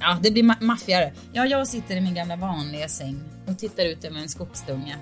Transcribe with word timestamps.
ja 0.00 0.18
det 0.22 0.30
blir 0.30 0.42
ma- 0.42 0.62
maffigare. 0.62 1.12
Ja, 1.32 1.46
jag 1.46 1.66
sitter 1.66 1.96
i 1.96 2.00
min 2.00 2.14
gamla 2.14 2.36
vanliga 2.36 2.88
säng 2.88 3.20
och 3.46 3.58
tittar 3.58 3.84
ut 3.84 4.04
över 4.04 4.18
en 4.20 4.28
skogsdunge. 4.28 4.96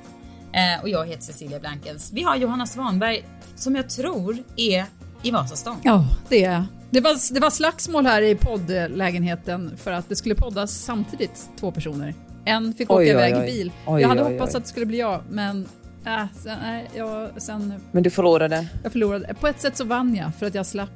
Eh, 0.53 0.83
och 0.83 0.89
jag 0.89 1.07
heter 1.07 1.23
Cecilia 1.23 1.61
Blankens. 1.61 2.13
Vi 2.13 2.23
har 2.23 2.37
Johanna 2.37 2.67
Svanberg 2.67 3.25
som 3.57 3.77
jag 3.77 3.91
tror 3.91 4.37
är 4.57 4.85
i 5.23 5.31
Vasastan. 5.31 5.77
Ja, 5.83 6.05
det 6.29 6.45
är 6.45 6.65
det 6.91 7.01
var, 7.01 7.35
det 7.35 7.41
var 7.41 7.51
slagsmål 7.51 8.07
här 8.07 8.23
i 8.23 8.35
poddlägenheten 8.35 9.77
för 9.77 9.93
att 9.93 10.09
det 10.09 10.17
skulle 10.17 10.35
poddas 10.35 10.71
samtidigt, 10.73 11.49
två 11.61 11.71
personer. 11.73 12.15
En 12.45 12.73
fick 12.75 12.91
åka 12.91 12.99
Oj, 13.01 13.05
oj, 13.07 13.11
iväg 13.11 13.35
oj. 13.37 13.43
i 13.43 13.47
bil. 13.47 13.73
Oj, 13.87 14.01
jag 14.03 14.09
hade 14.09 14.25
oj, 14.25 14.33
hoppats 14.33 14.55
oj. 14.55 14.59
att 14.59 14.65
det 14.65 14.69
skulle 14.71 14.87
bli 14.87 14.99
jag, 14.99 15.21
men 15.31 15.69
äh, 16.07 16.25
sen, 16.43 16.59
nej, 16.63 16.91
jag, 16.95 17.43
sen, 17.43 17.75
Men 17.93 18.03
du 18.03 18.11
förlorade. 18.11 18.67
jag 18.83 18.93
förlorade. 18.93 19.35
På 19.41 19.47
ett 19.49 19.61
sätt 19.61 19.77
så 19.77 19.85
vann 19.85 20.15
jag 20.17 20.35
för 20.39 20.47
att 20.47 20.55
jag 20.55 20.67
slapp 20.67 20.91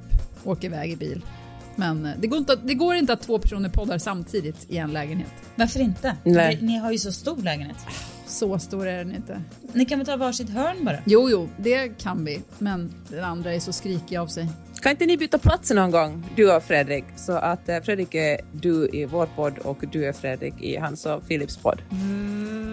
åka 0.45 0.67
iväg 0.67 0.91
i 0.92 0.97
bil. 0.97 1.25
Men 1.77 2.06
eh, 2.06 2.12
det 2.19 2.27
går, 2.27 2.39
inte, 2.39 2.53
att- 2.53 2.67
det 2.67 2.75
går 2.75 2.95
inte 2.95 3.12
att 3.12 3.20
två 3.23 3.39
personer 3.39 3.69
poddar 3.69 3.98
samtidigt 3.98 4.67
i 4.69 4.77
en 4.77 4.92
lägenhet. 4.92 5.33
Varför 5.55 5.81
inte? 5.81 6.17
Nej. 6.25 6.59
Ni, 6.61 6.67
ni 6.67 6.79
har 6.79 6.92
ju 6.92 6.98
så 6.98 7.12
stor 7.12 7.37
lägenhet. 7.42 7.77
Så 8.27 8.59
stor 8.59 8.87
är 8.87 8.98
den 8.98 9.14
inte. 9.17 9.42
Ni 9.73 9.84
kan 9.84 9.98
väl 9.98 10.06
ta 10.06 10.17
varsitt 10.17 10.51
hörn 10.51 10.84
bara? 10.84 10.98
Jo, 11.06 11.31
jo, 11.31 11.48
det 11.56 11.89
kan 11.89 12.25
vi. 12.25 12.41
Men 12.59 12.92
den 13.09 13.25
andra 13.25 13.55
är 13.55 13.61
så 13.61 13.73
skrikig 13.73 14.17
av 14.17 14.27
sig. 14.27 14.48
Kan 14.83 14.91
inte 14.91 15.06
ni 15.06 15.17
byta 15.17 15.39
plats 15.39 15.70
någon 15.70 15.91
gång, 15.91 16.27
du 16.37 16.56
och 16.56 16.62
Fredrik? 16.62 17.05
Så 17.17 17.33
att 17.33 17.69
eh, 17.69 17.81
Fredrik 17.81 18.14
är 18.14 18.41
du 18.53 18.89
i 18.92 19.05
vår 19.05 19.27
podd 19.27 19.59
och 19.59 19.84
du 19.92 20.05
är 20.07 20.12
Fredrik 20.12 20.55
i 20.62 20.77
hans 20.77 21.07
och 21.07 21.29
Philips 21.29 21.57
podd. 21.57 21.83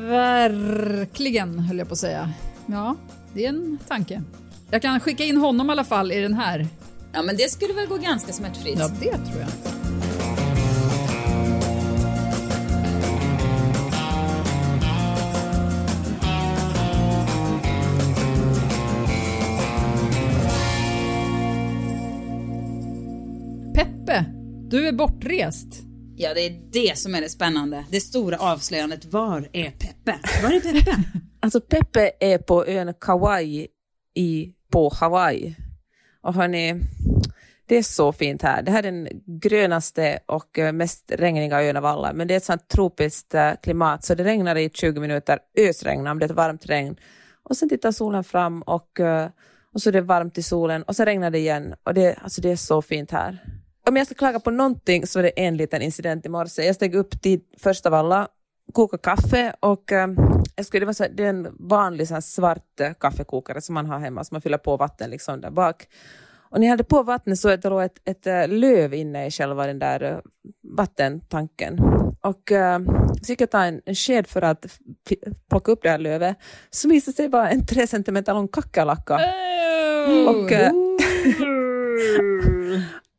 Verkligen, 0.10 1.60
höll 1.60 1.78
jag 1.78 1.88
på 1.88 1.94
att 1.94 1.98
säga. 2.00 2.32
Ja, 2.66 2.96
det 3.34 3.46
är 3.46 3.50
en 3.50 3.78
tanke. 3.88 4.22
Jag 4.72 4.82
kan 4.82 5.00
skicka 5.00 5.24
in 5.24 5.38
honom 5.38 5.70
i 5.70 5.72
alla 5.72 5.84
fall 5.84 6.12
i 6.12 6.22
den 6.22 6.34
här. 6.34 6.68
Ja 7.14 7.22
men 7.22 7.38
det 7.38 7.52
skulle 7.52 7.74
väl 7.74 7.88
gå 7.88 7.98
ganska 7.98 8.34
smärtfritt. 8.34 8.80
Ja, 8.80 8.88
det 9.00 9.12
tror 9.12 9.40
jag. 9.40 9.50
Peppe, 23.76 24.26
du 24.70 24.88
är 24.88 24.92
bortrest. 24.92 25.68
Ja, 26.16 26.34
det 26.34 26.42
är 26.42 26.72
det 26.72 26.98
som 26.98 27.16
är 27.16 27.22
det 27.22 27.30
spännande. 27.30 27.86
Det 27.90 28.00
stora 28.00 28.38
avslöjandet. 28.38 29.06
Var 29.06 29.50
är 29.54 29.72
Peppe? 29.72 30.20
Var 30.44 30.52
är 30.52 30.60
Peppe? 30.60 31.04
Alltså 31.42 31.62
Peppe 31.62 32.12
är 32.20 32.38
på 32.38 32.66
ön 32.66 32.94
Kauai 33.02 33.68
i, 34.16 34.50
på 34.72 34.94
Hawaii. 35.00 35.56
Och 36.22 36.34
hörni, 36.34 36.82
det 37.66 37.76
är 37.76 37.84
så 37.84 38.12
fint 38.12 38.42
här. 38.42 38.62
Det 38.62 38.72
här 38.72 38.80
är 38.80 38.92
den 38.92 39.08
grönaste 39.26 40.20
och 40.26 40.60
eh, 40.60 40.72
mest 40.72 41.12
regniga 41.12 41.64
ön 41.64 41.78
av 41.78 41.86
alla. 41.86 42.14
Men 42.14 42.28
det 42.28 42.34
är 42.34 42.38
ett 42.38 42.44
sånt 42.44 42.68
tropiskt 42.68 43.34
eh, 43.34 43.52
klimat 43.64 44.04
så 44.04 44.16
det 44.16 44.24
regnar 44.24 44.56
i 44.56 44.70
20 44.74 45.00
minuter, 45.00 45.40
ösregnar 45.58 46.12
om 46.12 46.20
det 46.20 46.26
är 46.26 46.30
ett 46.30 46.36
varmt 46.36 46.66
regn. 46.66 46.96
Och 47.44 47.58
sen 47.58 47.70
tittar 47.70 47.92
solen 47.92 48.24
fram 48.24 48.62
och, 48.62 49.00
eh, 49.00 49.30
och 49.74 49.82
så 49.82 49.90
är 49.90 49.94
det 49.94 50.02
varmt 50.02 50.38
i 50.38 50.44
solen 50.44 50.84
och 50.84 50.96
sen 50.96 51.06
regnar 51.06 51.32
det 51.32 51.38
igen. 51.38 51.76
Och 51.84 51.94
det, 51.94 52.16
alltså 52.24 52.42
det 52.42 52.52
är 52.52 52.56
så 52.56 52.82
fint 52.82 53.12
här. 53.12 53.44
Om 53.90 53.98
jag 53.98 54.06
ska 54.06 54.16
klaga 54.16 54.40
på 54.40 54.52
någonting 54.52 55.08
så 55.08 55.20
är 55.20 55.24
det 55.24 55.30
en 55.30 55.58
liten 55.58 55.82
incident 55.82 56.26
i 56.26 56.30
morse. 56.30 56.64
Jag 56.64 56.76
steg 56.76 56.96
upp 56.96 57.22
tid 57.22 57.42
först 57.58 57.86
av 57.86 57.94
alla, 57.94 58.28
koka 58.74 58.98
kaffe 58.98 59.54
och 59.60 59.92
eh, 59.92 60.08
jag 60.56 60.66
skulle, 60.66 60.80
det, 60.80 60.86
var 60.86 60.94
så, 60.94 61.06
det 61.14 61.26
är 61.26 61.30
en 61.30 61.56
vanlig 61.60 62.08
sån 62.08 62.22
svart 62.22 62.80
eh, 62.80 62.94
kaffekokare 63.00 63.62
som 63.62 63.74
man 63.74 63.86
har 63.86 64.00
hemma, 64.00 64.24
som 64.24 64.36
man 64.36 64.42
fyller 64.42 64.58
på 64.58 64.78
vatten 64.78 65.10
liksom 65.10 65.42
där 65.42 65.52
bak. 65.52 65.88
Och 66.52 66.60
när 66.60 66.68
jag 66.68 66.72
hade 66.72 66.84
på 66.84 67.04
vattnet 67.04 67.40
så 67.40 67.56
det 67.56 67.70
låg 67.70 67.84
ett, 67.84 68.00
ett 68.06 68.28
eh, 68.28 68.48
löv 68.48 68.94
inne 68.94 69.28
i 69.28 69.32
själva 69.32 69.68
den 69.68 69.80
där 69.80 70.04
eh, 70.04 70.18
vattentanken. 70.78 71.80
Och 72.22 72.52
eh, 72.52 72.80
så 73.22 73.32
gick 73.32 73.42
jag 73.42 73.52
ta 73.52 73.64
en, 73.64 73.82
en 73.86 73.96
sked 73.96 74.28
för 74.28 74.42
att 74.42 74.66
plocka 75.50 75.72
upp 75.72 75.84
det 75.84 75.90
här 75.90 75.98
lövet. 75.98 76.38
Så 76.70 76.90
visade 76.90 77.16
sig 77.16 77.28
vara 77.28 77.50
en 77.50 77.66
tre 77.66 77.88
centimeter 77.88 78.34
lång 78.34 78.48
kackerlacka. 78.48 79.16
Och, 80.28 80.52
eh, 80.52 80.72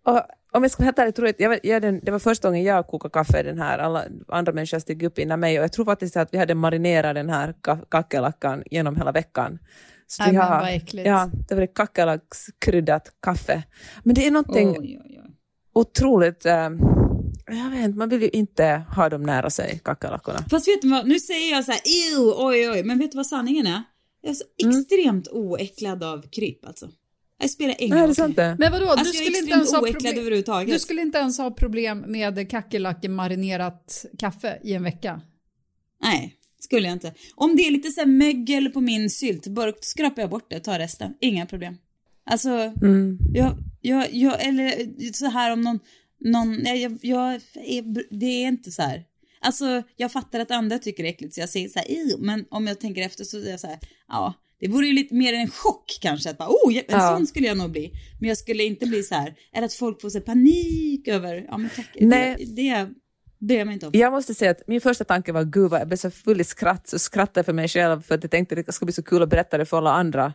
och 0.14 0.20
om 0.52 0.62
jag 0.62 0.70
ska 0.72 0.82
vara 0.82 0.86
helt 0.86 0.98
ärlig, 0.98 1.14
tror 1.14 1.28
jag, 1.38 1.52
jag, 1.64 1.82
jag, 1.84 2.04
det 2.04 2.10
var 2.10 2.18
första 2.18 2.48
gången 2.48 2.62
jag 2.64 2.86
kokade 2.86 3.12
kaffe 3.12 3.42
den 3.42 3.58
här. 3.58 3.78
Alla 3.78 4.04
andra 4.28 4.52
människor 4.52 4.78
steg 4.78 5.02
upp 5.02 5.18
innan 5.18 5.40
mig 5.40 5.58
och 5.58 5.64
jag 5.64 5.72
tror 5.72 5.84
faktiskt 5.84 6.16
att 6.16 6.34
vi 6.34 6.38
hade 6.38 6.54
marinerat 6.54 7.14
den 7.14 7.30
här 7.30 7.54
ka- 7.62 7.84
kackerlackan 7.90 8.62
genom 8.70 8.96
hela 8.96 9.12
veckan. 9.12 9.58
Så 10.06 10.24
vi 10.30 10.36
har- 10.36 10.60
vad 10.60 10.74
äckligt. 10.74 11.06
Ja, 11.08 11.30
det 11.48 11.54
var 11.54 11.66
kackerlackskryddat 11.74 13.08
kaffe. 13.22 13.62
Men 14.02 14.14
det 14.14 14.26
är 14.26 14.30
någonting 14.30 14.68
Oj, 14.70 14.78
oj, 15.04 15.20
oj. 15.24 15.30
otroligt... 15.72 16.46
eh, 16.46 16.68
jag 17.46 17.70
vet 17.70 17.84
inte, 17.84 17.98
man 17.98 18.08
vill 18.08 18.22
ju 18.22 18.28
inte 18.28 18.82
ha 18.96 19.08
dem 19.08 19.22
nära 19.22 19.50
sig, 19.50 19.80
kackerlackorna. 19.84 20.38
Fast 20.50 20.68
vet 20.68 20.82
du 20.82 20.88
vad, 20.90 21.08
nu 21.08 21.18
säger 21.20 21.50
jag 21.52 21.64
så 21.64 21.72
här, 21.72 21.80
oj, 22.46 22.70
oj, 22.70 22.82
men 22.84 22.98
vet 22.98 23.12
du 23.12 23.16
vad 23.16 23.26
sanningen 23.26 23.66
är? 23.66 23.82
Jag 24.22 24.30
är 24.30 24.34
så 24.34 24.44
extremt 24.68 25.28
oäcklad 25.28 26.04
av 26.04 26.22
kryp 26.30 26.66
alltså. 26.66 26.88
Jag 27.40 27.50
spelar 27.50 27.74
ingen 27.78 27.96
Nej, 27.98 28.06
roll. 28.06 28.14
sant 28.14 28.36
det? 28.36 28.56
Men 28.58 28.72
vadå, 28.72 28.86
Alltså, 28.90 29.04
du 29.12 29.18
skulle 29.18 29.38
inte 29.38 29.50
ens 29.50 29.72
ha 29.72 29.80
problem... 29.80 30.18
överhuvudtaget. 30.18 30.74
Du 30.74 30.78
skulle 30.78 31.02
inte 31.02 31.18
ens 31.18 31.38
ha 31.38 31.50
problem 31.50 32.04
med 32.06 32.50
kackerlackor 32.50 33.08
marinerat 33.08 34.06
kaffe 34.18 34.58
i 34.64 34.72
en 34.74 34.82
vecka? 34.82 35.20
Nej, 36.02 36.36
skulle 36.58 36.86
jag 36.86 36.92
inte. 36.92 37.14
Om 37.34 37.56
det 37.56 37.62
är 37.62 37.70
lite 37.70 37.90
så 37.90 38.00
här 38.00 38.06
mögel 38.06 38.68
på 38.70 38.80
min 38.80 39.10
syltburk, 39.10 39.74
då 39.74 39.80
skrapar 39.82 40.22
jag 40.22 40.30
bort 40.30 40.46
det 40.50 40.56
och 40.56 40.64
tar 40.64 40.78
resten. 40.78 41.14
Inga 41.20 41.46
problem. 41.46 41.76
Alltså, 42.26 42.50
Mm. 42.82 43.18
jag, 43.34 43.56
jag, 43.80 44.12
jag, 44.14 44.46
eller 44.46 44.72
så 45.12 45.26
här 45.26 45.52
om 45.52 45.60
någon, 45.60 45.78
någon 46.20 46.56
nej, 46.56 46.82
jag, 46.82 46.98
jag 47.02 47.34
är, 47.54 48.14
det 48.20 48.26
är 48.26 48.48
inte 48.48 48.70
så 48.70 48.82
här. 48.82 49.04
Alltså, 49.40 49.82
jag 49.96 50.12
fattar 50.12 50.40
att 50.40 50.50
andra 50.50 50.78
tycker 50.78 51.02
det 51.02 51.08
är 51.08 51.12
äckligt 51.12 51.34
så 51.34 51.40
jag 51.40 51.48
säger 51.48 51.68
så 51.68 51.78
här, 51.78 52.18
men 52.18 52.44
om 52.50 52.66
jag 52.66 52.80
tänker 52.80 53.02
efter 53.02 53.24
så 53.24 53.38
är 53.38 53.50
jag 53.50 53.60
så 53.60 53.66
här, 53.66 53.78
ja, 54.08 54.34
det 54.60 54.68
vore 54.68 54.86
ju 54.86 54.92
lite 54.92 55.14
mer 55.14 55.32
en 55.34 55.50
chock 55.50 55.98
kanske 56.00 56.30
att 56.30 56.38
bara, 56.38 56.48
oh, 56.48 56.76
en 56.76 56.82
Ja. 56.88 57.16
sån 57.16 57.26
skulle 57.26 57.46
jag 57.46 57.56
nog 57.56 57.70
bli. 57.70 57.92
Men 58.20 58.28
jag 58.28 58.38
skulle 58.38 58.62
inte 58.64 58.86
bli 58.86 59.02
så 59.02 59.14
här, 59.14 59.34
eller 59.52 59.64
att 59.66 59.74
folk 59.74 60.00
får 60.00 60.08
så 60.10 60.20
panik 60.20 61.08
över, 61.08 61.44
ja 61.48 61.58
men 61.58 61.70
tack, 61.76 61.86
Nej. 62.00 62.36
det, 62.38 62.62
det 62.62 62.88
bryr 63.38 63.58
jag 63.58 63.66
mig 63.66 63.74
inte 63.74 63.86
om. 63.86 63.92
Jag 63.94 64.12
måste 64.12 64.34
säga 64.34 64.50
att 64.50 64.62
min 64.66 64.80
första 64.80 65.04
tanke 65.04 65.32
var 65.32 65.44
gud 65.44 65.70
vad 65.70 65.80
jag 65.80 65.88
blev 65.88 65.96
så 65.96 66.10
full 66.10 66.40
i 66.40 66.44
skratt 66.44 66.88
så 66.88 66.98
skrattade 66.98 67.44
för 67.44 67.52
mig 67.52 67.68
själv 67.68 68.02
för 68.02 68.14
att 68.14 68.24
jag 68.24 68.30
tänkte 68.30 68.54
det 68.54 68.72
ska 68.72 68.84
bli 68.84 68.92
så 68.92 69.02
kul 69.02 69.22
att 69.22 69.28
berätta 69.28 69.58
det 69.58 69.64
för 69.64 69.76
alla 69.76 69.92
andra. 69.92 70.34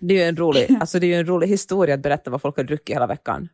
Det 0.00 0.14
är 0.14 0.18
ju 0.18 0.28
en 0.28 0.36
rolig, 0.36 0.76
alltså 0.80 0.98
det 0.98 1.12
är 1.14 1.18
en 1.18 1.26
rolig 1.26 1.48
historia 1.48 1.94
att 1.94 2.02
berätta 2.02 2.30
vad 2.30 2.42
folk 2.42 2.56
har 2.56 2.64
druckit 2.64 2.96
hela 2.96 3.06
veckan. 3.06 3.48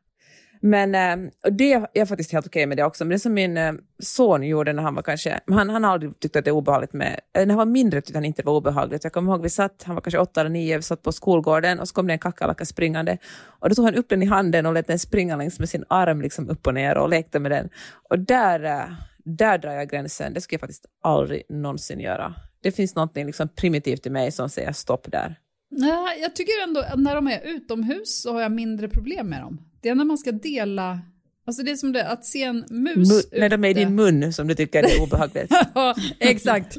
Men 0.61 0.95
eh, 0.95 1.31
och 1.45 1.53
det 1.53 1.73
är 1.73 1.87
jag 1.93 2.09
faktiskt 2.09 2.33
helt 2.33 2.47
okej 2.47 2.67
med 2.67 2.77
det 2.77 2.85
också. 2.85 3.05
Men 3.05 3.11
det 3.11 3.19
som 3.19 3.35
min 3.35 3.57
eh, 3.57 3.73
son 3.99 4.43
gjorde 4.43 4.73
när 4.73 4.83
han 4.83 4.95
var 4.95 5.03
kanske, 5.03 5.41
han, 5.47 5.71
han 5.71 5.85
har 5.85 5.93
aldrig 5.93 6.21
tyckt 6.21 6.37
att 6.37 6.45
det 6.45 6.51
är 6.51 6.55
obehagligt 6.55 6.93
med, 6.93 7.21
eh, 7.39 7.47
när 7.47 7.49
han 7.49 7.57
var 7.57 7.67
mindre 7.67 8.01
tyckte 8.01 8.17
han 8.17 8.25
inte 8.25 8.43
det 8.43 8.47
var 8.47 8.57
obehagligt. 8.57 9.05
Jag 9.05 9.13
kommer 9.13 9.33
ihåg 9.33 9.43
vi 9.43 9.51
satt, 9.51 9.83
han 9.83 9.95
var 9.95 10.03
kanske 10.03 10.19
åtta 10.19 10.41
eller 10.41 10.51
nio, 10.51 10.77
vi 10.77 10.83
satt 10.83 11.03
på 11.03 11.13
skolgården 11.13 11.81
och 11.81 11.89
så 11.89 11.95
kom 11.95 12.07
det 12.07 12.13
en 12.13 12.19
kackerlacka 12.19 12.65
springande 12.65 13.19
och 13.45 13.69
då 13.69 13.75
tog 13.75 13.85
han 13.85 13.95
upp 13.95 14.09
den 14.09 14.23
i 14.23 14.27
handen 14.27 14.67
och 14.67 14.73
lät 14.73 14.87
den 14.87 14.99
springa 14.99 15.37
längs 15.37 15.59
med 15.59 15.69
sin 15.69 15.85
arm 15.89 16.21
liksom 16.21 16.49
upp 16.49 16.67
och 16.67 16.75
ner 16.75 16.99
och 16.99 17.09
lekte 17.09 17.39
med 17.39 17.51
den. 17.51 17.69
Och 18.11 18.19
där, 18.19 18.91
där 19.25 19.59
drar 19.59 19.73
jag 19.73 19.91
gränsen, 19.91 20.35
det 20.35 20.41
skulle 20.41 20.55
jag 20.55 20.61
faktiskt 20.61 20.87
aldrig 21.03 21.43
någonsin 21.49 22.01
göra. 22.01 22.35
Det 22.61 22.73
finns 22.73 22.95
något 22.95 23.17
liksom 23.17 23.49
primitivt 23.49 24.07
i 24.07 24.11
mig 24.11 24.33
som 24.33 24.49
säger 24.49 24.73
stopp 24.73 25.13
där. 25.13 25.37
Nej, 25.71 26.21
jag 26.21 26.37
tycker 26.37 26.63
ändå 26.63 26.81
att 26.81 26.99
när 26.99 27.15
de 27.15 27.29
är 27.29 27.41
utomhus 27.45 28.23
så 28.23 28.33
har 28.33 28.43
jag 28.43 28.53
mindre 28.53 28.89
problem 28.89 29.29
med 29.29 29.41
dem. 29.41 29.61
Det 29.87 29.91
är 29.91 29.95
när 29.95 30.05
man 30.05 30.19
ska 30.19 30.33
dela, 30.33 31.01
alltså 31.47 31.63
det 31.63 31.71
är 31.71 31.77
som 31.77 31.93
det, 31.93 32.09
att 32.09 32.25
se 32.25 32.43
en 32.43 32.65
mus 32.71 33.09
Mu- 33.09 33.41
när 33.41 33.49
de 33.49 33.65
är 33.65 33.69
i 33.69 33.75
din 33.75 33.95
mun 33.95 34.33
som 34.33 34.47
du 34.47 34.55
tycker 34.55 34.83
är 34.83 35.03
obehagligt. 35.03 35.51
ja, 35.75 35.95
exakt. 36.19 36.77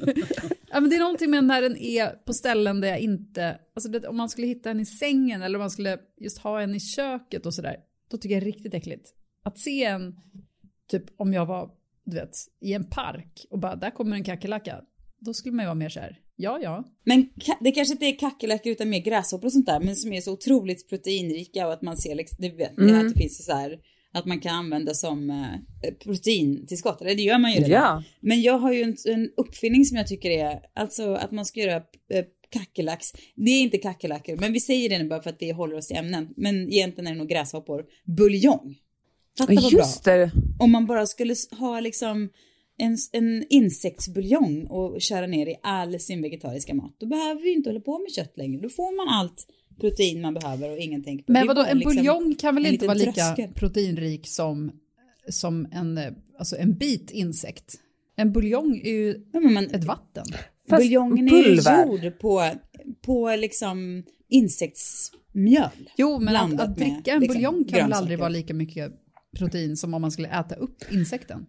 ja, 0.70 0.80
men 0.80 0.90
det 0.90 0.96
är 0.96 1.00
någonting 1.00 1.32
med 1.32 1.44
när 1.44 1.62
den 1.62 1.78
är 1.78 2.08
på 2.08 2.34
ställen 2.34 2.82
där 2.82 2.88
jag 2.88 3.00
inte... 3.00 3.60
Alltså 3.76 3.90
det, 3.90 4.08
om 4.08 4.18
man 4.18 4.30
skulle 4.30 4.48
hitta 4.48 4.72
en 4.72 4.80
i 4.80 4.86
sängen 4.86 5.42
eller 5.42 5.56
om 5.58 5.60
man 5.60 5.72
skulle 5.72 5.98
just 6.18 6.38
ha 6.38 6.62
en 6.62 6.76
i 6.76 6.80
köket 6.80 7.46
och 7.46 7.54
sådär, 7.54 7.76
då 8.12 8.18
tycker 8.18 8.36
jag 8.36 8.44
det 8.44 8.50
är 8.50 8.52
riktigt 8.54 8.74
äckligt. 8.74 9.10
Att 9.44 9.60
se 9.60 9.84
en, 9.84 10.16
typ 10.92 11.04
om 11.18 11.34
jag 11.34 11.46
var 11.46 11.72
du 12.06 12.16
vet, 12.16 12.38
i 12.62 12.74
en 12.74 12.90
park 12.90 13.46
och 13.50 13.60
bara 13.60 13.76
där 13.76 13.92
kommer 13.92 14.16
en 14.16 14.24
kackerlacka. 14.24 14.82
Då 15.20 15.34
skulle 15.34 15.56
man 15.56 15.64
ju 15.64 15.68
vara 15.68 15.76
mer 15.76 15.90
så 15.90 16.00
här, 16.00 16.20
ja 16.36 16.60
ja. 16.62 16.84
Men 17.04 17.30
det 17.60 17.72
kanske 17.72 17.94
inte 17.94 18.06
är 18.06 18.20
kackerlackor 18.20 18.72
utan 18.72 18.90
mer 18.90 19.00
gräshoppor 19.02 19.46
och 19.46 19.54
sånt 19.54 19.66
där, 19.66 19.80
men 19.80 19.96
som 19.96 20.14
är 20.14 20.22
så 20.22 20.34
otroligt 20.34 20.90
proteinrika 20.90 21.68
och 21.68 21.74
att 21.74 21.82
man 21.82 21.98
ser 21.98 22.16
liksom, 22.16 22.38
det 22.40 22.50
vet 22.50 22.78
ni, 22.78 22.94
att 22.94 23.14
det 23.14 23.20
finns 23.20 23.46
så 23.46 23.54
här 23.54 23.80
att 24.14 24.26
man 24.26 24.40
kan 24.40 24.56
använda 24.56 24.94
som 24.94 25.30
eh, 25.30 25.94
proteintillskott, 26.04 27.02
eller 27.02 27.16
det 27.16 27.22
gör 27.22 27.38
man 27.38 27.52
ju 27.52 27.58
redan. 27.58 27.72
Ja. 27.72 28.04
Men 28.20 28.42
jag 28.42 28.58
har 28.58 28.74
ju 28.74 28.82
en, 28.82 28.96
en 29.06 29.30
uppfinning 29.38 29.86
som 29.86 29.98
jag 29.98 30.08
tycker 30.08 30.30
är, 30.30 30.60
alltså 30.76 31.14
att 31.14 31.32
man 31.32 31.46
ska 31.46 31.60
göra 31.60 31.76
eh, 31.76 32.26
kackerlacks. 32.50 33.14
Det 33.36 33.52
är 33.52 33.62
inte 33.62 33.78
kackerlackor, 33.78 34.38
men 34.38 34.54
vi 34.54 34.60
säger 34.60 34.90
det 34.90 34.98
nu 34.98 35.10
bara 35.10 35.22
för 35.22 35.30
att 35.30 35.40
det 35.40 35.54
håller 35.54 35.76
oss 35.76 35.88
till 35.88 35.98
ämnen. 35.98 36.34
Men 36.38 36.74
egentligen 36.74 37.08
är 37.08 37.12
det 37.12 37.18
nog 37.18 37.30
gräshoppor. 37.30 37.86
Buljong. 38.06 38.76
Fatta 39.38 39.54
vad 39.54 39.72
bra. 39.74 39.86
Det. 40.04 40.32
Om 40.60 40.72
man 40.72 40.86
bara 40.86 41.06
skulle 41.06 41.36
ha 41.60 41.80
liksom 41.80 42.30
en, 42.78 42.98
en 43.12 43.46
insektsbuljong 43.50 44.66
och 44.66 45.02
köra 45.02 45.28
ner 45.28 45.48
i 45.48 45.56
all 45.64 46.00
sin 46.00 46.22
vegetariska 46.22 46.74
mat. 46.74 46.96
Då 46.98 47.06
behöver 47.06 47.42
vi 47.42 47.54
inte 47.54 47.70
hålla 47.70 47.80
på 47.80 48.00
med 48.00 48.12
kött 48.12 48.38
längre. 48.38 48.62
Då 48.62 48.70
får 48.70 48.98
man 48.98 49.16
allt 49.20 49.48
protein 49.80 50.22
man 50.22 50.34
behöver 50.34 50.72
och 50.72 50.78
ingenting. 50.78 51.20
Är 51.28 51.32
Men 51.34 51.48
vadå, 51.48 51.64
en 51.64 51.78
liksom 51.80 51.96
buljong 51.96 52.36
kan 52.36 52.56
väl 52.56 52.66
inte 52.66 52.88
vara 52.88 52.98
lika 52.98 53.12
tröskel. 53.12 53.50
proteinrik 53.54 54.28
som, 54.28 54.72
som 55.30 55.68
en, 55.72 56.00
alltså 56.38 56.58
en 56.58 56.78
bit 56.78 57.12
insekt? 57.12 57.76
En 58.16 58.32
buljong 58.32 58.82
är 58.84 58.92
ju 58.92 59.26
Ja, 59.34 59.40
men 59.40 59.54
man, 59.54 59.66
ett 59.66 59.84
vatten. 59.84 60.26
Fast 60.70 60.84
buljongen 60.84 61.28
är 61.28 61.38
ju 61.38 61.44
pulver. 61.44 61.86
gjord 61.86 62.20
på, 62.20 62.52
på 63.02 63.36
liksom 63.36 64.04
insektsmjöl. 64.30 65.90
Jo, 65.98 66.20
men 66.20 66.36
att, 66.36 66.62
att 66.62 66.70
med, 66.70 66.78
dricka 66.78 67.12
en 67.12 67.20
liksom, 67.20 67.36
buljong 67.36 67.64
kan 67.64 67.80
väl 67.80 67.94
aldrig 67.94 68.20
vara 68.20 68.30
lika 68.30 68.54
mycket 68.54 68.92
protein 69.38 69.78
som 69.78 69.94
om 69.94 70.02
man 70.02 70.12
skulle 70.12 70.28
äta 70.28 70.56
upp 70.56 70.84
insekten? 70.92 71.46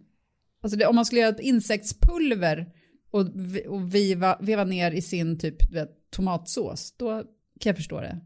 Alltså 0.61 0.77
det, 0.77 0.85
om 0.85 0.95
man 0.95 1.05
skulle 1.05 1.21
göra 1.21 1.35
ett 1.35 1.39
insektspulver 1.39 2.65
och, 3.11 3.21
och 3.67 3.95
viva, 3.95 4.37
veva 4.41 4.63
ner 4.63 4.91
i 4.91 5.01
sin 5.01 5.39
typ 5.39 5.71
vet, 5.73 5.89
tomatsås, 6.11 6.93
då 6.97 7.23
kan 7.59 7.69
jag 7.69 7.75
förstå 7.75 8.01
det. 8.01 8.19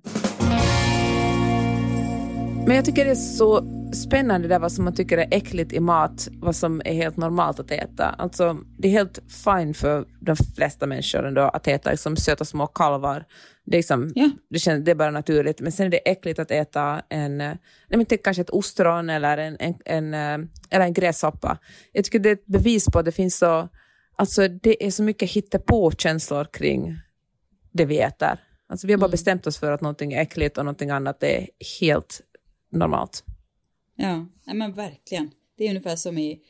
Men 2.66 2.76
jag 2.76 2.86
tycker 2.86 3.06
det 3.06 3.12
är 3.12 3.16
så 3.16 3.73
spännande 3.94 4.48
där 4.48 4.60
vad 4.60 4.72
som 4.72 4.84
man 4.86 4.96
tycker 4.96 5.18
är 5.18 5.28
äckligt 5.32 5.74
i 5.74 5.80
mat, 5.80 6.28
vad 6.32 6.56
som 6.56 6.82
är 6.86 6.94
helt 6.94 7.18
normalt 7.18 7.60
att 7.60 7.72
äta. 7.72 8.06
Alltså, 8.06 8.58
det 8.78 8.88
är 8.88 8.92
helt 8.92 9.20
fine 9.46 9.74
för 9.74 10.06
de 10.20 10.36
flesta 10.56 10.88
människor 10.88 11.26
ändå 11.26 11.42
att 11.42 11.68
äta 11.68 11.92
liksom, 11.92 12.16
söta 12.16 12.46
små 12.46 12.68
kalvar. 12.68 13.26
Det 13.66 13.76
är, 13.76 13.80
liksom, 13.80 14.12
Ja. 14.16 14.30
det, 14.50 14.60
känns, 14.60 14.86
det 14.86 14.92
är 14.92 14.96
bara 14.96 15.12
naturligt. 15.12 15.62
Men 15.62 15.72
sen 15.72 15.86
är 15.86 15.90
det 15.90 16.12
äckligt 16.12 16.40
att 16.40 16.52
äta 16.52 17.02
en, 17.10 17.38
nej 17.38 17.58
men 17.90 18.06
tänk 18.06 18.24
kanske 18.24 18.42
ett 18.42 18.50
ostron 18.50 19.10
eller 19.10 19.38
en, 19.38 19.58
en, 19.60 19.76
en, 19.86 20.14
eh, 20.14 20.48
eller 20.70 20.86
en 20.86 20.94
gräshoppa. 20.94 21.58
Jag 21.92 22.06
tycker 22.06 22.20
det 22.20 22.30
är 22.30 22.34
ett 22.34 22.46
bevis 22.46 22.86
på 22.86 23.00
att 23.00 23.06
det 23.06 23.12
finns 23.12 23.38
så, 23.38 23.70
alltså 24.16 24.48
det 24.48 24.86
är 24.86 24.92
så 24.92 25.04
mycket 25.04 25.32
hittepå-känslor 25.32 26.46
kring 26.54 27.00
det 27.72 27.86
vi 27.86 28.00
äter. 28.00 28.40
Alltså 28.70 28.88
vi 28.88 28.94
har 28.94 29.00
bara 29.00 29.10
bestämt 29.10 29.48
oss 29.48 29.58
för 29.58 29.72
att 29.72 29.82
någonting 29.82 30.14
är 30.14 30.22
äckligt 30.22 30.58
och 30.58 30.66
någonting 30.66 30.90
annat 30.90 31.24
är 31.24 31.48
helt 31.80 32.22
normalt. 32.72 33.24
Ja, 33.96 34.28
nej 34.46 34.56
men 34.56 34.74
verkligen. 34.74 35.32
Det 35.58 35.66
är 35.66 35.70
ungefär 35.70 35.96
som 35.96 36.18
i 36.18 36.42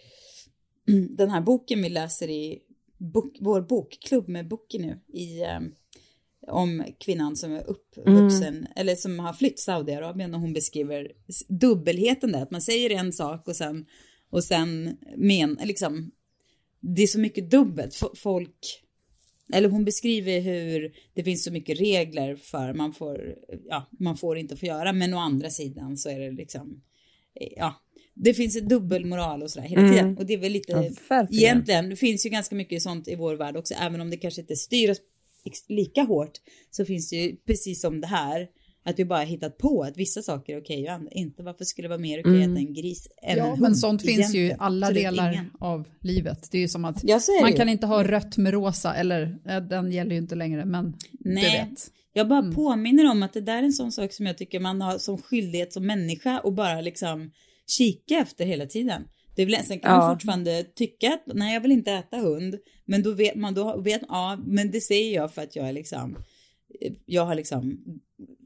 den 1.10 1.30
här 1.30 1.42
boken 1.42 1.82
vi 1.82 1.90
läser 1.90 2.30
i 2.30 2.60
bok, 2.98 3.38
vår 3.40 3.62
bokklubb 3.62 4.28
med 4.28 4.48
Boki 4.48 4.80
nu 4.80 5.00
i 5.14 5.44
ehm, 5.44 5.72
om 6.48 6.84
kvinnan 7.00 7.36
som 7.36 7.52
är 7.52 7.64
uppvuxen 7.70 8.68
eller 8.76 8.96
som 8.96 9.20
har 9.20 9.34
flytt 9.34 9.60
Saudiarabien 9.60 10.34
och 10.34 10.40
hon 10.40 10.54
beskriver 10.54 11.12
dubbelheten 11.48 12.32
där, 12.32 12.42
att 12.42 12.52
man 12.52 12.62
säger 12.62 12.90
en 12.90 13.14
sak 13.14 13.48
och 13.48 13.56
sen 13.56 13.86
och 14.30 14.44
sen 14.44 14.98
men 15.18 15.58
liksom 15.64 16.12
det 16.80 17.04
är 17.04 17.08
så 17.08 17.20
mycket 17.20 17.52
dubbelt. 17.52 18.02
Folk 18.16 18.84
eller 19.54 19.70
hon 19.70 19.86
beskriver 19.86 20.40
hur 20.40 20.96
det 21.14 21.24
finns 21.24 21.44
så 21.44 21.52
mycket 21.52 21.80
regler 21.80 22.36
för 22.36 22.74
man 22.74 22.94
får, 22.94 23.36
ja, 23.70 23.90
man 24.00 24.18
får 24.18 24.38
inte 24.38 24.58
få 24.58 24.66
göra, 24.66 24.94
men 24.94 25.14
å 25.14 25.18
andra 25.18 25.50
sidan 25.50 25.98
så 25.98 26.10
är 26.10 26.20
det 26.20 26.32
liksom, 26.32 26.82
ja, 27.56 27.76
det 28.16 28.34
finns 28.34 28.56
en 28.58 28.68
dubbelmoral 28.68 29.44
och 29.44 29.52
sådär 29.52 29.68
hela 29.68 29.90
tiden. 29.90 30.18
Och 30.18 30.26
det 30.26 30.34
är 30.34 30.38
väl 30.38 30.52
lite, 30.52 30.72
Ja, 30.72 30.90
verkligen. 31.10 31.44
egentligen, 31.44 31.90
det 31.90 31.96
finns 31.96 32.26
ju 32.26 32.30
ganska 32.30 32.56
mycket 32.56 32.82
sånt 32.82 33.08
i 33.08 33.16
vår 33.16 33.36
värld 33.36 33.58
också, 33.58 33.74
även 33.74 34.02
om 34.02 34.10
det 34.10 34.18
kanske 34.18 34.42
inte 34.42 34.56
styr 34.56 34.90
oss 34.92 34.98
lika 35.68 36.02
hårt, 36.02 36.32
så 36.72 36.86
finns 36.86 37.10
det 37.10 37.16
ju 37.16 37.36
precis 37.36 37.82
som 37.82 38.02
det 38.02 38.08
här, 38.08 38.48
att 38.86 39.00
vi 39.00 39.06
bara 39.06 39.22
hittat 39.24 39.58
på 39.58 39.84
att 39.84 39.98
vissa 39.98 40.22
saker 40.22 40.54
är 40.56 40.62
okej 40.62 40.84
och 40.88 40.94
andra 40.94 41.12
inte. 41.12 41.44
Varför 41.44 41.66
skulle 41.66 41.86
det 41.86 41.90
vara 41.90 42.00
mer 42.00 42.20
okej 42.20 42.44
att 42.44 42.50
äta 42.50 42.60
en 42.60 42.74
gris 42.74 43.08
än 43.24 43.32
en 43.32 43.38
Ja, 43.38 43.50
hund? 43.50 43.62
men 43.62 43.76
sånt 43.76 44.02
finns 44.02 44.36
ju 44.36 44.46
i 44.48 44.56
alla 44.60 44.92
delar 44.92 45.32
ingen- 45.32 45.52
av 45.60 45.88
livet. 46.02 46.48
Det 46.52 46.58
är 46.58 46.62
ju 46.62 46.68
som 46.68 46.86
att 46.86 47.00
Ja, 47.04 47.20
man 47.42 47.52
ju. 47.52 47.58
kan 47.58 47.70
inte 47.70 47.86
ha 47.88 48.04
rött 48.04 48.38
med 48.38 48.54
rosa, 48.54 48.94
eller 48.96 49.38
eh, 49.50 49.58
den 49.62 49.92
gäller 49.92 50.12
ju 50.12 50.18
inte 50.18 50.36
längre, 50.36 50.66
men 50.66 50.94
Nej, 51.20 51.44
du 51.44 51.70
vet. 51.70 51.92
Jag 52.14 52.28
bara 52.28 52.40
Mm. 52.40 52.54
påminner 52.56 53.12
om 53.12 53.24
att 53.24 53.34
det 53.34 53.42
där 53.42 53.58
är 53.58 53.64
en 53.64 53.74
sån 53.74 53.92
sak 53.92 54.14
som 54.14 54.26
jag 54.26 54.38
tycker 54.38 54.60
man 54.60 54.82
har 54.82 54.98
som 54.98 55.18
skyldighet 55.18 55.74
som 55.74 55.86
människa 55.88 56.40
och 56.40 56.54
bara 56.54 56.82
liksom 56.82 57.32
kika 57.68 58.16
efter 58.18 58.46
hela 58.46 58.66
tiden. 58.66 59.04
Det 59.36 59.46
väl, 59.46 59.56
sen 59.66 59.80
kan 59.80 59.92
Ja. 59.92 59.98
man 59.98 60.16
fortfarande 60.16 60.64
tycka 60.64 61.14
att 61.14 61.36
nej 61.36 61.54
jag 61.54 61.62
vill 61.62 61.72
inte 61.72 61.92
äta 61.92 62.18
hund, 62.18 62.56
men 62.86 63.04
då 63.04 63.12
vet 63.12 63.36
man, 63.36 63.54
då 63.54 63.82
vet 63.82 64.02
ja, 64.08 64.40
men 64.46 64.72
det 64.72 64.82
säger 64.82 65.16
jag 65.16 65.34
för 65.34 65.42
att 65.42 65.56
jag 65.56 65.70
är 65.70 65.74
liksom, 65.74 66.18
jag 67.06 67.26
har 67.26 67.36
liksom 67.36 67.78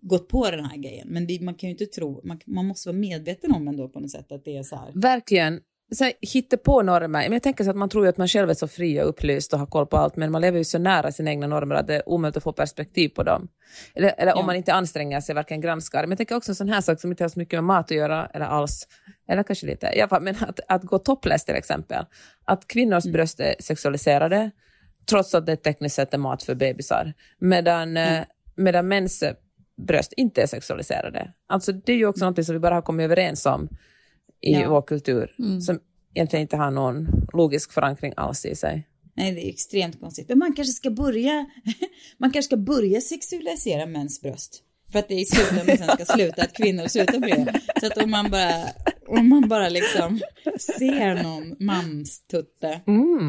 gått 0.02 0.28
på 0.28 0.52
den 0.52 0.66
här 0.66 0.78
grejen. 0.78 1.08
Men 1.08 1.28
det, 1.28 1.42
man 1.42 1.54
kan 1.56 1.70
ju 1.70 1.72
inte 1.72 1.86
tro, 1.86 2.22
man, 2.24 2.40
man 2.46 2.66
måste 2.66 2.90
vara 2.90 2.98
medveten 2.98 3.52
om 3.52 3.68
ändå 3.68 3.90
på 3.90 4.00
något 4.00 4.12
sätt 4.12 4.32
att 4.32 4.46
det 4.46 4.58
är 4.58 4.64
så 4.64 4.76
här. 4.76 4.92
Verkligen. 4.96 5.60
Så 5.96 6.12
hitta 6.22 6.58
på 6.58 6.82
normer. 6.82 7.08
Men 7.24 7.34
jag 7.34 7.44
tänker 7.44 7.64
så 7.64 7.70
att 7.70 7.76
man 7.76 7.90
tror 7.90 8.06
ju 8.06 8.10
att 8.10 8.18
man 8.18 8.28
själv 8.28 8.50
är 8.50 8.54
så 8.54 8.68
fri 8.68 9.02
och 9.02 9.10
upplyst 9.10 9.54
och 9.54 9.60
har 9.60 9.66
koll 9.66 9.88
på 9.88 9.98
allt, 9.98 10.16
men 10.16 10.32
man 10.32 10.42
lever 10.42 10.58
ju 10.58 10.64
så 10.64 10.80
nära 10.80 11.12
sina 11.12 11.30
egna 11.30 11.48
normer 11.48 11.76
att 11.76 11.88
det 11.88 11.96
är 11.96 12.10
omöjligt 12.10 12.38
att 12.38 12.44
få 12.44 12.54
perspektiv 12.54 13.10
på 13.10 13.24
dem. 13.24 13.48
Eller, 13.96 14.14
eller 14.18 14.34
om 14.34 14.40
Ja. 14.40 14.46
man 14.46 14.56
inte 14.56 14.74
anstränger 14.74 15.22
sig, 15.22 15.36
verkligen 15.36 15.62
granskar. 15.62 16.02
Men 16.02 16.10
jag 16.10 16.18
tänker 16.18 16.36
också 16.36 16.52
en 16.52 16.56
sån 16.56 16.70
här 16.70 16.82
sak 16.82 17.02
som 17.02 17.12
inte 17.12 17.24
har 17.24 17.30
så 17.30 17.40
mycket 17.40 17.58
med 17.58 17.64
mat 17.64 17.86
att 17.86 17.98
göra, 17.98 18.26
eller 18.34 18.46
alls, 18.46 18.88
eller 19.30 19.44
kanske 19.44 19.66
lite, 19.66 19.92
i 19.96 20.02
alla 20.02 20.10
fall, 20.10 20.22
men 20.24 20.36
att, 20.48 20.60
att 20.68 20.84
gå 20.84 21.00
topless 21.00 21.46
till 21.46 21.56
exempel. 21.56 22.06
Att 22.46 22.68
kvinnors 22.68 23.04
bröst 23.06 23.40
är 23.40 23.56
sexualiserade, 23.60 24.52
trots 25.10 25.36
att 25.36 25.46
det 25.46 25.56
tekniskt 25.56 25.96
sett 25.96 26.14
är 26.14 26.18
mat 26.18 26.44
för 26.44 26.56
bebisar. 26.56 27.14
Medan, 27.40 27.98
eh, 27.98 28.24
medan 28.56 28.88
mäns 28.88 29.24
bröst 29.88 30.14
inte 30.18 30.42
är 30.42 30.48
sexualiserade. 30.48 31.34
Alltså 31.50 31.72
det 31.72 31.92
är 31.92 31.98
ju 31.98 32.06
också 32.06 32.26
något 32.26 32.46
som 32.46 32.54
vi 32.56 32.60
bara 32.60 32.74
har 32.76 32.82
kommit 32.82 33.04
överens 33.04 33.46
om 33.46 33.70
i 34.42 34.52
Ja. 34.54 34.70
vår 34.70 34.82
kultur, 34.82 35.36
som 35.62 35.80
egentligen 36.14 36.42
inte 36.42 36.58
har 36.58 36.72
någon 36.72 37.08
logisk 37.34 37.72
förankring 37.72 38.14
alls 38.18 38.46
i 38.46 38.56
sig. 38.56 38.88
Nej, 39.14 39.32
det 39.32 39.46
är 39.48 39.50
extremt 39.50 40.00
konstigt. 40.00 40.30
Men 40.30 40.38
man 40.40 40.54
kanske 40.54 40.74
ska 40.74 40.90
börja, 40.92 41.46
man 42.18 42.32
kanske 42.32 42.48
ska 42.48 42.58
börja 42.58 43.02
sexualisera 43.02 43.86
mäns 43.86 44.22
bröst. 44.22 44.64
För 44.92 45.00
att 45.00 45.08
det 45.08 45.16
i 45.16 45.26
slutändan 45.26 45.78
sen 45.78 45.88
ska 45.98 46.06
sluta, 46.14 46.42
att 46.44 46.54
kvinnor 46.54 46.88
slutar 46.88 47.20
med 47.20 47.46
det. 47.46 47.80
Så 47.80 47.86
att 47.88 47.98
om 47.98 48.12
man 48.12 48.32
bara, 48.32 48.66
om 49.08 49.30
man 49.30 49.50
bara 49.50 49.70
liksom 49.70 50.20
ser 50.60 51.24
någon 51.24 51.56
manstutte 51.60 52.82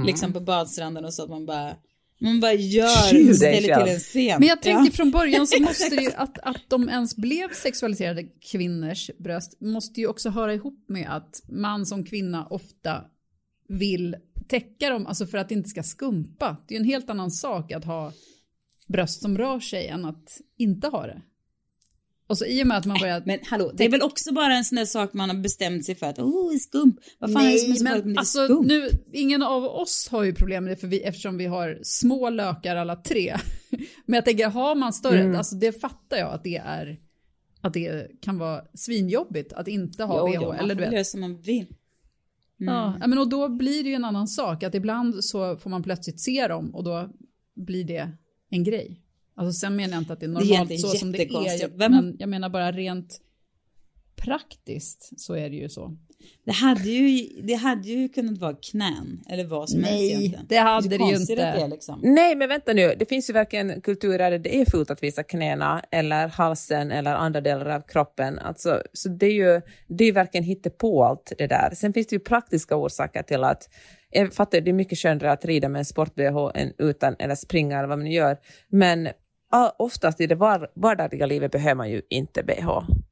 liksom 0.07 0.33
på 0.33 0.41
badstranden 0.41 1.05
och 1.05 1.15
så 1.15 1.23
att 1.23 1.31
man 1.31 1.47
bara, 1.47 1.77
man 2.19 2.41
bara 2.41 2.53
gör, 2.53 3.35
ställer 3.35 3.85
till 3.85 3.95
en 3.95 3.99
scen. 4.01 4.37
Men 4.39 4.49
jag 4.49 4.63
tänkte 4.63 4.87
Ja. 4.87 4.93
från 4.93 5.11
början 5.11 5.47
så 5.47 5.63
måste 5.63 5.97
det 5.97 6.03
ju, 6.03 6.13
att, 6.13 6.39
att 6.39 6.63
de 6.69 6.89
ens 6.89 7.17
blev 7.17 7.53
sexualiserade 7.53 8.23
kvinnors 8.25 9.11
bröst 9.19 9.61
måste 9.61 10.01
ju 10.01 10.07
också 10.07 10.31
höra 10.31 10.55
ihop 10.55 10.85
med 10.89 11.07
att 11.17 11.43
man 11.49 11.87
som 11.87 12.05
kvinna 12.05 12.47
ofta 12.47 13.05
vill 13.69 14.17
täcka 14.49 14.91
dem, 14.91 15.07
alltså 15.07 15.27
för 15.27 15.39
att 15.39 15.49
det 15.49 15.55
inte 15.55 15.69
ska 15.69 15.83
skumpa. 15.83 16.57
Det 16.69 16.75
är 16.75 16.79
ju 16.79 16.83
en 16.83 16.89
helt 16.89 17.11
annan 17.11 17.31
sak 17.31 17.73
att 17.73 17.85
ha 17.85 18.13
bröst 18.87 19.23
som 19.23 19.39
rör 19.39 19.61
sig 19.61 19.87
än 19.87 20.05
att 20.05 20.41
inte 20.57 20.89
ha 20.89 21.07
det. 21.07 21.23
Och 22.29 22.39
så 22.39 22.45
i 22.45 22.63
och 22.63 22.67
med 22.67 22.77
att 22.77 22.87
man 22.87 22.99
börjar... 23.01 23.23
Men 23.27 23.39
hallå, 23.45 23.73
det 23.75 23.85
är 23.85 23.89
väl 23.91 24.03
också 24.03 24.33
bara 24.35 24.55
en 24.57 24.65
sån 24.65 24.77
där 24.77 24.85
sak 24.85 25.13
man 25.13 25.31
har 25.31 25.37
bestämt 25.37 25.85
sig 25.85 25.95
för 25.95 26.07
att, 26.07 26.19
oh, 26.19 26.57
skump. 26.57 26.97
Vad 27.19 27.33
fan 27.33 27.47
är 27.47 27.53
det 27.53 27.59
som 27.59 27.73
är 27.73 27.77
så 27.77 27.85
farligt 27.85 28.05
med 28.05 28.15
det 28.15 28.19
alltså, 28.21 28.45
skump? 28.45 28.67
nu, 28.67 28.91
ingen 29.13 29.43
av 29.43 29.65
oss 29.65 30.09
har 30.11 30.23
ju 30.25 30.35
problem 30.35 30.65
med 30.65 30.73
det 30.73 30.77
för 30.77 30.87
vi, 30.87 31.01
eftersom 31.03 31.39
vi 31.39 31.47
har 31.47 31.79
små 31.83 32.31
lökar 32.31 32.77
alla 32.77 32.97
tre. 32.97 33.37
Men 34.07 34.15
jag 34.15 34.25
tänker, 34.25 34.49
har 34.49 34.75
man 34.75 34.93
större, 34.93 35.21
Mm. 35.21 35.37
alltså 35.37 35.57
det 35.57 35.81
fattar 35.81 36.17
jag 36.17 36.33
att 36.35 36.45
det 36.45 36.57
är, 36.57 36.99
att 37.61 37.73
det 37.73 38.07
kan 38.23 38.39
vara 38.39 38.63
svinjobbigt 38.75 39.53
att 39.53 39.69
inte 39.69 40.05
ha 40.05 40.35
Jo, 40.35 40.51
VH. 40.53 40.59
eller 40.61 40.75
du 40.75 40.81
vet. 40.85 40.93
göra 40.93 41.05
som 41.05 41.21
man 41.21 41.41
vill. 41.41 41.67
Ja, 42.57 42.97
ja, 43.01 43.07
men 43.07 43.19
och 43.19 43.29
då 43.29 43.49
blir 43.49 43.83
det 43.83 43.89
ju 43.89 43.95
en 43.95 44.05
annan 44.05 44.29
sak, 44.29 44.63
att 44.63 44.75
ibland 44.75 45.25
så 45.25 45.57
får 45.57 45.71
man 45.71 45.83
plötsligt 45.83 46.21
se 46.21 46.49
dem 46.49 46.75
och 46.75 46.85
då 46.85 47.09
blir 47.57 47.85
det 47.85 48.11
en 48.51 48.65
grej. 48.65 49.03
Alltså 49.39 49.53
sen 49.53 49.77
menar 49.77 49.93
jag 49.95 50.01
inte 50.01 50.13
att 50.13 50.21
det 50.21 50.27
är 50.27 50.29
är 50.29 50.33
normalt 50.33 50.51
egentligen 50.51 50.83
så 50.83 50.89
som 50.89 51.13
det 51.13 51.23
är, 51.23 51.79
Vem- 51.79 51.93
men 51.93 52.17
jag 52.19 52.29
menar 52.29 52.49
bara 52.49 52.73
rent 52.73 53.21
praktiskt 54.17 55.21
så 55.21 55.35
är 55.35 55.51
det 55.51 55.57
ju 55.57 55.69
så. 55.69 55.97
Det 56.45 56.53
hade 56.53 56.89
ju, 56.91 57.29
det 57.43 57.55
hade 57.55 57.89
ju 57.89 58.09
kunnat 58.09 58.39
vara 58.39 58.57
knän 58.71 59.21
eller 59.29 59.45
vad 59.45 59.71
som 59.71 59.85
helst 59.85 59.93
Nej, 59.93 60.11
egentligen. 60.11 60.47
det 60.49 60.57
hade 60.57 60.83
så 60.83 60.89
det 60.89 61.11
ju 61.11 61.17
inte. 61.17 61.35
Det 61.35 61.43
är 61.43 61.69
liksom. 61.69 62.01
Nej, 62.03 62.37
men 62.37 62.49
vänta 62.49 62.73
nu. 62.73 62.95
Det 62.99 63.07
finns 63.07 63.31
ju 63.31 63.33
verkligen 63.33 63.81
kulturer 63.81 64.31
där 64.31 64.39
det 64.39 64.57
är 64.57 64.71
fult 64.71 64.91
att 64.91 65.03
visa 65.03 65.23
knäna 65.23 65.83
eller 65.91 66.29
halsen 66.29 66.91
eller 66.91 67.15
andra 67.15 67.41
delar 67.41 67.67
av 67.67 67.81
kroppen. 67.81 68.39
Alltså, 68.39 68.83
så 68.93 69.09
det 69.09 69.27
är 69.27 69.33
ju 69.33 69.61
det 69.87 70.05
är 70.05 70.13
verkligen 70.13 70.61
på 70.79 71.05
allt 71.05 71.33
det 71.39 71.47
där. 71.47 71.71
Sen 71.75 71.93
finns 71.93 72.07
det 72.07 72.17
ju 72.17 72.21
praktiska 72.21 72.77
orsaker 72.77 73.23
till 73.23 73.45
att 73.45 73.69
jag 74.11 74.35
fattar, 74.35 74.61
det 74.61 74.71
är 74.71 74.73
mycket 74.73 74.99
skönare 74.99 75.33
att 75.33 75.45
rida 75.45 75.69
med 75.69 75.79
en 75.79 75.85
sport-bh 75.85 76.51
än 76.55 76.73
utan, 76.79 77.17
eller 77.19 77.35
springa 77.35 77.79
eller 77.79 77.89
vad 77.89 77.99
man 77.99 78.11
gör. 78.11 78.37
Men 78.69 79.09
oftast 79.79 80.21
i 80.21 80.27
det 80.27 80.35
var, 80.35 80.71
vardagliga 80.75 81.27
livet 81.27 81.53
behöver 81.53 81.75
man 81.75 81.91
ju 81.91 82.03
inte 82.11 82.43
bh. 82.43 82.69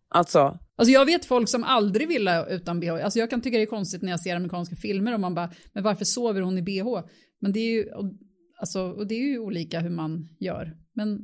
Alltså, 0.08 0.58
Alltså 0.78 0.92
jag 0.92 1.04
vet 1.06 1.24
folk 1.24 1.48
som 1.48 1.64
aldrig 1.64 2.08
vill 2.08 2.28
utan 2.48 2.80
bh. 2.80 3.04
Alltså 3.04 3.18
jag 3.18 3.30
kan 3.30 3.40
tycka 3.40 3.56
det 3.56 3.62
är 3.62 3.66
konstigt 3.66 4.02
när 4.02 4.10
jag 4.10 4.20
ser 4.20 4.36
amerikanska 4.36 4.76
filmer 4.76 5.14
och 5.14 5.20
man 5.20 5.34
bara, 5.34 5.50
men 5.72 5.82
varför 5.84 6.04
sover 6.04 6.40
hon 6.40 6.58
i 6.58 6.62
bh? 6.62 7.00
Men 7.40 7.52
det 7.52 7.60
är 7.60 7.70
ju, 7.72 7.92
och- 7.92 8.12
alltså, 8.60 8.80
och 8.82 9.06
det 9.06 9.14
är 9.14 9.18
ju 9.28 9.38
olika 9.38 9.80
hur 9.80 9.90
man 9.90 10.28
gör. 10.40 10.76
Men 10.94 11.18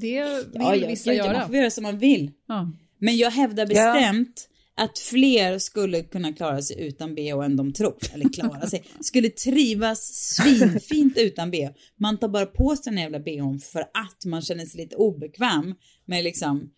det 0.00 0.24
vill 0.72 0.86
vissa 0.88 1.10
gud, 1.10 1.18
Man 1.24 1.34
göra. 1.34 1.46
får 1.46 1.56
göra 1.56 1.70
som 1.70 1.82
man 1.82 1.98
vill. 1.98 2.30
Ja. 2.48 2.72
Men 2.98 3.16
jag 3.16 3.30
hävdar 3.30 3.66
bestämt 3.66 4.48
att 4.78 4.98
fler 4.98 5.58
skulle 5.58 6.02
kunna 6.02 6.32
klara 6.32 6.62
sig 6.62 6.86
utan 6.86 7.14
bh 7.14 7.44
än 7.44 7.56
de 7.56 7.72
tror. 7.72 7.96
Eller 8.12 8.28
klara 8.32 8.66
sig. 8.66 8.84
Skulle 9.00 9.28
trivas 9.28 10.00
svinfint 10.14 11.18
utan 11.18 11.50
bh. 11.50 11.68
Man 11.96 12.18
tar 12.18 12.28
bara 12.28 12.46
på 12.46 12.76
sig 12.76 12.92
den 12.92 13.02
jävla 13.02 13.20
bhn 13.20 13.58
för 13.58 13.80
att 13.80 14.24
man 14.24 14.42
känner 14.42 14.66
sig 14.66 14.80
lite 14.80 14.96
obekväm 14.96 15.74
med 16.04 16.24
liksom 16.24 16.70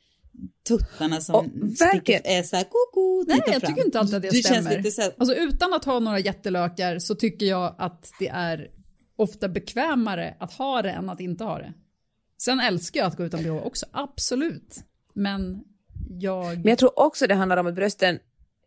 tuttarna 0.68 1.20
som 1.20 1.34
Och 1.34 1.44
sticker, 1.74 2.20
är 2.24 2.42
såhär 2.42 2.64
koko, 2.64 3.24
Nej, 3.28 3.42
jag 3.46 3.60
fram. 3.60 3.70
tycker 3.70 3.84
inte 3.86 4.00
alltid 4.00 4.14
att 4.14 4.22
det 4.22 4.30
du 4.30 4.42
stämmer. 4.42 4.70
Känns 4.70 4.76
lite 4.76 4.90
så 4.90 5.02
här, 5.02 5.12
Alltså 5.18 5.34
utan 5.34 5.74
att 5.74 5.84
ha 5.84 5.98
några 5.98 6.18
jättelökar 6.18 6.98
så 6.98 7.14
tycker 7.14 7.46
jag 7.46 7.74
att 7.78 8.10
det 8.18 8.28
är 8.28 8.70
ofta 9.16 9.48
bekvämare 9.48 10.36
att 10.40 10.52
ha 10.52 10.82
det 10.82 10.90
än 10.90 11.08
att 11.08 11.20
inte 11.20 11.44
ha 11.44 11.58
det. 11.58 11.72
Sen 12.38 12.60
älskar 12.60 13.00
jag 13.00 13.06
att 13.06 13.16
gå 13.16 13.24
utan 13.24 13.42
bh 13.42 13.50
också, 13.50 13.86
absolut. 13.92 14.84
Men 15.14 15.64
jag... 16.18 16.46
Men 16.56 16.66
jag 16.68 16.78
tror 16.78 17.00
också 17.00 17.26
det 17.26 17.34
handlar 17.34 17.56
om 17.56 17.66
att 17.66 17.74
brösten 17.74 18.18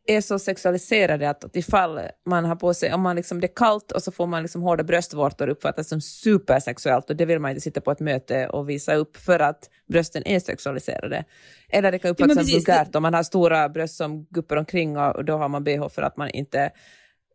är 0.08 0.22
så 0.22 0.40
sexualiserade 0.40 1.30
att, 1.30 1.44
att 1.44 1.56
ifall 1.56 2.00
man 2.26 2.46
har 2.46 2.56
på 2.56 2.74
sig, 2.74 2.94
om 2.94 3.02
man 3.02 3.16
liksom, 3.16 3.40
det 3.42 3.48
är 3.48 3.56
kallt 3.56 3.92
och 3.92 4.04
så 4.04 4.12
får 4.12 4.28
man 4.28 4.42
liksom 4.42 4.62
hårda 4.62 4.84
bröstvårtor 4.84 5.48
uppfattas 5.48 5.88
som 5.88 6.02
supersexuellt 6.02 7.10
och 7.10 7.16
det 7.16 7.26
vill 7.26 7.40
man 7.40 7.52
inte 7.52 7.62
sitta 7.62 7.82
på 7.82 7.92
ett 7.92 8.00
möte 8.00 8.48
och 8.48 8.70
visa 8.70 8.96
upp 8.96 9.18
för 9.18 9.40
att 9.40 9.70
brösten 9.92 10.28
är 10.28 10.40
sexualiserade. 10.40 11.24
Eller 11.70 11.92
det 11.92 12.00
kan 12.00 12.12
uppfattas 12.12 12.36
men 12.36 12.46
som 12.46 12.60
vulgärt 12.60 12.96
om 12.96 13.02
man 13.02 13.14
har 13.14 13.24
stora 13.24 13.70
bröst 13.70 13.96
som 13.96 14.26
guppar 14.30 14.56
omkring 14.58 14.98
och, 14.98 15.16
och 15.16 15.26
då 15.26 15.38
har 15.38 15.50
man 15.50 15.64
bh 15.64 15.90
för 15.90 16.02
att 16.02 16.18
man 16.18 16.30
inte 16.30 16.72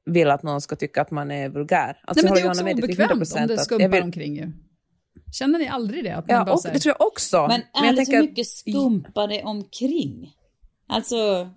vill 0.04 0.30
att 0.30 0.42
någon 0.42 0.60
ska 0.60 0.76
tycka 0.76 1.02
att 1.02 1.10
man 1.10 1.30
är 1.30 1.48
vulgär. 1.48 1.96
Alltså, 2.04 2.24
Nej, 2.26 2.32
men 2.32 2.42
det 2.42 2.46
är 2.46 2.50
också 2.50 2.84
obekvämt 2.84 3.12
om 3.12 3.22
100% 3.22 3.46
det 3.46 3.58
skumpar 3.58 3.88
vill- 3.88 4.02
omkring 4.02 4.36
ju. 4.36 4.52
Känner 5.32 5.58
ni 5.58 5.68
aldrig 5.68 6.04
det? 6.04 6.10
Att 6.16 6.28
man 6.28 6.36
Ja, 6.36 6.44
bara 6.44 6.52
och, 6.54 6.60
så 6.60 6.68
här- 6.68 6.74
det 6.74 6.80
tror 6.80 6.94
jag 6.98 7.06
också. 7.06 7.46
Men 7.48 7.62
jag 7.74 7.86
ärligt, 7.86 7.96
tänker 7.96 8.12
hur 8.12 8.18
att- 8.22 8.28
mycket 8.30 8.46
skumpar 8.46 9.28
det 9.28 9.42
omkring? 9.42 10.32
Alltså, 10.88 11.48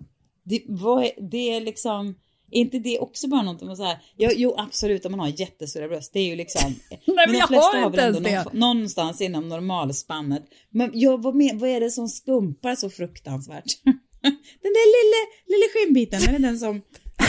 det, 0.44 0.62
vad 0.68 1.04
är, 1.04 1.10
det 1.30 1.52
är 1.56 1.60
liksom, 1.60 2.14
är 2.50 2.60
inte 2.60 2.78
det 2.78 2.98
också 2.98 3.28
bara 3.28 3.42
någonting 3.42 3.66
man 3.68 3.76
säger, 3.76 3.98
jo, 4.16 4.30
jo 4.36 4.54
absolut 4.58 5.04
om 5.06 5.12
man 5.12 5.20
har 5.20 5.40
jättestora 5.40 5.88
bröst, 5.88 6.12
det 6.12 6.20
är 6.20 6.24
ju 6.26 6.36
liksom, 6.36 6.74
men 7.06 7.32
de 7.32 7.38
jag 7.38 7.48
flesta 7.48 7.78
har 7.78 7.86
inte 7.86 8.00
ens 8.00 8.18
det. 8.18 8.44
någon- 8.44 8.58
någonstans 8.58 9.20
inom 9.20 9.48
normalspannet. 9.48 10.42
Men 10.70 10.90
jag, 10.94 11.22
vad, 11.22 11.34
men, 11.34 11.58
vad 11.58 11.70
är 11.70 11.80
det 11.80 11.90
som 11.90 12.08
skumpar 12.08 12.74
så 12.74 12.90
fruktansvärt? 12.90 13.64
den 14.62 14.72
där 14.78 14.86
lilla, 14.96 15.32
lilla 15.46 15.66
skinnbiten, 15.74 16.22
är 16.22 16.32
det 16.38 16.46
den 16.48 16.58
som, 16.58 16.82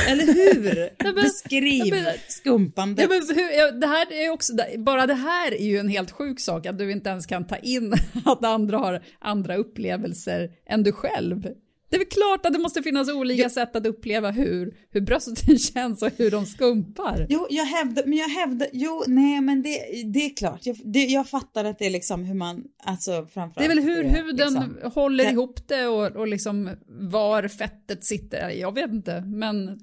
eller 0.10 0.26
hur? 0.26 0.90
men- 1.04 1.16
Beskriv 1.16 1.94
men- 1.94 2.06
skumpandet. 2.28 3.10
Men 3.10 3.38
hur, 3.38 3.80
det 3.80 3.88
här 3.88 4.14
är 4.14 4.30
också, 4.30 4.54
bara 4.78 5.08
det 5.08 5.14
här 5.14 5.54
är 5.54 5.66
ju 5.66 5.78
en 5.78 5.90
helt 5.90 6.12
sjuk 6.12 6.40
sak, 6.40 6.66
att 6.66 6.78
du 6.78 6.92
inte 6.92 7.10
ens 7.10 7.26
kan 7.26 7.48
ta 7.48 7.58
in 7.58 7.94
att 8.26 8.46
andra 8.46 8.78
har 8.78 9.02
andra 9.20 9.56
upplevelser 9.56 10.52
än 10.70 10.84
du 10.84 10.92
själv. 10.92 11.48
Det 11.94 11.98
är 11.98 12.00
väl 12.00 12.08
klart 12.08 12.46
att 12.46 12.54
det 12.54 12.60
måste 12.60 12.82
finnas 12.84 13.10
olika 13.10 13.50
sätt 13.50 13.76
att 13.76 13.86
uppleva 13.86 14.32
hur, 14.32 14.78
hur 14.90 15.02
brösten 15.02 15.58
känns 15.74 16.02
och 16.02 16.10
hur 16.18 16.32
de 16.32 16.46
skumpar. 16.46 17.28
Jo, 17.30 17.48
jag 17.50 17.66
hävdar, 17.66 18.04
men 18.06 18.18
jag 18.18 18.30
hävdar, 18.30 18.68
jo, 18.74 19.04
nej, 19.08 19.42
men 19.42 19.62
det, 19.62 19.70
det 20.14 20.20
är 20.26 20.36
klart. 20.36 20.66
Jag, 20.66 20.78
det, 20.86 21.00
jag 21.06 21.30
fattar 21.30 21.66
att 21.66 21.80
det 21.80 21.86
är 21.86 21.90
liksom 21.90 22.24
hur 22.26 22.34
man, 22.36 22.64
alltså 22.84 23.12
framförallt. 23.12 23.56
Det 23.58 23.66
är 23.66 23.70
väl 23.70 23.80
hur 23.80 24.04
det, 24.04 24.10
huden 24.10 24.54
liksom. 24.54 24.92
håller 24.94 25.24
Det- 25.24 25.30
ihop 25.32 25.68
det 25.68 25.88
och, 25.88 26.06
och 26.16 26.28
liksom 26.28 26.70
var 26.88 27.48
fettet 27.48 28.06
sitter. 28.06 28.50
Jag 28.50 28.74
vet 28.74 28.92
inte, 28.92 29.22
men 29.22 29.80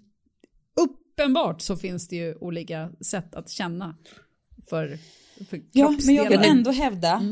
uppenbart 0.80 1.60
så 1.62 1.76
finns 1.76 2.08
det 2.08 2.16
ju 2.16 2.34
olika 2.40 2.90
sätt 3.10 3.34
att 3.34 3.50
känna 3.50 3.96
för, 4.70 4.98
för 5.50 5.60
Ja, 5.72 5.94
men 6.06 6.14
jag 6.14 6.28
vill 6.28 6.40
ändå 6.44 6.70
hävda, 6.70 7.22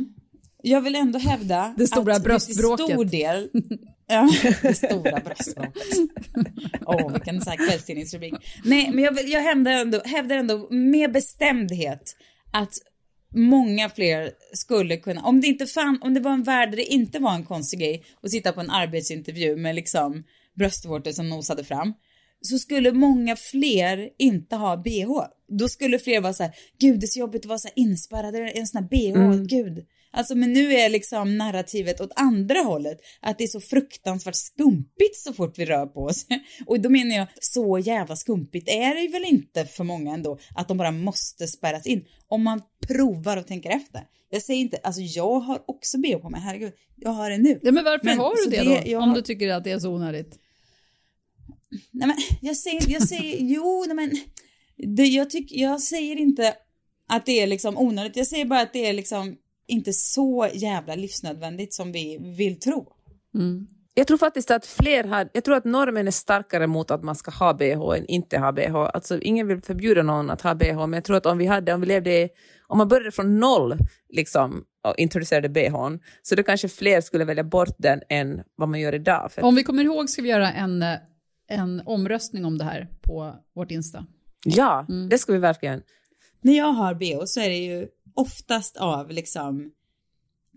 jag 0.62 0.80
vill 0.80 0.94
ändå 0.94 1.18
hävda 1.18 1.74
Det 1.78 1.86
stora 1.86 2.14
att 2.16 2.24
bröstbråket. 2.24 2.86
till 2.86 2.94
stor 2.94 3.04
del, 3.04 3.48
ja, 4.08 4.28
det 4.62 4.74
stora 4.74 5.20
bröstbråket. 5.20 5.82
Åh, 6.86 7.06
oh, 7.06 7.12
vilken 7.12 7.40
så 7.40 7.50
här 7.50 7.68
kvällstidningsrubrik. 7.68 8.34
Nej, 8.64 8.90
men 8.92 9.04
jag, 9.04 9.28
jag 9.28 9.42
hävdar, 9.42 9.72
ändå, 9.72 10.02
hävdar 10.04 10.36
ändå 10.36 10.68
med 10.70 11.12
bestämdhet 11.12 12.16
att 12.52 12.72
många 13.34 13.88
fler 13.88 14.30
skulle 14.52 14.96
kunna, 14.96 15.22
om 15.22 15.40
det 15.40 15.46
inte 15.46 15.66
fann, 15.66 15.98
om 16.02 16.14
det 16.14 16.20
var 16.20 16.32
en 16.32 16.42
värld 16.42 16.70
där 16.70 16.76
det 16.76 16.84
inte 16.84 17.18
var 17.18 17.34
en 17.34 17.44
konstig 17.44 17.80
grej 17.80 18.04
att 18.22 18.30
sitta 18.30 18.52
på 18.52 18.60
en 18.60 18.70
arbetsintervju 18.70 19.56
med 19.56 19.74
liksom 19.74 20.24
bröstvårtor 20.54 21.10
som 21.10 21.28
nosade 21.28 21.64
fram, 21.64 21.94
så 22.40 22.58
skulle 22.58 22.92
många 22.92 23.36
fler 23.36 24.08
inte 24.18 24.56
ha 24.56 24.76
bh. 24.76 25.08
Då 25.48 25.68
skulle 25.68 25.98
fler 25.98 26.20
vara 26.20 26.32
så 26.32 26.42
här, 26.42 26.52
gud 26.80 27.00
det 27.00 27.04
är 27.04 27.08
så 27.08 27.18
jobbigt 27.18 27.42
att 27.42 27.48
vara 27.48 27.58
så 27.58 27.68
här 27.68 27.78
inspärrad 27.78 28.34
i 28.34 28.58
en 28.58 28.66
sån 28.66 28.82
här 28.82 28.88
bh, 28.88 29.42
gud. 29.42 29.86
Alltså 30.10 30.34
men 30.34 30.52
nu 30.52 30.72
är 30.72 30.88
liksom 30.88 31.38
narrativet 31.38 32.00
åt 32.00 32.12
andra 32.16 32.58
hållet, 32.60 32.98
att 33.20 33.38
det 33.38 33.44
är 33.44 33.48
så 33.48 33.60
fruktansvärt 33.60 34.34
skumpigt 34.36 35.16
så 35.16 35.32
fort 35.32 35.58
vi 35.58 35.64
rör 35.64 35.86
på 35.86 36.00
oss. 36.04 36.26
Och 36.66 36.80
då 36.80 36.88
menar 36.88 37.16
jag, 37.16 37.26
så 37.40 37.78
jävla 37.78 38.16
skumpigt 38.16 38.68
är 38.68 38.94
det 38.94 39.08
väl 39.12 39.24
inte 39.24 39.64
för 39.64 39.84
många 39.84 40.14
ändå, 40.14 40.38
att 40.54 40.68
de 40.68 40.76
bara 40.78 40.90
måste 40.90 41.46
spärras 41.46 41.86
in. 41.86 42.04
Om 42.28 42.42
man 42.42 42.62
provar 42.88 43.36
och 43.36 43.46
tänker 43.46 43.70
efter. 43.70 44.02
Jag 44.30 44.42
säger 44.42 44.60
inte, 44.60 44.76
alltså 44.82 45.00
jag 45.00 45.40
har 45.40 45.62
också 45.66 45.98
bh 45.98 46.16
på 46.18 46.30
mig, 46.30 46.40
herregud, 46.40 46.72
jag 46.96 47.10
har 47.10 47.30
det 47.30 47.38
nu. 47.38 47.60
Ja, 47.62 47.72
men 47.72 47.84
varför 47.84 48.04
Men, 48.06 48.18
har 48.18 48.44
du 48.44 48.50
det, 48.50 48.56
det- 48.84 48.92
då? 48.92 48.98
Om 48.98 49.08
har- 49.08 49.16
du 49.16 49.22
tycker 49.22 49.48
att 49.48 49.64
det 49.64 49.70
är 49.70 49.78
så 49.78 49.90
onödigt. 49.94 50.38
Nej 51.90 52.08
men 52.08 52.16
jag 52.40 52.56
säger, 52.56 52.90
jag 52.90 53.08
säger, 53.08 53.38
jo 53.40 53.84
nej 53.86 53.96
men, 53.96 54.10
det, 54.96 55.04
jag, 55.04 55.30
tyck, 55.30 55.52
jag 55.52 55.80
säger 55.82 56.16
inte 56.16 56.54
att 57.08 57.26
det 57.26 57.40
är 57.40 57.46
liksom 57.46 57.78
onödigt, 57.78 58.16
jag 58.16 58.26
säger 58.26 58.44
bara 58.44 58.60
att 58.60 58.72
det 58.72 58.86
är 58.86 58.92
liksom 58.92 59.36
inte 59.68 59.92
så 59.92 60.48
jävla 60.52 60.94
livsnödvändigt 60.94 61.74
som 61.74 61.92
vi 61.92 62.18
vill 62.36 62.60
tro. 62.60 62.92
Jag 63.94 64.06
tror 64.06 64.18
faktiskt 64.18 64.50
att 64.50 64.66
fler 64.66 65.04
har, 65.04 65.28
jag 65.32 65.44
tror 65.44 65.56
att 65.56 65.64
normen 65.64 66.06
är 66.06 66.10
starkare 66.10 66.66
mot 66.66 66.90
att 66.90 67.02
man 67.02 67.16
ska 67.16 67.30
ha 67.30 67.54
bh 67.54 67.96
än 67.96 68.06
inte 68.06 68.38
ha 68.38 68.52
bh. 68.52 68.74
Alltså 68.74 69.20
ingen 69.20 69.46
vill 69.46 69.60
förbjuda 69.62 70.02
någon 70.02 70.30
att 70.30 70.42
ha 70.42 70.54
bh, 70.54 70.76
men 70.76 70.92
jag 70.92 71.04
tror 71.04 71.16
att 71.16 71.26
om 71.26 71.38
vi 71.38 71.46
hade, 71.46 71.72
om 71.72 71.80
vi 71.80 71.86
levde, 71.86 72.28
om 72.66 72.78
man 72.78 72.88
började 72.88 73.10
från 73.10 73.40
noll 73.40 73.78
liksom 74.08 74.64
och 74.88 74.98
introducerade 74.98 75.48
bhn, 75.48 76.00
så 76.22 76.34
då 76.34 76.42
kanske 76.42 76.68
fler 76.68 77.00
skulle 77.00 77.24
välja 77.24 77.44
bort 77.44 77.74
den 77.78 78.00
än 78.08 78.42
vad 78.56 78.68
man 78.68 78.80
gör 78.80 78.94
idag. 78.94 79.32
För, 79.32 79.44
Om 79.44 79.54
vi 79.54 79.62
kommer 79.62 79.84
ihåg 79.84 80.10
ska 80.10 80.22
vi 80.22 80.28
göra 80.28 80.52
en, 80.52 80.84
en 81.48 81.82
omröstning 81.84 82.44
om 82.44 82.58
det 82.58 82.64
här 82.64 82.88
på 83.02 83.34
vårt 83.54 83.70
Insta. 83.70 84.06
ja, 84.44 84.86
det 85.10 85.18
ska 85.18 85.32
vi 85.32 85.38
verkligen. 85.38 85.82
När 86.40 86.56
jag 86.56 86.72
har 86.72 86.94
bh 86.94 87.24
så 87.24 87.40
är 87.40 87.48
det 87.48 87.56
ju 87.56 87.88
oftast 88.18 88.76
av 88.76 89.10
liksom, 89.10 89.70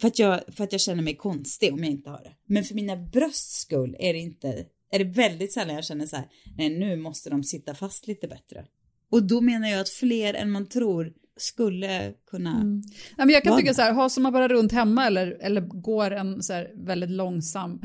för 0.02 0.08
att 0.08 0.20
jag, 0.20 0.42
för 0.56 0.64
att 0.64 0.72
jag 0.72 0.82
känner 0.82 1.04
mig 1.04 1.16
konstig 1.16 1.74
om 1.74 1.84
jag 1.84 1.92
inte 1.92 2.10
har 2.10 2.24
det. 2.24 2.36
Men 2.46 2.64
för 2.64 2.76
mina 2.76 2.96
brösts 2.96 3.62
skull 3.62 3.96
är 4.00 4.14
det 4.14 4.20
inte, 4.20 4.66
är 4.92 5.00
det 5.00 5.06
väldigt 5.06 5.54
sällan 5.54 5.76
jag 5.76 5.86
känner 5.86 6.06
så 6.06 6.16
här, 6.16 6.26
nej 6.58 6.80
nu 6.80 6.98
måste 6.98 7.30
de 7.30 7.44
sitta 7.44 7.76
fast 7.76 8.08
lite 8.08 8.28
bättre. 8.28 8.66
Och 9.12 9.24
då 9.24 9.42
menar 9.42 9.70
jag 9.70 9.82
att 9.82 9.90
fler 9.90 10.34
än 10.34 10.52
man 10.52 10.70
tror 10.70 11.14
skulle 11.38 12.14
kunna 12.32 12.82
Ja, 13.18 13.26
men 13.26 13.30
jag 13.30 13.44
kan 13.44 13.58
tycka 13.58 13.74
så 13.74 13.82
här, 13.82 13.94
har 13.94 14.20
man 14.20 14.34
bara 14.34 14.48
runt 14.48 14.72
hemma 14.72 15.08
eller, 15.08 15.38
eller 15.42 15.62
går 15.62 16.12
en 16.12 16.44
så 16.44 16.54
här 16.54 16.72
väldigt 16.76 17.10
långsam 17.12 17.82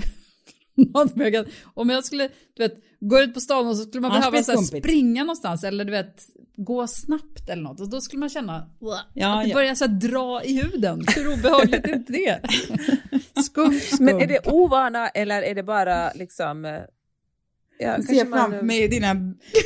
Jag 1.16 1.46
Om 1.74 1.90
jag 1.90 2.04
skulle, 2.04 2.28
du 2.56 2.62
vet, 2.62 2.76
gå 3.00 3.20
ut 3.20 3.34
på 3.34 3.40
stan 3.40 3.66
och 3.66 3.76
så 3.76 3.82
skulle 3.82 4.00
man 4.00 4.10
Annars 4.10 4.30
behöva 4.30 4.62
så 4.62 4.62
springa 4.62 5.22
någonstans 5.22 5.64
eller 5.64 5.84
du 5.84 5.90
vet, 5.90 6.22
gå 6.56 6.86
snabbt 6.86 7.48
eller 7.48 7.62
något 7.62 7.80
och 7.80 7.90
då 7.90 8.00
skulle 8.00 8.20
man 8.20 8.28
känna 8.28 8.70
Ja, 9.14 9.38
att 9.38 9.44
det 9.44 9.48
ja. 9.48 9.54
börjar 9.54 9.74
så 9.74 9.86
dra 9.86 10.42
i 10.44 10.62
huden. 10.62 11.04
Hur 11.16 11.32
obehagligt 11.32 11.84
är 11.86 11.94
inte 11.94 12.12
det? 12.12 12.40
Skump, 13.42 13.82
skump. 13.82 14.00
Men 14.00 14.20
är 14.20 14.26
det 14.26 14.46
ovana 14.46 15.08
eller 15.08 15.42
är 15.42 15.54
det 15.54 15.62
bara 15.62 16.12
liksom... 16.12 16.86
Ja, 17.78 17.86
Jag 17.86 18.04
ser 18.04 18.24
man- 18.24 18.38
framför 18.40 18.62
mig 18.66 18.80
hur 18.80 18.88
dina, 18.88 19.14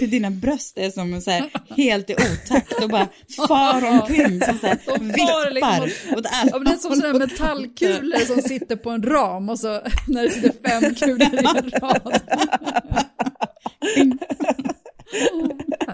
hur 0.00 0.06
dina 0.06 0.30
bröst 0.30 0.78
är 0.78 0.90
som 0.90 1.20
så 1.20 1.30
här, 1.30 1.50
helt 1.76 2.10
i 2.10 2.14
otakt 2.14 2.72
och 2.82 2.88
bara 2.88 3.08
far 3.48 3.84
omkring 4.00 4.40
som 4.40 4.58
så 4.58 4.66
här, 4.66 4.78
vispar 5.00 5.54
liksom 5.84 6.14
åt 6.18 6.26
alla 6.26 6.50
Ja, 6.52 6.58
men 6.58 6.64
det 6.64 6.70
är 6.70 6.76
som 6.76 6.94
sådana 6.94 7.18
metallkulor 7.18 8.18
som 8.26 8.42
sitter 8.42 8.76
på 8.76 8.90
en 8.90 9.02
ram 9.02 9.48
och 9.48 9.58
så 9.58 9.68
när 10.08 10.22
det 10.22 10.30
sitter 10.30 10.52
fem 10.68 10.94
kulor 10.94 11.22
i 11.34 11.46
en 11.58 11.70
rad. 11.70 12.20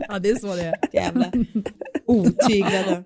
Ja, 0.08 0.18
det 0.18 0.28
är 0.30 0.34
så 0.36 0.54
det 0.54 0.62
är. 0.62 0.74
jävla 0.92 1.32
otyglade. 2.06 3.04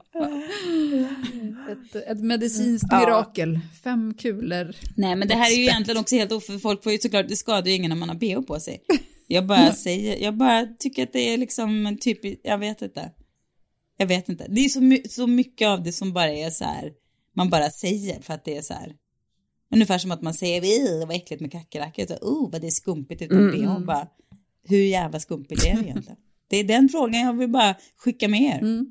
Ett, 1.71 1.97
ett 2.07 2.21
medicinskt 2.21 2.93
mirakel. 2.93 3.59
Fem 3.85 4.15
kulor. 4.15 4.75
Nej 4.97 5.17
men 5.17 5.29
det 5.29 5.35
här 5.35 5.51
är 5.53 5.57
ju 5.57 5.63
egentligen 5.63 6.01
också 6.01 6.17
helt 6.17 6.33
oför, 6.33 6.59
folk 6.59 6.83
får 6.83 6.93
ju 6.93 6.99
såklart, 6.99 7.29
det 7.29 7.37
skadar 7.37 7.67
ju 7.67 7.73
ingen 7.75 7.93
om 7.93 7.99
man 8.01 8.09
har 8.09 8.17
bh 8.17 8.41
på 8.47 8.61
sig. 8.61 8.83
Jag 9.27 9.47
bara 9.47 9.73
säger, 9.87 10.23
jag 10.25 10.37
bara 10.37 10.67
tycker 10.79 11.03
att 11.03 11.13
det 11.13 11.21
är 11.35 11.39
liksom 11.39 11.87
en 11.87 11.99
typ, 11.99 12.19
jag 12.47 12.59
vet 12.59 12.83
inte. 12.83 13.11
Jag 13.97 14.07
vet 14.07 14.29
inte. 14.29 14.47
Det 14.49 14.61
är 14.61 14.69
så, 14.69 14.81
my- 14.81 15.03
så 15.09 15.27
mycket 15.27 15.69
av 15.69 15.83
det 15.83 15.93
som 15.93 16.13
bara 16.13 16.33
är 16.33 16.51
så 16.51 16.65
här, 16.65 16.93
man 17.37 17.51
bara 17.51 17.71
säger 17.71 18.23
för 18.23 18.35
att 18.35 18.45
det 18.45 18.57
är 18.57 18.63
så 18.63 18.75
här. 18.75 18.93
Ungefär 19.75 19.99
som 19.99 20.11
att 20.11 20.23
man 20.23 20.35
säger, 20.35 20.65
"Ih, 20.65 21.07
vad 21.07 21.17
äckligt 21.17 21.41
med 21.41 21.53
kackerlackor. 21.53 22.07
Så, 22.07 22.15
Oh, 22.15 22.51
vad 22.53 22.61
det 22.61 22.67
är 22.67 22.71
skumpigt 22.71 23.23
utan 23.23 23.39
Mm. 23.39 23.61
bh. 23.61 23.85
Bara, 23.87 24.07
hur 24.69 24.79
jävla 24.85 25.21
skumpigt 25.21 25.65
är 25.65 25.75
det 25.77 25.83
egentligen? 25.83 26.17
Det 26.51 26.57
är 26.57 26.65
den 26.65 26.89
frågan 26.89 27.21
jag 27.21 27.33
vill 27.39 27.49
bara 27.51 27.75
skicka 27.97 28.29
med 28.29 28.41
er. 28.41 28.59
Mm. 28.59 28.87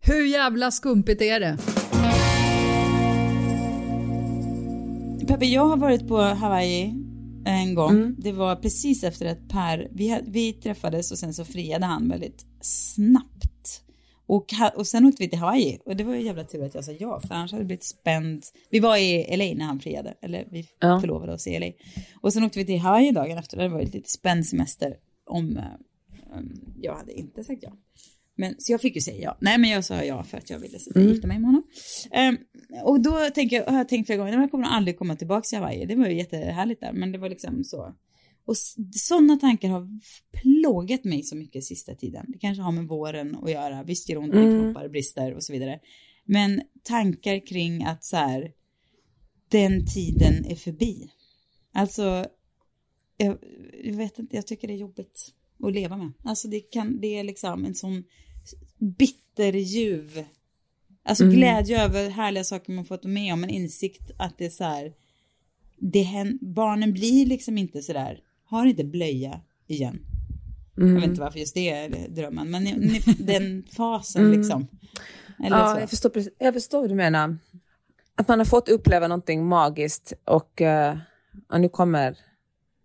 Hur 0.00 0.26
jävla 0.26 0.70
skumpigt 0.70 1.22
är 1.22 1.40
det? 1.40 1.58
Peppe, 5.26 5.46
jag 5.46 5.64
har 5.66 5.76
varit 5.76 6.08
på 6.08 6.16
Hawaii 6.20 6.94
en 7.46 7.74
gång. 7.74 7.90
Mm. 7.90 8.16
Det 8.18 8.32
var 8.32 8.56
precis 8.56 9.04
efter 9.04 9.26
att 9.26 9.48
Per, 9.48 9.88
vi, 9.92 10.20
vi 10.26 10.52
träffades 10.52 11.12
och 11.12 11.18
sen 11.18 11.34
så 11.34 11.44
friade 11.44 11.86
han 11.86 12.08
väldigt 12.08 12.46
snabbt. 12.60 13.82
Och, 14.28 14.46
och 14.74 14.86
sen 14.86 15.06
åkte 15.06 15.22
vi 15.22 15.28
till 15.30 15.38
Hawaii 15.38 15.78
och 15.84 15.96
det 15.96 16.04
var 16.04 16.14
ju 16.14 16.22
jävla 16.22 16.44
tur 16.44 16.64
att 16.64 16.74
jag 16.74 16.84
sa 16.84 16.92
ja 16.92 17.20
för 17.20 17.34
annars 17.34 17.52
hade 17.52 17.62
det 17.62 17.66
blivit 17.66 17.84
spänt. 17.84 18.52
Vi 18.70 18.80
var 18.80 18.96
i 18.96 19.36
LA 19.36 19.58
när 19.58 19.64
han 19.64 19.80
friade, 19.80 20.14
eller 20.22 20.44
vi 20.50 20.64
Ja. 20.80 21.00
förlovade 21.00 21.32
oss 21.32 21.46
i 21.46 21.58
LA. 21.58 21.66
Och 22.20 22.32
sen 22.32 22.44
åkte 22.44 22.58
vi 22.58 22.64
till 22.64 22.78
Hawaii 22.78 23.10
dagen 23.12 23.38
efter, 23.38 23.56
det 23.56 23.68
var 23.68 23.80
ju 23.80 23.86
lite 23.86 24.10
spänd 24.10 24.46
semester 24.46 24.94
om 25.26 25.56
eh, 25.56 25.64
jag 26.80 26.94
hade 26.96 27.12
inte 27.12 27.44
sagt 27.44 27.62
ja. 27.62 27.76
Men, 28.38 28.54
så 28.58 28.72
jag 28.72 28.80
fick 28.80 28.94
ju 28.94 29.00
säga 29.00 29.22
ja. 29.22 29.38
Nej 29.40 29.58
men 29.58 29.70
jag 29.70 29.84
sa 29.84 30.02
ja 30.04 30.22
för 30.22 30.38
att 30.38 30.50
jag 30.50 30.58
ville 30.58 30.78
Mm. 30.94 31.08
gifta 31.08 31.26
mig 31.26 31.38
med 31.38 31.46
honom. 31.48 31.62
Ehm, 32.10 32.38
och 32.84 33.00
då 33.00 33.30
tänker 33.34 33.56
jag, 33.56 33.66
har 33.66 33.78
jag 33.78 33.88
tänkt 33.88 34.06
flera 34.06 34.18
gånger, 34.18 34.32
jag 34.40 34.50
kommer 34.50 34.64
aldrig 34.66 34.98
komma 34.98 35.16
tillbaka 35.16 35.42
till 35.42 35.58
Hawaii. 35.58 35.86
Det 35.86 35.94
var 35.96 36.06
ju 36.06 36.16
jättehärligt 36.16 36.80
där, 36.80 36.92
men 36.92 37.12
det 37.12 37.18
var 37.18 37.28
liksom 37.28 37.64
så. 37.64 37.94
Och 38.44 38.56
sådana 38.94 39.36
tankar 39.36 39.68
har 39.68 39.88
plågat 40.42 41.04
mig 41.04 41.22
så 41.22 41.36
mycket 41.36 41.64
sista 41.64 41.94
tiden. 41.94 42.26
Det 42.28 42.38
kanske 42.38 42.62
har 42.62 42.72
med 42.72 42.84
våren 42.88 43.36
att 43.42 43.50
göra. 43.50 43.82
Visst 43.82 44.08
gör 44.08 44.18
ont 44.18 44.32
Mm. 44.34 44.62
knoppar, 44.62 44.88
brister 44.88 45.34
och 45.34 45.44
så 45.44 45.52
vidare. 45.52 45.80
Men 46.24 46.62
tankar 46.82 47.46
kring 47.46 47.84
att 47.84 48.04
så 48.04 48.16
här, 48.16 48.52
den 49.48 49.86
tiden 49.86 50.44
är 50.44 50.54
förbi. 50.56 51.10
Alltså, 51.72 52.26
jag, 53.16 53.38
jag 53.84 53.94
vet 53.96 54.18
inte, 54.18 54.36
jag 54.36 54.46
tycker 54.46 54.68
det 54.68 54.74
är 54.74 54.78
jobbigt 54.78 55.32
att 55.62 55.72
leva 55.72 55.96
med. 55.96 56.12
Alltså 56.24 56.48
det, 56.48 56.60
kan, 56.60 57.00
det 57.00 57.18
är 57.18 57.24
liksom 57.24 57.64
en 57.64 57.74
sån 57.74 58.04
bitterljuv, 58.78 60.24
alltså 61.04 61.24
Mm. 61.24 61.36
glädje 61.36 61.84
över 61.84 62.08
härliga 62.10 62.44
saker 62.44 62.72
man 62.72 62.84
fått 62.84 63.04
med 63.04 63.32
om, 63.32 63.44
en 63.44 63.50
insikt 63.50 64.10
att 64.18 64.38
det 64.38 64.46
är 64.46 64.50
så 64.50 64.64
här, 64.64 64.92
det 65.78 66.02
hän, 66.02 66.38
barnen 66.42 66.92
blir 66.92 67.26
liksom 67.26 67.58
inte 67.58 67.82
så 67.82 67.92
där, 67.92 68.20
har 68.44 68.66
inte 68.66 68.84
blöja 68.84 69.40
igen. 69.66 69.98
Jag 70.78 70.86
vet 70.86 71.04
inte 71.04 71.20
varför 71.20 71.38
just 71.38 71.54
det 71.54 71.70
är 71.70 72.08
drömmen, 72.08 72.50
men 72.50 72.64
den 73.18 73.64
fasen 73.76 74.30
liksom. 74.30 74.66
Eller 75.44 75.56
Ja, 75.58 75.74
så. 75.74 75.80
jag 75.80 75.90
förstår, 75.90 76.12
jag 76.38 76.54
förstår 76.54 76.80
vad 76.80 76.90
du 76.90 76.94
menar. 76.94 77.38
Att 78.14 78.28
man 78.28 78.38
har 78.38 78.46
fått 78.46 78.68
uppleva 78.68 79.08
någonting 79.08 79.46
magiskt 79.46 80.12
och, 80.24 80.62
eh, 80.62 80.98
och 81.48 81.60
nu 81.60 81.68
kommer, 81.68 82.18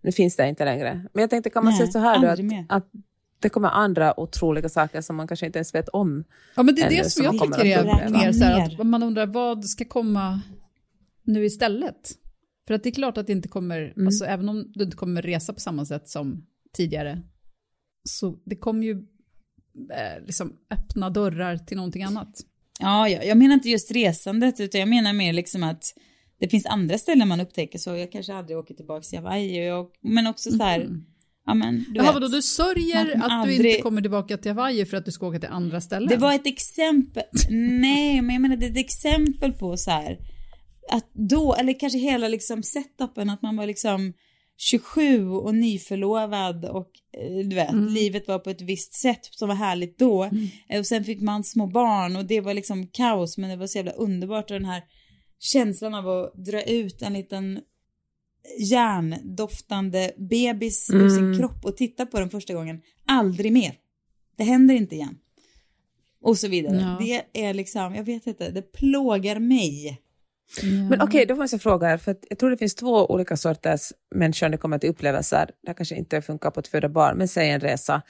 nu 0.02 0.12
finns 0.12 0.36
det 0.36 0.48
inte 0.50 0.66
längre. 0.66 1.06
Men 1.14 1.22
jag 1.22 1.30
tänkte, 1.30 1.50
kan 1.50 1.64
man 1.64 1.74
Nej, 1.74 1.80
säga 1.80 1.92
så 1.92 2.00
här 2.00 2.20
då, 2.22 2.28
att, 2.28 2.66
att 2.84 2.92
det 3.40 3.50
kommer 3.50 3.70
andra 3.70 4.20
otroliga 4.20 4.70
saker 4.70 5.02
som 5.02 5.16
man 5.16 5.28
kanske 5.28 5.46
inte 5.46 5.60
ens 5.60 5.76
vet 5.76 5.90
om. 5.90 6.24
Ja, 6.56 6.64
men 6.64 6.76
det 6.76 6.82
är 6.82 6.90
det 6.90 7.04
som 7.04 7.10
som 7.12 7.24
jag 7.24 7.40
kommer 7.40 7.58
tycker 7.58 7.78
att 7.80 7.86
är 7.86 7.92
uppleva. 7.94 8.18
mer 8.26 8.32
så 8.32 8.44
här 8.44 8.82
att 8.82 8.88
man 8.88 9.04
undrar 9.04 9.26
vad 9.26 9.66
ska 9.66 9.86
komma 9.86 10.42
nu 11.24 11.46
istället? 11.46 12.12
För 12.68 12.74
att 12.74 12.84
det 12.84 12.90
är 12.90 12.94
klart 12.94 13.18
att 13.18 13.28
det 13.28 13.34
inte 13.34 13.48
kommer, 13.48 13.82
Mm. 13.96 14.08
alltså 14.08 14.26
även 14.26 14.50
om 14.50 14.72
du 14.76 14.84
inte 14.84 14.98
kommer 14.98 15.22
resa 15.22 15.54
på 15.54 15.60
samma 15.60 15.86
sätt 15.86 16.10
som 16.10 16.46
tidigare, 16.74 17.22
så 18.10 18.38
det 18.46 18.56
kommer 18.56 18.84
ju 18.86 18.92
eh, 19.92 20.26
liksom 20.26 20.54
öppna 20.70 21.10
dörrar 21.10 21.58
till 21.58 21.78
någonting 21.78 22.04
annat. 22.04 22.42
Ja, 22.80 23.10
ja, 23.10 23.24
jag 23.24 23.38
menar 23.38 23.54
inte 23.54 23.70
just 23.70 23.92
resandet, 23.92 24.60
utan 24.60 24.80
jag 24.80 24.90
menar 24.90 25.14
mer 25.14 25.34
liksom 25.34 25.64
att 25.64 25.84
det 26.42 26.50
finns 26.50 26.66
andra 26.66 26.98
ställen 26.98 27.28
man 27.28 27.40
upptäcker, 27.40 27.80
så 27.80 27.90
jag 27.96 28.12
kanske 28.12 28.34
aldrig 28.34 28.58
åker 28.58 28.74
tillbaka 28.74 29.02
till 29.04 29.20
Hawaii, 29.20 29.72
och, 29.72 29.92
men 30.02 30.28
också 30.28 30.52
så 30.52 30.64
här, 30.64 30.90
ja 31.46 31.54
men 31.54 31.76
du 31.90 31.96
Jaha, 31.96 32.12
vadå, 32.14 32.28
du 32.28 32.42
sörjer 32.42 33.02
att 33.02 33.08
du 33.16 33.22
aldrig- 33.22 33.66
inte 33.66 33.82
kommer 33.82 34.02
tillbaka 34.02 34.38
till 34.38 34.52
Hawaii 34.52 34.86
för 34.86 34.98
att 34.98 35.06
du 35.06 35.12
ska 35.12 35.28
åka 35.28 35.40
till 35.40 35.50
andra 35.50 35.82
ställen? 35.82 36.10
Det 36.10 36.18
var 36.18 36.34
ett 36.34 36.48
exempel, 36.48 37.24
nej, 37.82 38.22
men 38.22 38.34
jag 38.36 38.42
menar 38.42 38.56
det 38.56 38.66
är 38.66 38.72
ett 38.72 38.78
exempel 38.78 39.52
på 39.54 39.78
så 39.78 39.92
här, 39.92 40.18
att 40.92 41.10
då, 41.14 41.56
eller 41.56 41.80
kanske 41.80 42.00
hela 42.00 42.28
liksom 42.28 42.64
setupen, 42.64 43.30
att 43.30 43.42
man 43.42 43.58
var 43.58 43.66
liksom 43.66 44.14
27 44.58 45.30
och 45.30 45.56
nyförlovad 45.56 46.66
och 46.66 46.90
eh, 47.18 47.48
du 47.50 47.56
vet, 47.56 47.74
livet 47.74 48.28
var 48.28 48.40
på 48.40 48.50
ett 48.50 48.62
visst 48.62 48.94
sätt 48.94 49.20
som 49.32 49.48
var 49.48 49.56
härligt 49.56 49.98
då. 50.00 50.24
Eh, 50.70 50.80
Och 50.80 50.86
sen 50.86 51.04
fick 51.04 51.22
man 51.22 51.44
små 51.44 51.68
barn 51.68 52.16
och 52.16 52.26
det 52.26 52.42
var 52.42 52.54
liksom 52.54 52.88
kaos, 52.88 53.38
men 53.38 53.50
det 53.50 53.56
var 53.56 53.68
så 53.68 53.78
jävla 53.78 53.92
underbart 53.92 54.52
och 54.52 54.60
den 54.60 54.66
här 54.70 54.82
känslan 55.42 55.94
av 55.94 56.10
att 56.10 56.34
dra 56.34 56.62
ut 56.62 57.02
en 57.02 57.14
liten 57.14 57.62
järndoftande 58.60 60.12
bebis 60.18 60.90
ur 60.94 61.10
sin 61.10 61.38
kropp 61.38 61.66
och 61.66 61.78
titta 61.78 62.06
på 62.06 62.20
den 62.20 62.30
första 62.30 62.54
gången. 62.54 62.82
Aldrig 63.06 63.54
mer. 63.54 63.74
Det 64.36 64.44
händer 64.44 64.76
inte 64.76 64.96
igen. 64.96 65.18
Och 66.22 66.38
så 66.38 66.48
vidare. 66.48 66.78
Ja. 66.78 66.98
Det 67.06 67.48
är 67.48 67.54
liksom, 67.54 67.96
jag 67.96 68.04
vet 68.04 68.28
inte, 68.28 68.52
det 68.52 68.62
plågar 68.62 69.40
mig. 69.40 70.02
Men 70.90 71.02
okej, 71.02 71.26
då 71.26 71.36
måste 71.36 71.54
jag 71.54 71.62
fråga 71.62 71.88
här, 71.88 71.98
för 71.98 72.12
att 72.12 72.26
jag 72.30 72.40
tror 72.40 72.50
det 72.50 72.58
finns 72.58 72.76
två 72.76 73.06
olika 73.06 73.38
sorters 73.38 73.94
människor 74.16 74.50
det 74.50 74.58
kommer 74.58 74.78
till 74.78 74.90
upplevelser. 74.90 75.50
Det 75.62 75.74
kanske 75.74 75.96
inte 75.96 76.22
funkar 76.22 76.52
på 76.52 76.60
att 76.60 76.68
föda 76.68 76.90
barn, 76.90 77.18
men 77.18 77.28
säg 77.28 77.50
en 77.50 77.60
resa. 77.60 78.02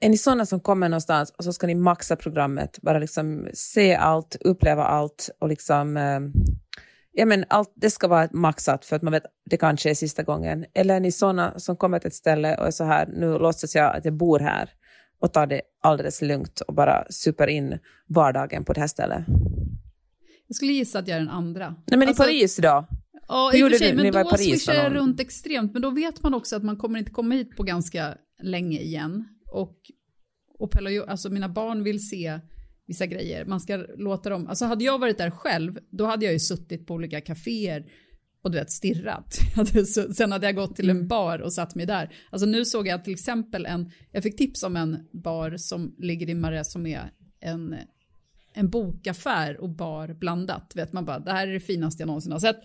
Är 0.00 0.08
ni 0.08 0.16
sådana 0.18 0.46
som 0.46 0.60
kommer 0.60 0.88
någonstans 0.88 1.34
och 1.38 1.44
så 1.44 1.52
ska 1.52 1.66
ni 1.66 1.74
maxa 1.74 2.16
programmet, 2.16 2.78
bara 2.82 2.98
liksom 2.98 3.48
se 3.54 3.94
allt, 3.94 4.36
uppleva 4.40 4.84
allt 4.84 5.30
och 5.38 5.48
liksom, 5.48 5.96
eh, 5.96 6.20
ja 7.12 7.26
men 7.26 7.44
allt, 7.48 7.72
det 7.76 7.90
ska 7.90 8.08
vara 8.08 8.28
maxat 8.32 8.84
för 8.84 8.96
att 8.96 9.02
man 9.02 9.12
vet 9.12 9.22
det 9.50 9.56
kanske 9.56 9.90
är 9.90 9.94
sista 9.94 10.22
gången. 10.22 10.64
Eller 10.74 10.96
är 10.96 11.00
ni 11.00 11.12
sådana 11.12 11.58
som 11.58 11.76
kommer 11.76 11.98
till 11.98 12.08
ett 12.08 12.14
ställe 12.14 12.56
och 12.56 12.66
är 12.66 12.70
så 12.70 12.84
här, 12.84 13.06
nu 13.06 13.38
låtsas 13.38 13.74
jag 13.74 13.96
att 13.96 14.04
jag 14.04 14.14
bor 14.14 14.38
här 14.38 14.70
och 15.20 15.32
tar 15.32 15.46
det 15.46 15.60
alldeles 15.82 16.22
lugnt 16.22 16.60
och 16.60 16.74
bara 16.74 17.04
super 17.10 17.46
in 17.46 17.78
vardagen 18.08 18.64
på 18.64 18.72
det 18.72 18.80
här 18.80 18.88
stället. 18.88 19.24
Jag 20.46 20.56
skulle 20.56 20.72
gissa 20.72 20.98
att 20.98 21.08
jag 21.08 21.16
är 21.16 21.20
den 21.20 21.28
andra. 21.30 21.74
Nej 21.86 21.98
men 21.98 22.08
Alltså- 22.08 22.22
i 22.22 22.26
Paris 22.26 22.56
då? 22.56 22.86
Ja, 23.28 23.52
i 23.54 23.62
och 23.62 23.70
för 23.70 23.78
sig, 23.78 23.94
men 23.94 24.12
då 24.12 24.36
swishar 24.36 24.74
jag 24.74 24.94
runt 24.94 25.20
extremt, 25.20 25.72
men 25.72 25.82
då 25.82 25.90
vet 25.90 26.22
man 26.22 26.34
också 26.34 26.56
att 26.56 26.62
man 26.62 26.76
kommer 26.76 26.98
inte 26.98 27.10
komma 27.10 27.34
hit 27.34 27.56
på 27.56 27.62
ganska 27.62 28.14
länge 28.42 28.80
igen. 28.80 29.24
Och, 29.46 29.76
och 30.58 30.70
Pelle 30.70 31.04
alltså 31.04 31.30
mina 31.30 31.48
barn 31.48 31.84
vill 31.84 32.08
se 32.08 32.40
vissa 32.90 33.06
grejer, 33.06 33.44
man 33.44 33.60
ska 33.60 33.76
låta 33.96 34.30
dem, 34.30 34.46
alltså 34.46 34.64
hade 34.64 34.84
jag 34.84 34.98
varit 34.98 35.18
där 35.18 35.30
själv, 35.30 35.78
då 35.90 36.06
hade 36.06 36.24
jag 36.24 36.32
ju 36.32 36.40
suttit 36.40 36.86
på 36.86 36.94
olika 36.94 37.20
kaféer 37.20 37.86
och 38.42 38.50
du 38.50 38.58
vet 38.58 38.70
stirrat. 38.70 39.38
Sen 40.16 40.32
hade 40.32 40.46
jag 40.46 40.54
gått 40.54 40.76
till 40.76 40.90
Mm. 40.90 41.02
en 41.02 41.08
bar 41.08 41.38
och 41.38 41.52
satt 41.52 41.74
mig 41.74 41.86
där. 41.86 42.14
Alltså 42.30 42.46
nu 42.46 42.64
såg 42.64 42.86
jag 42.88 43.04
till 43.04 43.12
exempel 43.12 43.66
en, 43.66 43.90
jag 44.12 44.22
fick 44.22 44.36
tips 44.36 44.62
om 44.62 44.76
en 44.76 45.08
bar 45.12 45.56
som 45.56 45.94
ligger 45.98 46.30
i 46.30 46.34
Marais 46.34 46.72
som 46.72 46.86
är 46.86 47.10
en 47.40 47.76
en 48.54 48.70
bokaffär 48.70 49.60
och 49.60 49.70
bar 49.70 50.08
blandat. 50.08 50.72
Vet 50.74 50.92
man 50.92 51.04
bara, 51.04 51.18
det 51.18 51.32
här 51.32 51.46
är 51.46 51.52
det 51.52 51.60
finaste 51.60 52.02
jag 52.02 52.06
någonsin 52.06 52.32
har 52.32 52.38
sett. 52.38 52.60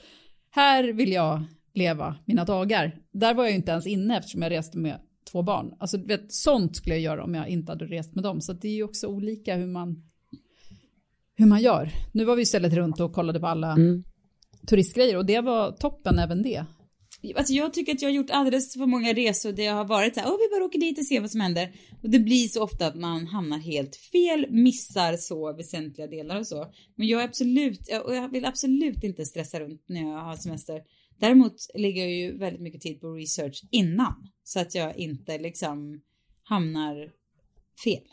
Här 0.51 0.83
vill 0.83 1.11
jag 1.11 1.43
leva 1.73 2.15
mina 2.25 2.45
dagar. 2.45 2.97
Där 3.11 3.33
var 3.33 3.43
jag 3.43 3.51
ju 3.51 3.57
inte 3.57 3.71
ens 3.71 3.87
inne 3.87 4.17
eftersom 4.17 4.41
jag 4.41 4.51
reste 4.51 4.77
med 4.77 4.99
två 5.31 5.41
barn. 5.41 5.73
Alltså, 5.79 5.97
vet, 5.97 6.33
sånt 6.33 6.75
skulle 6.75 6.95
jag 6.95 7.01
göra 7.01 7.23
om 7.23 7.35
jag 7.35 7.47
inte 7.47 7.71
hade 7.71 7.85
rest 7.85 8.15
med 8.15 8.23
dem. 8.23 8.41
Så 8.41 8.53
det 8.53 8.67
är 8.67 8.75
ju 8.75 8.83
också 8.83 9.07
olika 9.07 9.55
hur 9.55 9.67
man, 9.67 10.03
hur 11.35 11.45
man 11.45 11.61
gör. 11.61 11.89
Nu 12.11 12.25
var 12.25 12.35
vi 12.35 12.41
istället 12.41 12.73
runt 12.73 12.99
och 12.99 13.13
kollade 13.13 13.39
på 13.39 13.47
alla 13.47 13.75
turistgrejer 14.67 15.17
och 15.17 15.25
det 15.25 15.41
var 15.41 15.71
toppen 15.71 16.19
även 16.19 16.41
det. 16.43 16.65
Alltså 17.35 17.53
jag 17.53 17.73
tycker 17.73 17.93
att 17.93 18.01
jag 18.01 18.09
har 18.09 18.13
gjort 18.15 18.29
alldeles 18.29 18.73
för 18.73 18.85
många 18.85 19.13
resor 19.13 19.51
där 19.51 19.63
jag 19.63 19.73
har 19.73 19.85
varit 19.85 20.13
så 20.13 20.19
här, 20.19 20.27
åh 20.29 20.37
vi 20.37 20.55
bara 20.57 20.65
åker 20.65 20.79
dit 20.79 20.97
och 20.99 21.05
ser 21.05 21.21
vad 21.21 21.31
som 21.31 21.41
händer. 21.41 21.71
Och 22.03 22.09
det 22.09 22.19
blir 22.19 22.47
så 22.47 22.63
ofta 22.63 22.87
att 22.87 22.95
man 22.95 23.27
hamnar 23.27 23.57
helt 23.57 23.95
fel, 23.95 24.47
missar 24.49 25.17
så 25.17 25.53
väsentliga 25.53 26.07
delar 26.07 26.39
och 26.39 26.47
så. 26.47 26.65
Men 26.95 27.07
jag 27.07 27.21
är 27.21 27.25
absolut, 27.25 27.79
jag- 27.87 28.05
och 28.05 28.15
jag 28.15 28.31
vill 28.31 28.45
absolut 28.45 29.03
inte 29.03 29.25
stressa 29.25 29.59
runt 29.59 29.83
när 29.89 30.01
jag 30.01 30.17
har 30.19 30.35
semester. 30.35 30.81
Däremot 31.19 31.55
lägger 31.75 32.01
jag 32.01 32.11
ju 32.13 32.37
väldigt 32.37 32.61
mycket 32.61 32.81
tid 32.81 33.01
på 33.01 33.13
research 33.13 33.63
innan. 33.71 34.13
Så 34.43 34.59
att 34.59 34.75
jag 34.75 34.97
inte 34.97 35.37
liksom 35.37 36.01
hamnar 36.43 36.95
fel. 37.83 38.03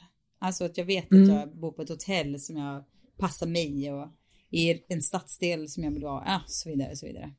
Alltså 0.41 0.65
att 0.65 0.79
jag 0.79 0.85
vet 0.85 1.05
att 1.13 1.29
jag 1.29 1.57
bor 1.61 1.73
på 1.73 1.83
ett 1.83 1.89
hotell 1.89 2.41
som 2.41 2.57
jag 2.57 2.85
passar 3.18 3.46
mig 3.46 3.92
och 3.92 4.09
i 4.51 4.83
en 4.88 5.03
stadsdel 5.03 5.68
som 5.68 5.85
jag 5.85 5.90
vill 5.90 6.05
vara, 6.05 6.22
ja, 6.27 6.42
så 6.46 6.68
vidare, 6.68 6.96
så 6.96 7.07
vidare. 7.07 7.33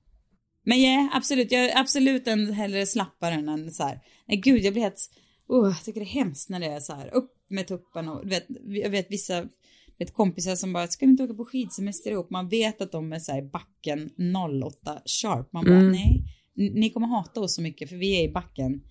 Men 0.66 0.82
ja, 0.82 1.10
absolut, 1.14 1.52
jag 1.52 1.66
är 1.66 1.80
absolut 1.80 2.28
en 2.28 2.54
hellre 2.54 2.86
slappare 2.86 3.34
än 3.34 3.72
så 3.72 3.84
här. 3.84 4.00
Nej 4.28 4.38
gud, 4.38 4.62
jag 4.64 4.74
blir 4.74 4.84
helt, 4.84 5.10
oh, 5.48 5.68
jag 5.68 5.84
tycker 5.84 6.00
det 6.00 6.06
är 6.06 6.24
hemskt 6.24 6.50
när 6.50 6.60
det 6.60 6.66
är 6.66 6.80
så 6.80 6.94
här, 6.94 7.14
upp 7.14 7.32
med 7.50 7.68
tuppen 7.68 8.10
och 8.10 8.24
du 8.24 8.30
vet, 8.30 8.46
jag 8.66 8.90
vet 8.90 9.12
vissa 9.12 9.48
vet, 9.98 10.14
kompisar 10.14 10.56
som 10.56 10.74
bara, 10.74 10.88
ska 10.88 11.06
vi 11.06 11.12
inte 11.12 11.24
åka 11.24 11.34
på 11.34 11.46
skidsemester 11.46 12.12
ihop? 12.12 12.30
Man 12.30 12.50
vet 12.50 12.82
att 12.82 12.92
de 12.92 13.14
är 13.14 13.20
så 13.20 13.32
här 13.32 13.40
i 13.40 13.50
backen 13.50 14.10
08 14.64 15.02
sharp. 15.06 15.54
Man 15.54 15.66
bara, 15.66 15.82
nej, 15.92 16.24
n- 16.60 16.72
ni 16.76 16.90
kommer 16.90 17.08
hata 17.08 17.42
oss 17.42 17.56
så 17.56 17.62
mycket 17.62 17.90
för 17.90 17.96
vi 17.96 18.20
är 18.20 18.30
i 18.30 18.32
backen 18.32 18.82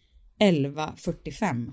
11.45. 0.40 1.72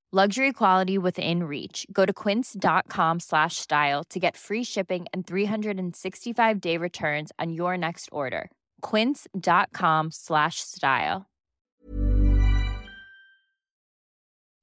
Luxury 0.13 0.51
quality 0.51 0.97
within 0.97 1.43
reach. 1.43 1.85
Go 1.89 2.05
to 2.05 2.13
quince.com 2.13 3.19
slash 3.19 3.55
style 3.55 4.03
to 4.09 4.19
get 4.19 4.37
free 4.37 4.63
shipping 4.63 5.05
and 5.13 5.25
365-day 5.25 6.77
returns 6.77 7.31
on 7.39 7.53
your 7.53 7.77
next 7.77 8.09
order. 8.11 8.49
quince.com 8.81 10.11
slash 10.11 10.55
style. 10.55 11.21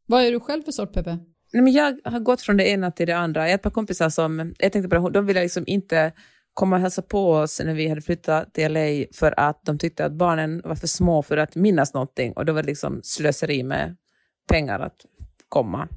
Vad 0.07 0.23
är 0.23 0.33
du 0.33 0.41
själv 0.41 0.63
för 0.63 0.73
sort, 0.73 0.93
Peppe? 0.93 1.19
Nej, 1.53 1.63
men 1.63 1.73
jag 1.73 1.99
har 2.05 2.21
gått 2.21 2.43
från 2.43 2.57
det 2.57 2.69
ena 2.69 2.91
till 2.91 3.07
det 3.07 3.17
andra. 3.17 3.41
Jag 3.41 3.49
har 3.49 3.55
ett 3.55 3.63
par 3.63 3.71
kompisar 3.71 4.09
som, 4.09 4.55
jag 4.59 4.73
tänkte 4.73 4.89
på 4.89 4.95
det, 4.95 5.11
de 5.11 5.27
ville 5.27 5.43
liksom 5.43 5.65
inte 5.67 6.13
komma 6.55 6.77
och 6.77 6.83
hälsa 6.83 7.03
på 7.03 7.33
oss 7.33 7.61
när 7.65 7.75
vi 7.75 7.89
hade 7.89 8.01
flyttat 8.01 8.55
till 8.55 8.73
LA 8.73 9.05
för 9.15 9.35
att 9.41 9.61
de 9.65 9.79
tyckte 9.79 10.05
att 10.05 10.13
barnen 10.13 10.63
var 10.65 10.75
för 10.75 10.87
små 10.87 11.23
för 11.23 11.37
att 11.37 11.55
minnas 11.55 11.95
någonting 11.95 12.33
och 12.33 12.45
då 12.45 12.53
var 12.53 12.63
det 12.63 12.67
liksom 12.67 13.01
slöseri 13.03 13.63
med 13.63 13.97
pengar 14.49 14.81
att 14.81 15.07
komma. 15.49 15.89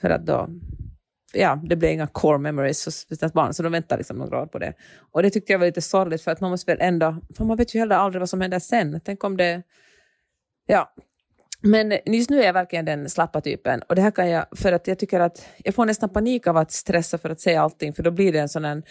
För 0.00 0.10
att 0.10 0.26
då, 0.26 0.48
ja, 1.32 1.60
det 1.64 1.76
blev 1.76 1.92
inga 1.92 2.06
core 2.06 2.38
memories 2.38 2.84
hos 2.84 3.06
deras 3.06 3.32
barn, 3.32 3.54
så 3.54 3.62
de 3.62 3.72
väntade 3.72 3.98
liksom 3.98 4.16
några 4.16 4.42
år 4.42 4.46
på 4.46 4.58
det. 4.58 4.72
Och 5.12 5.22
det 5.22 5.30
tyckte 5.30 5.52
jag 5.52 5.58
var 5.58 5.66
lite 5.66 5.82
sorgligt 5.82 6.22
för 6.22 6.30
att 6.30 6.40
man 6.40 6.50
måste 6.50 6.72
väl 6.72 6.80
ändå, 6.80 7.16
för 7.36 7.44
man 7.44 7.56
vet 7.56 7.74
ju 7.74 7.78
heller 7.78 7.96
aldrig 7.96 8.20
vad 8.20 8.28
som 8.28 8.40
händer 8.40 8.58
sen. 8.58 9.00
Tänk 9.04 9.24
om 9.24 9.36
det, 9.36 9.62
ja, 10.66 10.94
men 11.60 11.98
just 12.06 12.30
nu 12.30 12.40
är 12.40 12.46
jag 12.46 12.52
verkligen 12.52 12.84
den 12.84 13.10
slappa 13.10 13.40
typen. 13.40 13.82
Och 13.88 13.94
det 13.94 14.02
här 14.02 14.10
kan 14.10 14.28
jag, 14.30 14.46
för 14.56 14.72
att 14.72 14.86
jag 14.86 14.98
tycker 14.98 15.20
att 15.20 15.48
jag 15.58 15.74
får 15.74 15.86
nästan 15.86 16.08
panik 16.08 16.46
av 16.46 16.56
att 16.56 16.72
stressa 16.72 17.18
för 17.18 17.30
att 17.30 17.40
säga 17.40 17.62
allting, 17.62 17.92
för 17.92 18.02
då 18.02 18.10
blir 18.10 18.32
det 18.32 18.38
en 18.38 18.48
sån 18.48 18.64
här 18.64 18.82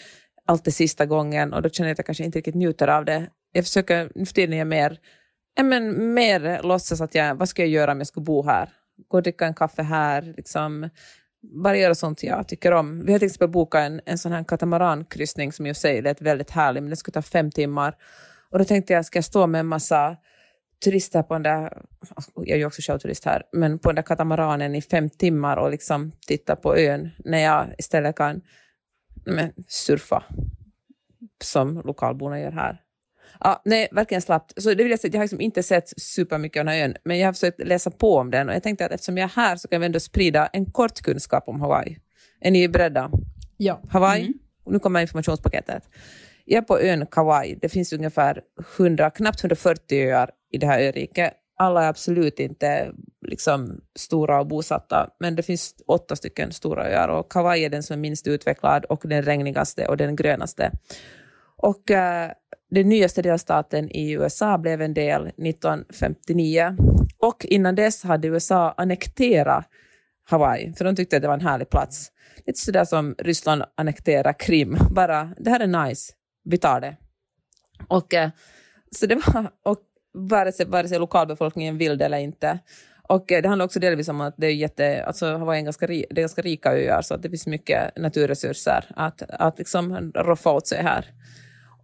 allt 0.45 0.67
är 0.67 0.71
sista 0.71 1.05
gången 1.05 1.53
och 1.53 1.61
då 1.61 1.69
känner 1.69 1.89
jag 1.89 1.93
att 1.93 1.99
jag 1.99 2.05
kanske 2.05 2.23
inte 2.23 2.37
riktigt 2.37 2.55
njuter 2.55 2.87
av 2.87 3.05
det. 3.05 3.29
Jag 3.51 3.65
försöker, 3.65 4.11
nu 4.15 4.25
för 4.25 4.33
tiden 4.33 4.53
är 4.53 4.57
jag 4.57 4.67
mer, 4.67 4.99
ja, 5.55 5.63
men 5.63 6.13
mer 6.13 6.63
låtsas 6.63 7.01
att 7.01 7.15
jag, 7.15 7.35
vad 7.35 7.49
ska 7.49 7.61
jag 7.61 7.69
göra 7.69 7.91
om 7.91 7.97
jag 7.97 8.07
ska 8.07 8.21
bo 8.21 8.45
här? 8.45 8.69
Gå 9.07 9.17
och 9.17 9.23
dricka 9.23 9.45
en 9.45 9.53
kaffe 9.53 9.81
här, 9.81 10.33
liksom, 10.37 10.89
bara 11.41 11.77
göra 11.77 11.95
sånt 11.95 12.23
jag 12.23 12.47
tycker 12.47 12.71
om. 12.71 13.05
Vi 13.05 13.11
har 13.11 13.19
till 13.19 13.25
exempel 13.25 13.49
bokat 13.49 13.81
en, 13.81 14.01
en 14.05 14.17
sån 14.17 14.31
här 14.31 14.43
katamarankryssning 14.43 15.51
som 15.51 15.65
i 15.65 15.71
och 15.71 15.75
för 15.75 15.81
sig 15.81 16.01
lät 16.01 16.21
väldigt 16.21 16.51
härlig, 16.51 16.83
men 16.83 16.89
det 16.89 16.95
skulle 16.95 17.13
ta 17.13 17.21
fem 17.21 17.51
timmar. 17.51 17.95
Och 18.51 18.59
då 18.59 18.65
tänkte 18.65 18.93
jag, 18.93 19.05
ska 19.05 19.17
jag 19.17 19.25
stå 19.25 19.47
med 19.47 19.59
en 19.59 19.67
massa 19.67 20.17
turister 20.85 21.23
på 21.23 21.33
den 21.33 21.43
där, 21.43 21.83
jag 22.35 22.49
är 22.49 22.57
ju 22.57 22.65
också 22.65 22.81
själv 22.81 22.99
turist 22.99 23.25
här, 23.25 23.43
men 23.51 23.79
på 23.79 23.89
den 23.89 23.95
där 23.95 24.03
katamaranen 24.03 24.75
i 24.75 24.81
fem 24.81 25.09
timmar 25.09 25.57
och 25.57 25.71
liksom 25.71 26.11
titta 26.27 26.55
på 26.55 26.77
ön 26.77 27.09
när 27.25 27.39
jag 27.39 27.67
istället 27.77 28.15
kan 28.15 28.41
men, 29.25 29.53
surfa 29.67 30.23
som 31.43 31.81
lokalborna 31.85 32.39
gör 32.39 32.51
här. 32.51 32.81
Ja, 33.39 33.61
nej, 33.65 33.87
verkligen 33.91 34.21
slappt. 34.21 34.53
Så 34.63 34.69
det 34.69 34.83
vill 34.83 34.91
jag 34.91 34.99
säga, 34.99 35.13
jag 35.13 35.19
har 35.19 35.23
liksom 35.23 35.41
inte 35.41 35.63
sett 35.63 35.93
supermycket 35.97 36.59
av 36.59 36.65
den 36.65 36.75
här 36.75 36.83
ön, 36.83 36.95
men 37.03 37.19
jag 37.19 37.27
har 37.27 37.33
försökt 37.33 37.67
läsa 37.67 37.91
på 37.91 38.15
om 38.15 38.31
den 38.31 38.49
och 38.49 38.55
jag 38.55 38.63
tänkte 38.63 38.85
att 38.85 38.91
eftersom 38.91 39.17
jag 39.17 39.25
är 39.25 39.35
här 39.35 39.55
så 39.55 39.67
kan 39.67 39.81
vi 39.81 39.85
ändå 39.85 39.99
sprida 39.99 40.47
en 40.47 40.71
kort 40.71 41.01
kunskap 41.01 41.43
om 41.47 41.61
Hawaii. 41.61 41.97
Är 42.41 42.51
ni 42.51 42.67
beredda? 42.67 43.11
Ja. 43.57 43.81
Hawaii, 43.89 44.21
mm. 44.21 44.33
och 44.63 44.73
nu 44.73 44.79
kommer 44.79 45.01
informationspaketet. 45.01 45.83
Jag 46.49 46.57
är 46.57 46.61
på 46.61 46.79
ön 46.79 47.05
Kauai. 47.05 47.55
Det 47.61 47.69
finns 47.69 47.93
ungefär 47.93 48.41
100, 48.77 49.09
knappt 49.09 49.39
140 49.39 49.97
öar 49.97 50.29
i 50.51 50.57
det 50.57 50.67
här 50.67 50.81
öriket. 50.81 51.33
Alla 51.59 51.83
är 51.83 51.89
absolut 51.89 52.39
inte 52.39 52.91
liksom, 53.27 53.81
stora 53.95 54.39
och 54.39 54.47
bosatta, 54.47 55.09
men 55.19 55.35
det 55.35 55.43
finns 55.43 55.75
åtta 55.87 56.15
stycken 56.15 56.51
stora 56.51 56.89
öar 56.89 57.07
och 57.07 57.31
Kauai 57.31 57.65
är 57.65 57.69
den 57.69 57.83
som 57.83 57.93
är 57.93 57.97
minst 57.97 58.27
utvecklad 58.27 58.85
och 58.85 59.01
den 59.03 59.23
regnigaste 59.23 59.87
och 59.87 59.97
den 59.97 60.15
grönaste. 60.15 60.71
Och 61.57 61.91
äh, 61.91 62.31
den 62.71 62.89
nyaste 62.89 63.21
delstaten 63.21 63.91
i 63.91 64.11
USA 64.11 64.57
blev 64.57 64.81
en 64.81 64.93
del 64.93 65.27
1959 65.27 66.75
och 67.19 67.45
innan 67.45 67.75
dess 67.75 68.03
hade 68.03 68.27
USA 68.27 68.73
annekterat 68.77 69.65
Hawaii, 70.29 70.73
för 70.73 70.85
de 70.85 70.95
tyckte 70.95 71.15
att 71.15 71.21
det 71.21 71.27
var 71.27 71.35
en 71.35 71.41
härlig 71.41 71.69
plats. 71.69 72.11
Lite 72.45 72.59
sådär 72.59 72.85
som 72.85 73.15
Ryssland 73.17 73.63
annekterar 73.75 74.33
Krim, 74.39 74.77
bara 74.91 75.33
det 75.37 75.49
här 75.49 75.59
är 75.59 75.85
nice, 75.85 76.13
vi 76.43 76.57
tar 76.57 76.81
det. 76.81 76.97
Och, 77.87 78.13
eh, 78.13 78.29
så 78.95 79.05
det 79.05 79.15
var, 79.15 79.51
och 79.63 79.77
vare 80.13 80.51
sig, 80.51 80.65
vare 80.65 80.87
sig 80.87 80.99
lokalbefolkningen 80.99 81.77
vill 81.77 81.97
det 81.97 82.05
eller 82.05 82.17
inte. 82.17 82.59
Och 83.07 83.31
eh, 83.31 83.41
det 83.41 83.49
handlar 83.49 83.65
också 83.65 83.79
delvis 83.79 84.09
om 84.09 84.21
att 84.21 84.33
det 84.37 84.47
är 84.47 84.53
jätte, 84.53 85.03
alltså 85.03 85.37
Hawaii 85.37 85.59
är 85.59 85.63
ganska, 85.63 85.87
det 85.87 86.09
är 86.09 86.15
ganska 86.15 86.41
rika 86.41 86.73
öar 86.73 87.01
så 87.01 87.13
att 87.13 87.21
det 87.21 87.29
finns 87.29 87.47
mycket 87.47 87.97
naturresurser 87.97 88.85
att, 88.95 89.21
att 89.29 89.57
liksom 89.57 90.11
roffa 90.15 90.51
åt 90.51 90.67
sig 90.67 90.83
här. 90.83 91.05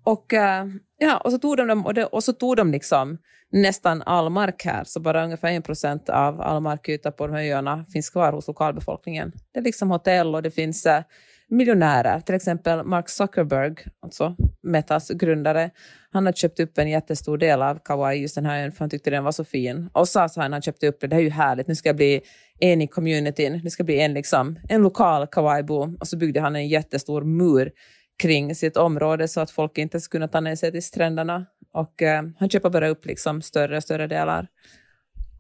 Och, 0.03 0.33
eh, 0.33 0.65
ja, 0.97 1.17
och, 1.17 1.31
så 1.31 1.37
tog 1.37 1.57
de, 1.57 1.85
och, 1.85 1.93
det, 1.93 2.05
och 2.05 2.23
så 2.23 2.33
tog 2.33 2.55
de 2.55 2.71
liksom 2.71 3.17
nästan 3.51 4.01
all 4.05 4.29
mark 4.29 4.65
här, 4.65 4.83
så 4.83 4.99
bara 4.99 5.23
ungefär 5.23 5.49
en 5.51 5.61
procent 5.61 6.09
av 6.09 6.41
all 6.41 6.61
markyta 6.61 7.11
på 7.11 7.27
de 7.27 7.33
här 7.33 7.43
öarna 7.43 7.85
finns 7.93 8.09
kvar 8.09 8.33
hos 8.33 8.47
lokalbefolkningen. 8.47 9.31
Det 9.53 9.59
är 9.59 9.63
liksom 9.63 9.91
hotell 9.91 10.35
och 10.35 10.43
det 10.43 10.51
finns 10.51 10.85
eh, 10.85 11.03
miljonärer, 11.49 12.19
till 12.19 12.35
exempel 12.35 12.83
Mark 12.83 13.09
Zuckerberg, 13.09 13.75
alltså 14.01 14.35
Metas 14.63 15.09
grundare, 15.09 15.69
han 16.11 16.25
har 16.25 16.33
köpt 16.33 16.59
upp 16.59 16.77
en 16.77 16.89
jättestor 16.89 17.37
del 17.37 17.61
av 17.61 17.79
Kauai, 17.85 18.21
just 18.21 18.35
den 18.35 18.45
här 18.45 18.63
ön, 18.63 18.71
för 18.71 18.79
han 18.79 18.89
tyckte 18.89 19.09
den 19.09 19.23
var 19.23 19.31
så 19.31 19.43
fin. 19.43 19.89
Och 19.93 20.07
sa 20.07 20.29
så 20.29 20.41
här 20.41 20.49
när 20.49 20.55
han 20.55 20.61
köpte 20.61 20.87
upp 20.87 21.01
det, 21.01 21.07
det 21.07 21.15
här 21.15 21.21
är 21.21 21.25
ju 21.25 21.29
härligt, 21.29 21.67
nu 21.67 21.75
ska 21.75 21.89
jag 21.89 21.95
bli 21.95 22.21
en 22.59 22.81
i 22.81 22.87
communityn, 22.87 23.61
nu 23.63 23.69
ska 23.69 23.81
jag 23.81 23.85
bli 23.85 23.99
en, 23.99 24.13
liksom, 24.13 24.59
en 24.69 24.81
lokal 24.81 25.27
Kauai-bo. 25.27 25.97
Och 25.99 26.07
så 26.07 26.17
byggde 26.17 26.41
han 26.41 26.55
en 26.55 26.67
jättestor 26.67 27.23
mur 27.23 27.71
kring 28.21 28.55
sitt 28.55 28.77
område 28.77 29.27
så 29.27 29.41
att 29.41 29.51
folk 29.51 29.77
inte 29.77 29.99
skulle 29.99 30.19
kunna 30.19 30.27
ta 30.27 30.39
ner 30.39 30.55
sig 30.55 30.71
till 30.71 30.83
stränderna. 30.83 31.45
Och 31.73 32.01
eh, 32.01 32.23
han 32.39 32.49
köper 32.49 32.69
bara 32.69 32.87
upp 32.87 33.05
liksom 33.05 33.41
större 33.41 33.77
och 33.77 33.83
större 33.83 34.07
delar. 34.07 34.47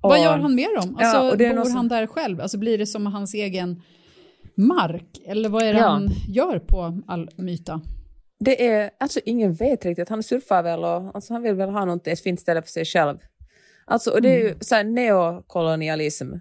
Och, 0.01 0.09
Vad 0.09 0.23
gör 0.23 0.37
han 0.37 0.55
med 0.55 0.69
dem? 0.75 0.97
Alltså, 0.99 1.43
ja, 1.43 1.53
bor 1.55 1.73
han 1.73 1.87
där 1.87 2.07
själv? 2.07 2.41
Alltså, 2.41 2.57
blir 2.57 2.77
det 2.77 2.85
som 2.85 3.05
hans 3.05 3.33
egen 3.33 3.81
mark? 4.57 5.21
Eller 5.25 5.49
vad 5.49 5.63
är 5.63 5.73
det 5.73 5.79
Ja. 5.79 5.87
han 5.87 6.09
gör 6.27 6.59
på 6.59 7.01
all 7.07 7.29
myta? 7.37 7.81
Det 8.39 8.67
är, 8.67 8.89
alltså 8.99 9.19
ingen 9.25 9.53
vet 9.53 9.85
riktigt, 9.85 10.09
han 10.09 10.23
surfar 10.23 10.63
väl 10.63 10.79
och 10.83 11.15
alltså, 11.15 11.33
han 11.33 11.41
vill 11.41 11.55
väl 11.55 11.69
ha 11.69 11.85
något, 11.85 12.07
ett 12.07 12.19
fint 12.19 12.39
ställe 12.39 12.61
för 12.61 12.69
sig 12.69 12.85
själv. 12.85 13.17
Alltså, 13.85 14.11
och 14.11 14.21
det 14.21 14.29
är 14.29 14.39
ju 14.39 14.55
så 14.61 14.75
här 14.75 14.83
neokolonialism. 14.83 16.33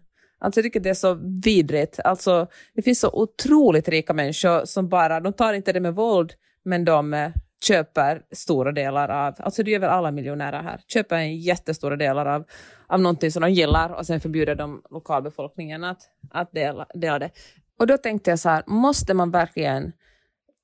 Alltså 0.42 0.60
jag 0.60 0.64
tycker 0.64 0.80
det 0.80 0.90
är 0.90 0.94
så 0.94 1.18
vidrigt. 1.44 2.00
Alltså, 2.04 2.46
det 2.74 2.82
finns 2.82 3.00
så 3.00 3.10
otroligt 3.12 3.88
rika 3.88 4.12
människor 4.12 4.64
som 4.64 4.88
bara, 4.88 5.20
de 5.20 5.32
tar 5.32 5.54
inte 5.54 5.72
det 5.72 5.80
med 5.80 5.94
våld, 5.94 6.32
men 6.64 6.84
de 6.84 7.14
eh, 7.14 7.30
köper 7.62 8.22
stora 8.32 8.72
delar 8.72 9.08
av, 9.08 9.34
alltså 9.38 9.62
det 9.62 9.70
gör 9.70 9.78
väl 9.78 9.90
alla 9.90 10.10
miljonärer 10.10 10.62
här, 10.62 10.80
köper 10.88 11.16
en 11.16 11.38
jättestora 11.38 11.96
delar 11.96 12.26
av, 12.26 12.44
av 12.86 13.00
någonting 13.00 13.30
som 13.30 13.42
de 13.42 13.50
gillar 13.50 13.92
och 13.92 14.06
sen 14.06 14.20
förbjuder 14.20 14.54
de 14.54 14.82
lokalbefolkningen 14.90 15.84
att, 15.84 16.00
att 16.30 16.52
dela, 16.52 16.86
dela 16.94 17.18
det. 17.18 17.30
Och 17.78 17.86
då 17.86 17.98
tänkte 17.98 18.30
jag 18.30 18.38
så 18.38 18.48
här, 18.48 18.62
måste 18.66 19.14
man 19.14 19.30
verkligen 19.30 19.92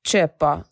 köpa 0.08 0.64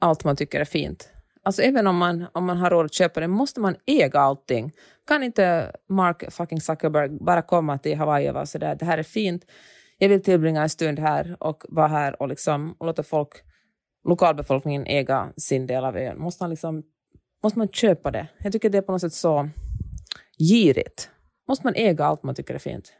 allt 0.00 0.24
man 0.24 0.36
tycker 0.36 0.60
är 0.60 0.64
fint? 0.64 1.13
Alltså 1.44 1.62
även 1.62 1.86
om 1.86 1.96
man, 1.96 2.26
om 2.32 2.44
man 2.44 2.56
har 2.56 2.70
råd 2.70 2.84
att 2.84 2.94
köpa 2.94 3.20
det, 3.20 3.28
måste 3.28 3.60
man 3.60 3.76
äga 3.86 4.20
allting? 4.20 4.72
Kan 5.06 5.22
inte 5.22 5.72
Mark 5.88 6.32
fucking 6.32 6.60
Zuckerberg 6.60 7.08
bara 7.08 7.42
komma 7.42 7.78
till 7.78 7.96
Hawaii 7.96 8.30
och 8.30 8.34
vara 8.34 8.46
sådär, 8.46 8.74
det 8.74 8.84
här 8.84 8.98
är 8.98 9.02
fint, 9.02 9.44
jag 9.98 10.08
vill 10.08 10.22
tillbringa 10.22 10.62
en 10.62 10.68
stund 10.68 10.98
här 10.98 11.36
och 11.40 11.64
vara 11.68 11.88
här 11.88 12.22
och, 12.22 12.28
liksom, 12.28 12.76
och 12.78 12.86
låta 12.86 13.02
folk, 13.02 13.32
lokalbefolkningen 14.08 14.86
äga 14.86 15.32
sin 15.36 15.66
del 15.66 15.84
av 15.84 15.96
ön. 15.96 16.18
Måste 16.18 16.42
man, 16.42 16.50
liksom, 16.50 16.82
måste 17.42 17.58
man 17.58 17.68
köpa 17.68 18.10
det? 18.10 18.26
Jag 18.38 18.52
tycker 18.52 18.70
det 18.70 18.78
är 18.78 18.82
på 18.82 18.92
något 18.92 19.00
sätt 19.00 19.12
så 19.12 19.48
girigt. 20.38 21.10
Måste 21.48 21.66
man 21.66 21.74
äga 21.76 22.04
allt 22.04 22.22
man 22.22 22.34
tycker 22.34 22.54
är 22.54 22.58
fint? 22.58 22.92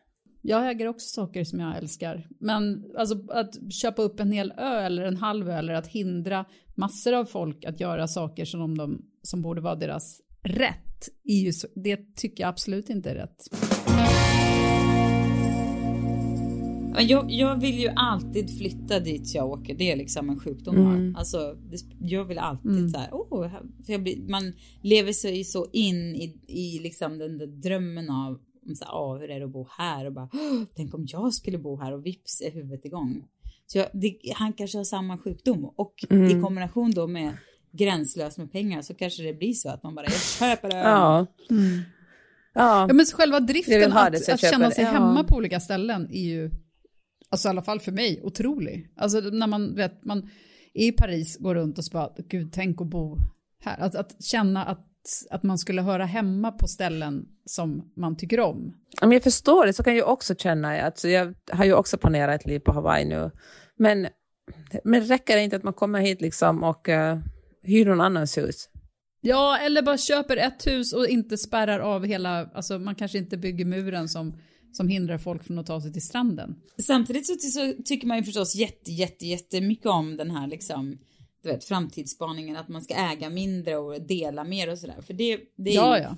Jag 0.47 0.71
äger 0.71 0.89
också 0.89 1.07
saker 1.09 1.45
som 1.45 1.61
jag 1.61 1.77
älskar. 1.77 2.29
Men 2.41 2.85
alltså, 2.99 3.27
att 3.29 3.73
köpa 3.73 4.03
upp 4.03 4.21
en 4.21 4.33
hel 4.33 4.53
ö 4.57 4.81
eller 4.81 5.03
en 5.03 5.17
halv 5.17 5.49
ö 5.51 5.53
eller 5.59 5.75
att 5.75 5.87
hindra 5.87 6.45
massor 6.75 7.13
av 7.15 7.25
folk 7.25 7.65
att 7.65 7.81
göra 7.81 8.09
saker 8.09 8.45
som, 8.45 8.79
de, 8.79 9.03
som 9.23 9.43
borde 9.43 9.61
vara 9.61 9.75
deras 9.75 10.21
rätt, 10.43 11.09
så- 11.55 11.69
det 11.75 12.17
tycker 12.17 12.43
jag 12.43 12.49
absolut 12.49 12.91
inte 12.91 13.11
är 13.11 13.15
rätt. 13.15 13.37
Ja, 16.95 17.01
Jag, 17.01 17.31
jag 17.31 17.61
vill 17.61 17.79
ju 17.81 17.89
alltid 17.97 18.59
flytta 18.59 19.01
dit 19.01 19.35
jag 19.35 19.47
åker. 19.51 19.75
Det 19.75 19.93
är 19.93 19.97
liksom 19.97 20.31
en 20.31 20.41
sjukdom 20.41 20.77
jag 20.77 20.83
har. 20.85 21.15
Alltså, 21.19 21.57
jag 22.01 22.25
vill 22.25 22.39
alltid 22.39 22.91
så 22.91 22.99
här, 22.99 23.11
oh, 23.13 23.51
blir, 23.99 24.31
man 24.31 24.53
lever 24.83 25.13
sig 25.13 25.45
så 25.45 25.67
in 25.73 25.97
i, 26.15 26.41
i 26.47 26.79
liksom 26.79 27.19
den 27.19 27.39
där 27.39 27.47
drömmen 27.47 28.11
av 28.11 28.39
om 28.67 28.75
så 28.75 28.85
här, 28.85 28.93
ah, 28.93 29.19
hur 29.19 29.31
är 29.31 29.39
det 29.39 29.45
att 29.45 29.51
bo 29.53 29.67
här 29.79 30.07
och 30.07 30.13
bara, 30.13 30.29
"Åh, 30.33 30.63
tänk 30.77 30.95
om 30.95 31.05
jag 31.09 31.35
skulle 31.35 31.59
bo 31.59 31.81
här 31.81 31.93
och 31.93 32.07
vips 32.07 32.41
är 32.43 32.51
huvudet 32.51 32.85
igång. 32.85 33.25
Så 33.67 33.79
jag, 33.79 33.87
det, 33.93 34.19
han 34.35 34.53
kanske 34.53 34.79
har 34.79 34.85
samma 34.85 35.19
sjukdom 35.19 35.65
och 35.77 35.95
i 36.11 36.41
kombination 36.43 36.91
då 36.91 37.07
med 37.07 37.37
gränslöst 37.73 38.39
med 38.39 38.53
pengar 38.53 38.83
så 38.83 38.95
kanske 38.95 39.23
det 39.23 39.35
blir 39.35 39.53
så 39.53 39.69
att 39.69 39.83
man 39.83 39.95
bara, 39.95 40.05
jag 40.07 40.23
köper 40.23 40.69
det. 40.69 40.77
Ja. 40.77 41.27
Ja. 41.49 42.87
Ja, 42.89 42.95
men 42.95 43.07
själva 43.07 43.41
driften 43.41 43.93
att, 43.93 44.13
det, 44.13 44.29
att 44.33 44.41
känna 44.41 44.69
det. 44.69 44.75
sig 44.75 44.85
Ja. 44.85 44.91
hemma 44.91 45.25
på 45.25 45.37
olika 45.37 45.61
ställen 45.61 46.09
är 46.13 46.23
ju, 46.25 46.51
alltså 47.29 47.49
i 47.49 47.51
alla 47.51 47.63
fall 47.63 47.81
för 47.81 47.93
mig, 47.93 48.21
otrolig. 48.23 48.93
Alltså 48.97 49.21
när 49.21 49.47
man 49.47 49.75
vet, 49.75 50.05
man 50.05 50.31
är 50.75 50.87
i 50.89 50.93
Paris, 50.93 51.37
går 51.39 51.55
runt 51.55 51.79
och 51.79 51.85
så 51.85 51.93
bara, 51.93 52.11
gud, 52.29 52.53
tänk 52.53 52.81
att 52.81 52.87
bo 52.87 53.19
här. 53.61 53.79
Att, 53.81 53.95
att 53.95 54.25
känna 54.25 54.65
att, 54.65 54.87
att 55.31 55.43
man 55.43 55.59
skulle 55.59 55.83
höra 55.83 56.05
hemma 56.05 56.53
på 56.53 56.69
ställen 56.69 57.29
som 57.47 57.93
man 57.97 58.17
tycker 58.17 58.41
om. 58.41 58.75
Om 59.03 59.13
jag 59.13 59.23
förstår 59.23 59.67
det 59.67 59.73
så 59.73 59.83
kan 59.83 59.97
jag 59.97 60.09
också 60.09 60.35
känna, 60.35 60.83
alltså 60.83 61.09
jag 61.09 61.35
har 61.53 61.65
ju 61.65 61.75
också 61.75 61.99
planerat 61.99 62.41
ett 62.41 62.47
liv 62.47 62.59
på 62.59 62.73
Hawaii 62.73 63.05
nu, 63.05 63.31
men, 63.77 64.09
men 64.85 65.05
räcker 65.05 65.37
det 65.37 65.43
inte 65.43 65.57
att 65.57 65.63
man 65.63 65.73
kommer 65.73 66.01
hit 66.01 66.21
liksom 66.21 66.63
och 66.63 66.89
uh, 66.89 67.19
hyr 67.63 67.87
någon 67.87 68.01
annans 68.01 68.39
hus? 68.39 68.69
Ja, 69.21 69.59
eller 69.59 69.83
bara 69.83 69.99
köper 69.99 70.37
ett 70.37 70.67
hus 70.67 70.93
och 70.93 71.07
inte 71.07 71.39
spärrar 71.39 71.79
av 71.81 72.05
hela, 72.05 72.51
alltså 72.55 72.79
man 72.79 72.95
kanske 72.95 73.19
inte 73.19 73.37
bygger 73.37 73.65
muren 73.65 74.09
som, 74.09 74.37
som 74.73 74.89
hindrar 74.89 75.19
folk 75.19 75.45
från 75.45 75.59
att 75.59 75.67
ta 75.67 75.81
sig 75.81 75.93
till 75.93 76.03
stranden. 76.03 76.57
Samtidigt 76.83 77.27
så, 77.27 77.35
så 77.35 77.73
tycker 77.85 78.07
man 78.07 78.17
ju 78.17 78.25
förstås 78.25 78.55
jätte, 78.55 78.93
jätte, 78.93 79.27
jättemycket 79.27 79.87
om 79.87 80.17
den 80.17 80.31
här 80.31 80.47
liksom, 80.47 80.99
du 81.45 81.51
vet, 81.51 81.65
framtidsspaningen, 81.65 82.57
att 82.57 82.69
man 82.69 82.83
ska 82.83 82.95
äga 82.95 83.31
mindre 83.31 83.77
och 83.77 84.03
dela 84.03 84.45
mer 84.45 84.73
och 84.73 84.79
sådär. 84.79 85.03
För 85.03 85.15
det, 85.15 85.41
det 85.57 85.71
är 85.71 85.75
Ja, 85.75 85.99
ja. 85.99 86.17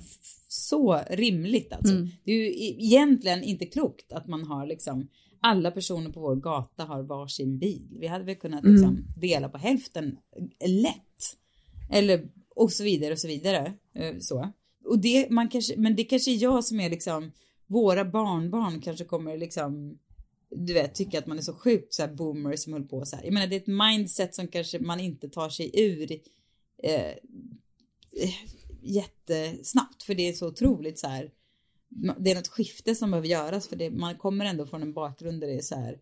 så 0.49 1.01
rimligt 1.11 1.73
alltså. 1.73 1.95
Det 2.25 2.33
är 2.33 2.37
ju 2.37 2.47
e- 2.51 2.77
egentligen 2.85 3.43
inte 3.43 3.67
klokt 3.67 4.13
att 4.13 4.27
man 4.27 4.45
har 4.45 4.67
liksom, 4.67 5.09
alla 5.41 5.71
personer 5.71 6.11
på 6.11 6.21
vår 6.21 6.37
gata 6.37 6.85
har 6.85 7.03
varsin 7.03 7.59
bil. 7.59 7.89
Vi 8.01 8.07
hade 8.07 8.25
väl 8.25 8.35
kunnat 8.37 8.65
liksom 8.65 9.05
dela 9.17 9.49
på 9.49 9.59
hälften 9.59 10.17
lätt. 10.67 11.37
Eller 11.91 12.29
och 12.55 12.73
så 12.73 12.85
vidare 12.85 13.13
och 13.13 13.19
så 13.19 13.29
vidare. 13.29 13.73
eh, 13.95 14.15
Så. 14.21 14.53
Och 14.85 14.99
det, 14.99 15.31
man 15.31 15.49
kanske, 15.49 15.75
men 15.77 15.97
det 15.97 16.05
kanske 16.05 16.31
är 16.31 16.43
jag 16.43 16.65
som 16.65 16.81
är 16.81 16.91
liksom, 16.91 17.33
våra 17.67 18.05
barnbarn 18.05 18.81
kanske 18.81 19.05
kommer 19.05 19.39
liksom 19.39 19.99
du 20.57 20.73
vet, 20.73 20.95
tycka 20.95 21.19
att 21.19 21.27
man 21.27 21.39
är 21.39 21.43
så 21.43 21.55
sjukt 21.55 21.95
så 21.95 22.03
här 22.03 22.15
boomer 22.15 22.57
som 22.57 22.73
höll 22.73 22.85
på 22.85 23.05
så 23.05 23.17
här. 23.17 23.25
Jag 23.25 23.35
menar, 23.35 23.47
det 23.47 23.57
är 23.57 23.61
ett 23.61 23.67
mindset 23.97 24.35
som 24.35 24.49
kanske 24.49 24.79
man 24.79 25.01
inte 25.01 25.29
tar 25.29 25.49
sig 25.49 25.71
ur 25.75 26.13
eh, 26.83 27.13
jättesnabbt, 28.83 30.03
för 30.03 30.15
det 30.15 30.29
är 30.29 30.33
så 30.33 30.49
otroligt 30.49 30.99
så 30.99 31.09
här. 31.09 31.31
Det 32.19 32.31
är 32.31 32.35
något 32.35 32.49
skifte 32.49 32.95
som 32.95 33.11
behöver 33.11 33.29
göras, 33.29 33.69
för 33.69 33.77
det, 33.77 33.91
man 33.91 34.17
kommer 34.17 34.45
ändå 34.45 34.67
från 34.67 34.83
en 34.83 34.93
bakgrund 34.93 35.41
där 35.41 35.47
det 35.47 35.55
är 35.55 35.63
så 35.63 35.75
här. 35.75 35.99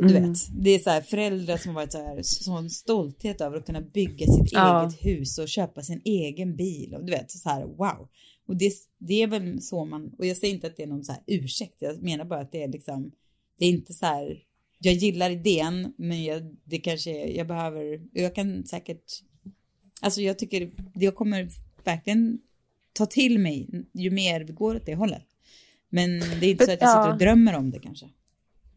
Du 0.00 0.12
vet, 0.14 0.36
det 0.62 0.70
är 0.70 0.78
så 0.78 0.90
här 0.90 1.00
föräldrar 1.02 1.56
som 1.56 1.68
har 1.68 1.74
varit 1.74 1.92
så 1.92 1.98
här, 1.98 2.20
sån 2.22 2.70
stolthet 2.70 3.40
över 3.40 3.56
att 3.56 3.66
kunna 3.66 3.80
bygga 3.80 4.26
sitt 4.26 4.52
Ja. 4.52 4.82
eget 4.82 5.04
hus 5.04 5.38
och 5.38 5.48
köpa 5.48 5.82
sin 5.82 6.00
egen 6.04 6.56
bil 6.56 6.94
och 6.94 7.04
du 7.04 7.12
vet 7.12 7.30
så 7.30 7.48
här 7.48 7.64
wow. 7.64 8.08
Och 8.46 8.56
det, 8.56 8.72
det 8.98 9.22
är 9.22 9.26
väl 9.26 9.62
så 9.62 9.84
man, 9.84 10.14
och 10.18 10.26
jag 10.26 10.36
säger 10.36 10.54
inte 10.54 10.66
att 10.66 10.76
det 10.76 10.82
är 10.82 10.86
någon 10.86 11.04
så 11.04 11.12
här 11.12 11.22
ursäkt, 11.26 11.76
jag 11.78 12.02
menar 12.02 12.24
bara 12.24 12.40
att 12.40 12.52
det 12.52 12.62
är 12.62 12.68
liksom, 12.68 13.12
det 13.62 13.66
är 13.66 13.70
inte 13.70 13.92
så 13.92 14.06
här, 14.06 14.38
jag 14.78 14.94
gillar 14.94 15.30
idén, 15.30 15.92
men 15.96 16.24
jag, 16.24 16.56
det 16.64 16.78
kanske, 16.78 17.10
är- 17.10 17.36
jag 17.36 17.46
behöver, 17.46 18.00
jag 18.12 18.34
kan 18.34 18.66
säkert, 18.66 19.04
alltså 20.00 20.20
jag 20.20 20.38
tycker, 20.38 20.70
jag 20.94 21.14
kommer 21.14 21.48
verkligen 21.84 22.38
ta 22.92 23.06
till 23.06 23.38
mig 23.38 23.84
ju 23.92 24.10
mer 24.10 24.40
vi 24.40 24.52
går 24.52 24.76
åt 24.76 24.86
det 24.86 24.94
hållet. 24.94 25.24
Men 25.88 26.20
det 26.20 26.46
är 26.46 26.50
inte 26.50 26.64
så 26.66 26.72
att 26.72 26.80
jag 26.80 26.90
sitter 26.90 27.12
och 27.12 27.18
drömmer 27.18 27.54
om 27.56 27.70
det 27.70 27.78
kanske. 27.78 28.08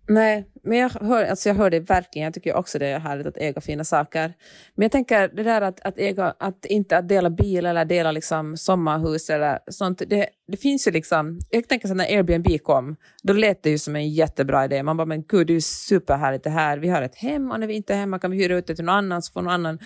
Nej, 0.08 0.46
men 0.64 0.78
jag 0.78 0.90
hör, 0.90 1.26
alltså 1.26 1.50
jag 1.50 1.56
hör 1.56 1.70
det 1.70 1.80
verkligen. 1.80 2.24
Jag 2.24 2.34
tycker 2.34 2.56
också 2.56 2.80
det 2.80 2.88
är 2.88 3.00
härligt 3.00 3.28
att 3.28 3.38
äga 3.38 3.62
fina 3.62 3.84
saker. 3.84 4.34
Men 4.76 4.84
jag 4.84 4.92
tänker 4.92 5.28
det 5.28 5.44
där 5.44 5.62
att, 5.62 5.80
att 5.80 5.98
äga, 5.98 6.36
att 6.40 6.66
inte 6.66 6.98
att 6.98 7.10
dela 7.10 7.30
bil 7.30 7.66
eller 7.66 7.86
dela 7.86 8.12
liksom 8.12 8.58
sommarhus 8.58 9.30
eller 9.30 9.60
sånt. 9.68 10.02
Det, 10.08 10.28
det 10.48 10.58
finns 10.58 10.88
ju 10.88 10.92
liksom, 10.92 11.40
jag 11.50 11.68
tänker 11.68 11.88
så 11.88 11.94
när 11.94 12.06
Airbnb 12.06 12.48
kom, 12.64 12.96
då 13.24 13.34
lät 13.34 13.64
det 13.64 13.70
ju 13.70 13.78
som 13.78 13.96
en 13.96 14.10
jättebra 14.10 14.66
idé. 14.66 14.84
Man 14.84 14.98
bara, 14.98 15.06
men 15.06 15.24
gud 15.24 15.48
det 15.48 15.52
är 15.52 15.56
ju 15.56 15.62
superhärligt 15.62 16.44
det 16.44 16.50
här. 16.50 16.78
Vi 16.78 16.90
har 16.90 17.02
ett 17.02 17.16
hem 17.16 17.52
och 17.52 17.60
när 17.60 17.68
vi 17.68 17.74
inte 17.74 17.94
är 17.94 17.98
hemma 17.98 18.20
kan 18.20 18.32
vi 18.32 18.38
hyra 18.38 18.58
ut 18.58 18.68
det 18.68 18.76
till 18.76 18.86
någon 18.86 18.96
annan 18.96 19.22
så 19.22 19.34
får 19.34 19.42
någon 19.42 19.54
annan 19.54 19.80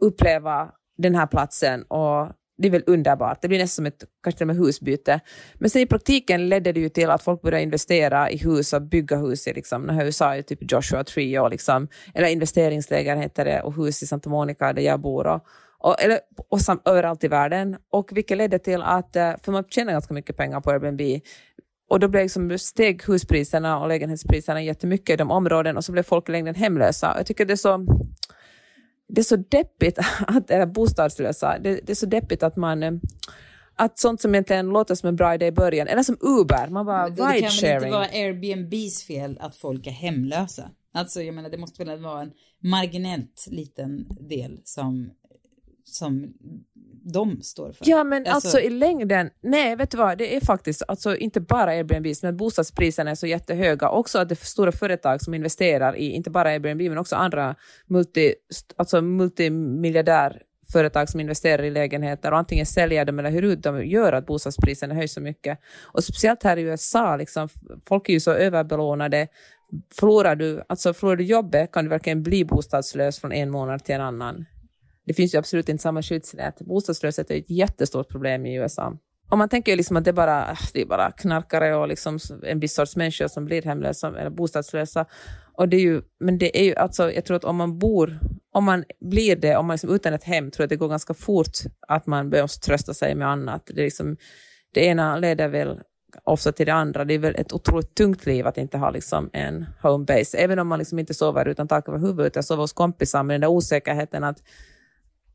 uppleva 0.00 0.70
den 0.98 1.14
här 1.14 1.26
platsen. 1.26 1.82
Och 1.82 2.32
det 2.58 2.68
är 2.68 2.72
väl 2.72 2.84
underbart. 2.86 3.42
Det 3.42 3.48
blir 3.48 3.58
nästan 3.58 3.76
som 3.76 3.86
ett 3.86 4.04
kanske 4.22 4.38
till 4.38 4.44
och 4.44 4.56
med 4.56 4.56
husbyte. 4.56 5.20
Men 5.54 5.70
sen 5.70 5.82
i 5.82 5.86
praktiken 5.86 6.48
ledde 6.48 6.72
det 6.72 6.80
ju 6.80 6.88
till 6.88 7.10
att 7.10 7.22
folk 7.22 7.42
började 7.42 7.62
investera 7.62 8.30
i 8.30 8.36
hus 8.36 8.72
och 8.72 8.82
bygga 8.82 9.16
hus 9.16 9.46
i 9.46 9.52
liksom, 9.52 9.82
när 9.82 10.04
USA 10.04 10.36
är 10.36 10.42
typ 10.42 10.72
Joshua 10.72 11.04
Tree 11.04 11.40
och 11.40 11.50
liksom, 11.50 11.88
eller 12.14 12.28
investeringslägenheter 12.28 13.44
det, 13.44 13.60
och 13.60 13.74
hus 13.74 14.02
i 14.02 14.06
Santa 14.06 14.30
Monica 14.30 14.72
där 14.72 14.82
jag 14.82 15.00
bor. 15.00 15.26
Och, 15.26 15.46
och, 15.78 16.02
eller, 16.02 16.18
och 16.48 16.60
sam, 16.60 16.80
överallt 16.84 17.24
i 17.24 17.28
världen. 17.28 17.76
Och 17.92 18.10
vilket 18.12 18.38
ledde 18.38 18.58
till 18.58 18.82
att, 18.82 19.16
eh, 19.16 19.32
för 19.42 19.52
man 19.52 19.64
tjänar 19.64 19.92
ganska 19.92 20.14
mycket 20.14 20.36
pengar 20.36 20.60
på 20.60 20.70
Airbnb, 20.70 21.00
och 21.90 22.00
då 22.00 22.08
blev 22.08 22.22
liksom 22.22 22.58
steg 22.58 23.02
huspriserna 23.02 23.80
och 23.80 23.88
lägenhetspriserna 23.88 24.62
jättemycket 24.62 25.14
i 25.14 25.16
de 25.16 25.30
områden 25.30 25.76
och 25.76 25.84
så 25.84 25.92
blev 25.92 26.02
folk 26.02 26.28
i 26.28 26.32
längden 26.32 26.54
hemlösa. 26.54 27.14
Jag 27.16 27.26
tycker 27.26 27.44
det 27.44 27.54
är 27.54 27.56
så 27.56 27.86
det 29.08 29.20
är 29.20 29.24
så 29.24 29.36
deppigt 29.36 29.98
att, 30.26 30.50
eller 30.50 30.66
bostadslösa, 30.66 31.58
det, 31.58 31.80
det 31.82 31.92
är 31.92 31.94
så 31.94 32.06
deppigt 32.06 32.42
att 32.42 32.56
man 32.56 32.82
eh, 32.82 32.92
att 33.76 33.98
sånt 33.98 34.20
som 34.20 34.34
egentligen 34.34 34.68
låter 34.68 34.94
som 34.94 35.08
en 35.08 35.16
bra 35.16 35.34
idé 35.34 35.46
i 35.46 35.52
början, 35.52 35.88
eller 35.88 36.02
som 36.02 36.16
Uber, 36.20 36.68
man 36.68 36.86
bara 36.86 37.08
Det 37.08 37.16
kan 37.16 37.26
väl 37.26 37.36
inte 37.36 37.48
ride-sharing. 37.48 37.90
vara 37.90 38.06
Airbnbs 38.06 39.02
fel 39.02 39.38
att 39.40 39.56
folk 39.56 39.86
är 39.86 39.90
hemlösa? 39.90 40.70
Alltså 40.92 41.22
jag 41.22 41.34
menar 41.34 41.50
det 41.50 41.58
måste 41.58 41.84
väl 41.84 42.00
vara 42.00 42.22
en 42.22 42.32
marginellt 42.62 43.46
liten 43.50 44.06
del 44.28 44.60
som, 44.64 45.10
som 45.84 46.34
de 47.12 47.42
står 47.42 47.72
för. 47.72 47.88
Ja 47.88 48.04
men 48.04 48.26
alltså, 48.26 48.60
i 48.60 48.70
längden, 48.70 49.30
nej 49.40 49.76
vet 49.76 49.90
du 49.90 49.96
vad, 49.96 50.18
det 50.18 50.36
är 50.36 50.40
faktiskt 50.40 50.82
alltså 50.88 51.16
inte 51.16 51.40
bara 51.40 51.70
Airbnb, 51.70 52.06
men 52.22 52.36
bostadspriserna 52.36 53.10
är 53.10 53.14
så 53.14 53.26
jättehöga. 53.26 53.88
Också 53.88 54.18
att 54.18 54.28
det 54.28 54.32
är 54.32 54.46
stora 54.46 54.72
företag 54.72 55.22
som 55.22 55.34
investerar 55.34 55.96
i, 55.96 56.10
inte 56.10 56.30
bara 56.30 56.48
Airbnb, 56.48 56.82
men 56.82 56.98
också 56.98 57.16
andra 57.16 57.54
multi, 57.86 58.34
alltså 58.76 59.02
multimiljardärföretag 59.02 61.08
som 61.08 61.20
investerar 61.20 61.62
i 61.62 61.70
lägenheter 61.70 62.32
och 62.32 62.38
antingen 62.38 62.66
säljer 62.66 63.04
dem 63.04 63.18
eller 63.18 63.30
hyr 63.30 63.42
ut 63.42 63.62
dem 63.62 63.86
gör 63.86 64.12
att 64.12 64.26
bostadspriserna 64.26 64.94
höjs 64.94 65.12
så 65.12 65.20
mycket. 65.20 65.58
Och 65.82 66.04
speciellt 66.04 66.42
här 66.42 66.56
i 66.56 66.62
USA, 66.62 67.16
liksom, 67.16 67.48
folk 67.88 68.08
är 68.08 68.12
ju 68.12 68.20
så 68.20 68.30
överbelånade. 68.30 69.28
Förlorar 69.94 70.36
du, 70.36 70.62
alltså 70.68 70.94
förlorar 70.94 71.16
du 71.16 71.24
jobbet 71.24 71.72
kan 71.72 71.84
du 71.84 71.90
verkligen 71.90 72.22
bli 72.22 72.44
bostadslös 72.44 73.20
från 73.20 73.32
en 73.32 73.50
månad 73.50 73.84
till 73.84 73.94
en 73.94 74.00
annan. 74.00 74.44
Det 75.08 75.14
finns 75.14 75.34
ju 75.34 75.38
absolut 75.38 75.68
inte 75.68 75.82
samma 75.82 76.02
skyddsnät. 76.02 76.60
Bostadslöshet 76.60 77.30
är 77.30 77.34
ett 77.34 77.50
jättestort 77.50 78.08
problem 78.08 78.46
i 78.46 78.54
USA. 78.54 78.96
Och 79.30 79.38
man 79.38 79.48
tänker 79.48 79.72
ju 79.72 79.76
liksom 79.76 79.96
att 79.96 80.04
det 80.04 80.10
är 80.10 80.12
bara, 80.12 80.50
äh, 80.50 80.58
det 80.72 80.80
är 80.80 80.86
bara 80.86 81.10
knarkare 81.10 81.76
och 81.76 81.88
liksom 81.88 82.18
en 82.42 82.60
viss 82.60 82.74
sorts 82.74 82.96
människor 82.96 83.28
som 83.28 83.44
blir 83.44 83.62
hemlösa 83.62 84.08
eller 84.08 84.30
bostadslösa. 84.30 85.06
Och 85.54 85.68
det 85.68 85.76
är 85.76 85.80
ju, 85.80 86.02
men 86.20 86.38
det 86.38 86.60
är 86.60 86.64
ju 86.64 86.74
alltså, 86.74 87.12
jag 87.12 87.24
tror 87.24 87.36
att 87.36 87.44
om 87.44 87.56
man 87.56 87.78
bor, 87.78 88.18
om 88.52 88.64
man 88.64 88.84
blir 89.00 89.36
det, 89.36 89.56
om 89.56 89.66
man 89.66 89.74
liksom 89.74 89.90
utan 89.90 90.14
ett 90.14 90.24
hem, 90.24 90.50
tror 90.50 90.62
jag 90.62 90.66
att 90.66 90.70
det 90.70 90.76
går 90.76 90.88
ganska 90.88 91.14
fort 91.14 91.56
att 91.88 92.06
man 92.06 92.30
börjar 92.30 92.46
trösta 92.46 92.94
sig 92.94 93.14
med 93.14 93.28
annat. 93.28 93.62
Det, 93.66 93.80
är 93.80 93.84
liksom, 93.84 94.16
det 94.74 94.84
ena 94.84 95.16
leder 95.16 95.48
väl 95.48 95.80
ofta 96.24 96.52
till 96.52 96.66
det 96.66 96.74
andra. 96.74 97.04
Det 97.04 97.14
är 97.14 97.18
väl 97.18 97.36
ett 97.36 97.52
otroligt 97.52 97.94
tungt 97.94 98.26
liv 98.26 98.46
att 98.46 98.58
inte 98.58 98.78
ha 98.78 98.90
liksom 98.90 99.30
en 99.32 99.66
home 99.82 100.04
base. 100.04 100.38
Även 100.38 100.58
om 100.58 100.68
man 100.68 100.78
liksom 100.78 100.98
inte 100.98 101.14
sover 101.14 101.48
utan 101.48 101.68
tak 101.68 101.88
över 101.88 101.98
huvudet, 101.98 102.26
utan 102.26 102.42
sover 102.42 102.62
hos 102.62 102.72
kompisar 102.72 103.22
med 103.22 103.34
den 103.34 103.40
där 103.40 103.48
osäkerheten 103.48 104.24
att 104.24 104.42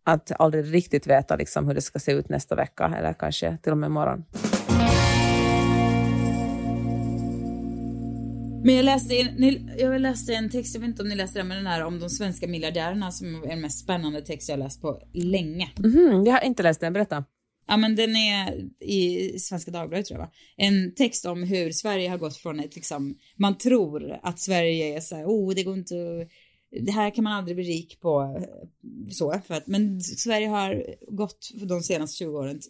att 0.04 0.32
aldrig 0.40 0.74
riktigt 0.74 1.08
veta 1.08 1.36
liksom 1.36 1.68
hur 1.68 1.74
det 1.74 1.82
ska 1.82 2.00
se 2.00 2.12
ut 2.12 2.30
nästa 2.30 2.56
vecka 2.56 2.94
eller 2.98 3.14
kanske 3.14 3.58
till 3.58 3.72
och 3.72 3.78
med 3.78 3.88
imorgon. 3.88 4.26
Men 8.66 8.76
jag 8.76 8.86
läste, 8.86 9.16
en, 9.16 9.70
jag 9.78 10.02
läste 10.02 10.34
en 10.34 10.50
text, 10.50 10.76
jag 10.76 10.82
vet 10.82 10.88
inte 10.88 11.02
om 11.02 11.10
ni 11.10 11.16
läste 11.16 11.40
den, 11.40 11.48
men 11.48 11.58
den 11.58 11.68
här 11.68 11.84
om 11.84 12.00
de 12.00 12.10
svenska 12.10 12.48
miljardärerna 12.48 13.12
som 13.12 13.44
är 13.44 13.48
den 13.48 13.62
mest 13.62 13.84
spännande 13.84 14.22
text 14.22 14.50
jag 14.50 14.60
läst 14.60 14.82
på 14.82 15.00
länge. 15.14 15.70
Mhm, 15.80 16.26
jag 16.26 16.34
har 16.34 16.42
inte 16.42 16.64
läst 16.64 16.82
den, 16.82 16.94
berätta. 16.94 17.24
Ja 17.68 17.78
men 17.78 17.96
den 17.96 18.16
är 18.16 18.54
i 18.80 19.34
Svenska 19.40 19.72
Dagbladet 19.72 20.06
tror 20.06 20.20
jag 20.20 20.26
va? 20.26 20.32
En 20.58 20.96
text 20.96 21.26
om 21.26 21.44
hur 21.44 21.72
Sverige 21.72 22.10
har 22.10 22.18
gått 22.18 22.38
från 22.38 22.60
ett 22.60 22.76
liksom, 22.76 23.18
man 23.36 23.58
tror 23.58 24.20
att 24.24 24.40
Sverige 24.40 24.98
är 24.98 25.00
så 25.00 25.16
här, 25.16 25.26
oh 25.26 25.54
det 25.56 25.64
går 25.64 25.78
inte 25.78 25.96
att 25.96 26.28
det 26.82 26.92
här 26.92 27.10
kan 27.10 27.24
man 27.24 27.34
aldrig 27.34 27.58
bli 27.58 27.66
rik 27.66 28.00
på 28.00 28.42
så, 29.12 29.42
för 29.48 29.54
att, 29.54 29.68
men 29.68 30.02
Sverige 30.02 30.48
har 30.48 30.96
gått 31.08 31.52
för 31.60 31.66
de 31.66 31.82
senaste 31.82 32.18
20 32.18 32.38
åren 32.38 32.62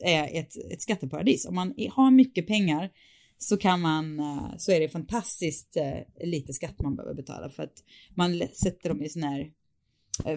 är 0.00 0.40
ett, 0.40 0.56
ett 0.72 0.82
skatteparadis. 0.82 1.46
Om 1.46 1.54
man 1.54 1.74
har 1.90 2.10
mycket 2.10 2.46
pengar 2.46 2.90
så 3.38 3.56
kan 3.56 3.80
man, 3.80 4.20
eh, 4.20 4.56
så 4.58 4.72
är 4.72 4.80
det 4.80 4.88
fantastiskt 4.88 5.76
eh, 5.76 6.26
lite 6.28 6.52
skatt 6.52 6.80
man 6.80 6.96
behöver 6.96 7.14
betala 7.14 7.48
för 7.48 7.62
att 7.62 7.84
man 8.14 8.42
sätter 8.52 8.88
dem 8.88 9.02
i 9.02 9.08
sån 9.08 9.22
här 9.22 9.50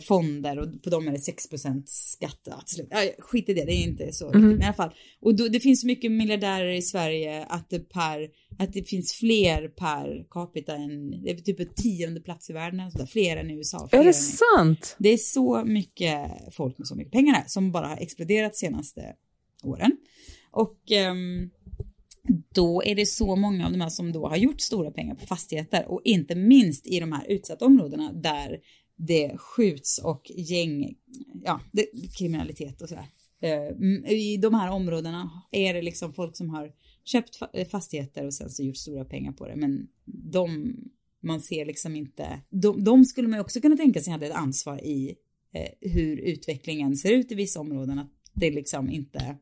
fonder 0.02 0.60
och 0.60 0.84
på 0.84 0.90
dem 0.90 1.08
är 1.08 1.12
det 1.12 1.18
6% 1.18 1.84
skatt. 1.86 2.40
Ja, 2.90 2.98
skit 3.20 3.50
i 3.50 3.54
det, 3.54 3.66
det 3.66 3.74
är 3.74 3.84
inte 3.84 4.12
så 4.12 4.28
mm. 4.28 4.42
viktigt. 4.42 4.58
Men 4.58 4.62
i 4.62 4.66
alla 4.66 4.74
fall. 4.74 4.94
Och 5.22 5.36
då, 5.36 5.48
det 5.48 5.60
finns 5.60 5.82
så 5.82 5.88
mycket 5.88 6.12
miljardärer 6.12 6.74
i 6.74 6.82
Sverige 6.82 7.46
att 7.46 7.70
det, 7.70 7.80
per, 7.80 8.30
att 8.58 8.74
det 8.74 8.90
finns 8.90 9.14
fler 9.14 9.68
per 9.68 10.26
capita 10.30 10.76
än, 10.76 11.24
det 11.24 11.30
är 11.30 11.36
typ 11.36 11.60
ett 11.60 11.76
tionde 11.76 12.22
plats 12.22 12.50
i 12.50 12.54
världen, 12.54 12.80
alltså 12.80 13.06
fler 13.06 13.38
än 13.38 13.52
i 13.52 13.54
USA. 13.54 13.90
Är 13.92 14.04
det 14.04 14.14
sant? 14.14 14.96
Det 15.00 15.10
är 15.10 15.18
så 15.18 15.64
mycket 15.66 16.32
folk 16.52 16.78
med 16.78 16.88
så 16.88 16.96
mycket 16.96 17.14
pengar 17.14 17.34
här 17.34 17.46
som 17.48 17.72
bara 17.72 17.88
har 17.88 17.98
exploderat 17.98 18.56
senaste 18.56 19.16
åren. 19.64 19.98
Och 20.52 20.78
um, 21.12 21.50
då 22.54 22.84
är 22.84 22.96
det 22.96 23.06
så 23.06 23.36
många 23.36 23.66
av 23.66 23.72
de 23.72 23.82
här 23.82 23.90
som 23.90 24.12
då 24.12 24.28
har 24.28 24.38
gjort 24.38 24.62
stora 24.62 24.92
pengar 24.92 25.16
på 25.16 25.26
fastigheter 25.26 25.92
och 25.92 26.02
inte 26.04 26.36
minst 26.36 26.88
i 26.88 27.00
de 27.00 27.12
här 27.12 27.26
utsatta 27.28 27.66
områdena 27.66 28.14
där 28.14 28.60
det 28.96 29.38
skjuts 29.38 29.98
och 29.98 30.32
gäng, 30.36 30.96
ja, 31.44 31.62
det, 31.72 31.88
kriminalitet 32.18 32.82
och 32.82 32.90
sådär. 32.90 33.08
Eh, 33.42 33.68
mm, 33.68 34.06
I 34.06 34.38
de 34.38 34.54
här 34.54 34.72
områdena 34.72 35.30
är 35.52 35.74
det 35.74 35.82
liksom 35.82 36.14
folk 36.14 36.38
som 36.38 36.50
har 36.50 36.72
köpt 37.04 37.40
eh, 37.54 37.68
fastigheter 37.68 38.26
och 38.26 38.34
sen 38.34 38.50
så 38.50 38.64
gjort 38.64 38.78
stora 38.78 39.06
pengar 39.06 39.32
på 39.32 39.48
det, 39.48 39.56
men 39.56 39.88
de 40.06 40.76
man 41.22 41.42
ser 41.42 41.66
liksom 41.66 41.96
inte, 41.96 42.42
de, 42.50 42.84
de 42.84 43.06
skulle 43.06 43.28
man 43.28 43.40
också 43.40 43.62
kunna 43.62 43.78
tänka 43.78 44.02
sig 44.02 44.12
hade 44.12 44.26
ett 44.26 44.36
ansvar 44.36 44.86
i 44.86 45.16
eh, 45.54 45.92
hur 45.92 46.18
utvecklingen 46.18 46.96
ser 46.96 47.12
ut 47.12 47.32
i 47.32 47.36
vissa 47.36 47.60
områden, 47.60 48.00
att 48.00 48.12
det 48.34 48.52
liksom 48.52 48.90
inte 48.90 49.38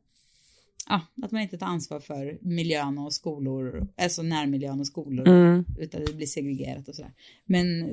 ja, 0.90 1.02
att 1.24 1.32
man 1.32 1.42
inte 1.42 1.58
tar 1.58 1.68
ansvar 1.68 2.00
för 2.00 2.38
miljön 2.42 2.98
och 2.98 3.14
skolor, 3.14 3.88
alltså 3.98 4.22
närmiljön 4.22 4.80
och 4.80 4.88
skolor, 4.88 5.28
mm. 5.28 5.66
utan 5.80 6.06
det 6.06 6.14
blir 6.14 6.28
segregerat 6.28 6.88
och 6.88 6.96
sådär. 6.96 7.12
Men 7.46 7.90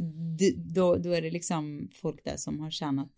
då, 0.74 0.96
då 0.96 1.12
är 1.12 1.22
det 1.22 1.31
liksom 1.31 1.88
folk 1.94 2.24
där 2.24 2.37
som 2.37 2.61
har 2.61 2.70
tjänat 2.70 3.12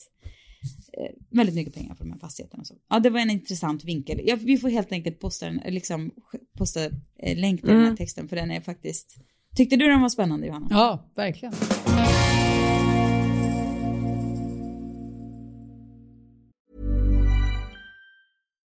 eh, 0.93 1.11
väldigt 1.31 1.55
mycket 1.55 1.75
pengar 1.75 1.95
på 1.95 2.05
de 2.05 2.13
här 2.13 2.19
fastigheterna. 2.19 2.61
Och 2.61 2.67
så. 2.67 2.75
Ja, 2.89 3.01
det 3.01 3.11
var 3.11 3.21
en 3.21 3.31
intressant 3.31 3.85
vinkel. 3.85 4.21
Ja, 4.25 4.37
vi 4.41 4.59
får 4.59 4.69
helt 4.69 4.93
enkelt 4.93 5.21
posta, 5.21 5.47
den, 5.47 5.61
liksom, 5.67 6.11
posta 6.59 6.85
eh, 7.19 7.39
länk 7.39 7.61
till 7.61 7.71
mm. 7.71 7.77
den 7.77 7.81
här 7.81 7.87
mm. 7.87 7.97
texten, 7.97 8.29
för 8.29 8.37
den 8.37 8.51
är 8.51 8.61
faktiskt... 8.61 9.17
Tyckte 9.57 9.77
du 9.77 9.89
den 9.89 10.01
var 10.01 10.09
spännande, 10.09 10.47
Johanna? 10.47 10.67
Ja, 10.71 11.11
verkligen. 11.15 11.55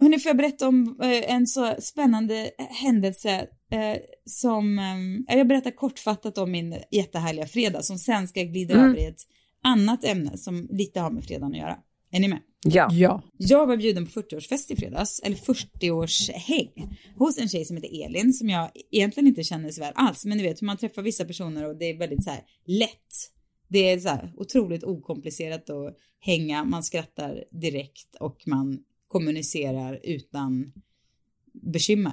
Hörni, 0.00 0.18
får 0.18 0.30
jag 0.30 0.36
berätta 0.36 0.68
om 0.68 1.00
eh, 1.02 1.34
en 1.34 1.46
så 1.46 1.74
spännande 1.78 2.50
händelse 2.58 3.46
eh, 3.72 3.96
som, 4.24 4.78
eh, 5.28 5.36
jag 5.36 5.48
berättar 5.48 5.70
kortfattat 5.70 6.38
om 6.38 6.50
min 6.50 6.76
jättehärliga 6.90 7.46
fredag 7.46 7.82
som 7.82 7.98
sen 7.98 8.28
ska 8.28 8.42
glida 8.42 8.74
mm. 8.74 8.86
över 8.86 9.00
i 9.00 9.04
ett 9.04 9.26
annat 9.64 10.04
ämne 10.04 10.38
som 10.38 10.68
lite 10.70 11.00
har 11.00 11.10
med 11.10 11.24
fredagen 11.24 11.52
att 11.52 11.58
göra. 11.58 11.76
Är 12.12 12.20
ni 12.20 12.28
med? 12.28 12.38
Ja. 12.62 12.88
ja. 12.92 13.22
Jag 13.36 13.66
var 13.66 13.76
bjuden 13.76 14.06
på 14.06 14.20
40-årsfest 14.20 14.72
i 14.72 14.76
fredags, 14.76 15.20
eller 15.24 15.36
40-årshäng, 15.36 16.96
hos 17.16 17.38
en 17.38 17.48
tjej 17.48 17.64
som 17.64 17.76
heter 17.76 18.04
Elin 18.04 18.32
som 18.32 18.48
jag 18.48 18.70
egentligen 18.90 19.26
inte 19.26 19.44
känner 19.44 19.70
så 19.70 19.80
väl 19.80 19.92
alls, 19.96 20.24
men 20.24 20.38
ni 20.38 20.42
vet 20.42 20.62
hur 20.62 20.66
man 20.66 20.76
träffar 20.76 21.02
vissa 21.02 21.24
personer 21.24 21.68
och 21.68 21.76
det 21.76 21.84
är 21.84 21.98
väldigt 21.98 22.24
så 22.24 22.30
här 22.30 22.42
lätt. 22.66 23.30
Det 23.68 23.90
är 23.90 24.00
så 24.00 24.08
här 24.08 24.32
otroligt 24.36 24.84
okomplicerat 24.84 25.70
att 25.70 25.96
hänga, 26.20 26.64
man 26.64 26.82
skrattar 26.82 27.44
direkt 27.50 28.14
och 28.20 28.42
man 28.46 28.78
kommunicerar 29.10 30.00
utan 30.02 30.72
bekymmer. 31.52 32.12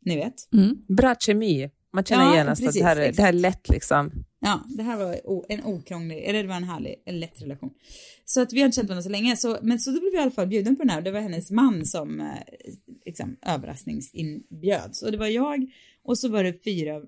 Ni 0.00 0.16
vet? 0.16 0.52
Mm. 0.52 0.84
Bra 0.88 1.14
kemi. 1.20 1.70
Man 1.92 2.04
känner 2.04 2.24
ja, 2.24 2.36
genast 2.36 2.62
precis, 2.62 2.82
att 2.82 2.96
det 2.96 3.02
här, 3.02 3.12
det 3.12 3.22
här 3.22 3.28
är 3.28 3.32
lätt 3.32 3.68
liksom. 3.68 4.12
Ja, 4.40 4.60
det 4.66 4.82
här 4.82 4.96
var 4.96 5.20
en 5.48 5.64
okrånglig, 5.64 6.24
eller 6.24 6.42
det 6.42 6.48
var 6.48 6.56
en 6.56 6.64
härlig, 6.64 6.94
en 7.04 7.20
lätt 7.20 7.42
relation. 7.42 7.70
Så 8.24 8.40
att 8.40 8.52
vi 8.52 8.60
har 8.60 8.66
inte 8.66 8.76
känt 8.76 8.88
varandra 8.88 9.02
så 9.02 9.08
länge, 9.08 9.36
så, 9.36 9.58
men 9.62 9.78
så 9.78 9.90
då 9.90 10.00
blev 10.00 10.12
vi 10.12 10.18
i 10.18 10.20
alla 10.20 10.30
fall 10.30 10.46
bjuden 10.46 10.76
på 10.76 10.82
den 10.82 10.90
här 10.90 10.98
och 10.98 11.04
det 11.04 11.10
var 11.10 11.20
hennes 11.20 11.50
man 11.50 11.86
som 11.86 12.20
eh, 12.20 12.26
liksom, 13.06 13.36
överraskningsinbjöds. 13.42 15.02
Och 15.02 15.12
det 15.12 15.18
var 15.18 15.26
jag 15.26 15.66
och 16.02 16.18
så 16.18 16.28
var 16.28 16.44
det 16.44 16.64
fyra, 16.64 17.02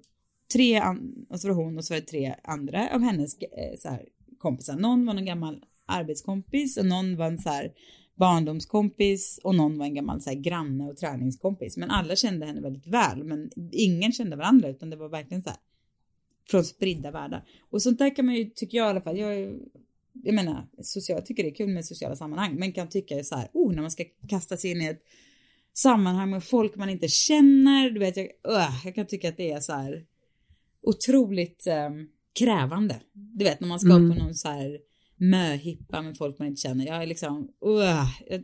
tre, 0.52 0.82
och 1.28 1.40
så 1.40 1.48
var 1.48 1.54
det 1.54 1.62
hon 1.62 1.78
och 1.78 1.84
så 1.84 1.94
var 1.94 2.00
det 2.00 2.06
tre 2.06 2.34
andra 2.44 2.88
av 2.94 3.00
hennes 3.00 3.38
eh, 3.38 3.78
så 3.78 3.88
här, 3.88 4.02
kompisar. 4.38 4.76
Någon 4.76 5.06
var 5.06 5.14
en 5.14 5.26
gammal 5.26 5.64
arbetskompis 5.86 6.76
och 6.76 6.86
någon 6.86 7.16
var 7.16 7.26
en 7.26 7.38
så 7.38 7.48
här 7.48 7.72
barndomskompis 8.18 9.40
och 9.42 9.54
någon 9.54 9.78
var 9.78 9.86
en 9.86 9.94
gammal 9.94 10.20
så 10.20 10.30
här, 10.30 10.36
granne 10.36 10.84
och 10.84 10.96
träningskompis. 10.96 11.76
Men 11.76 11.90
alla 11.90 12.16
kände 12.16 12.46
henne 12.46 12.60
väldigt 12.60 12.86
väl, 12.86 13.24
men 13.24 13.50
ingen 13.72 14.12
kände 14.12 14.36
varandra 14.36 14.68
utan 14.68 14.90
det 14.90 14.96
var 14.96 15.08
verkligen 15.08 15.42
så 15.42 15.48
här 15.48 15.58
från 16.50 16.64
spridda 16.64 17.10
världar. 17.10 17.44
Och 17.70 17.82
sånt 17.82 17.98
där 17.98 18.16
kan 18.16 18.26
man 18.26 18.34
ju, 18.34 18.44
tycker 18.44 18.78
jag 18.78 18.86
i 18.86 18.90
alla 18.90 19.00
fall, 19.00 19.18
jag, 19.18 19.60
jag 20.12 20.34
menar, 20.34 20.66
social, 20.82 21.18
jag 21.18 21.26
tycker 21.26 21.42
det 21.42 21.48
är 21.48 21.54
kul 21.54 21.68
med 21.68 21.84
sociala 21.84 22.16
sammanhang, 22.16 22.54
men 22.54 22.72
kan 22.72 22.88
tycka 22.88 23.24
så 23.24 23.36
här, 23.36 23.48
oh, 23.52 23.74
när 23.74 23.82
man 23.82 23.90
ska 23.90 24.04
kasta 24.28 24.56
sig 24.56 24.70
in 24.70 24.80
i 24.80 24.86
ett 24.86 25.02
sammanhang 25.74 26.30
med 26.30 26.44
folk 26.44 26.76
man 26.76 26.88
inte 26.88 27.08
känner, 27.08 27.90
du 27.90 28.00
vet, 28.00 28.16
jag, 28.16 28.26
uh, 28.26 28.84
jag 28.84 28.94
kan 28.94 29.06
tycka 29.06 29.28
att 29.28 29.36
det 29.36 29.52
är 29.52 29.60
så 29.60 29.72
här 29.72 30.04
otroligt 30.82 31.66
um, 31.66 32.08
krävande. 32.38 33.00
Du 33.12 33.44
vet, 33.44 33.60
när 33.60 33.68
man 33.68 33.80
ska 33.80 33.92
mm. 33.92 34.10
på 34.10 34.24
någon 34.24 34.34
så 34.34 34.48
här 34.48 34.78
möhippa 35.18 36.02
med 36.02 36.16
folk 36.16 36.38
man 36.38 36.48
inte 36.48 36.60
känner. 36.60 36.86
Jag 36.86 37.02
är 37.02 37.06
liksom, 37.06 37.48
uh, 37.66 38.08
jag, 38.26 38.42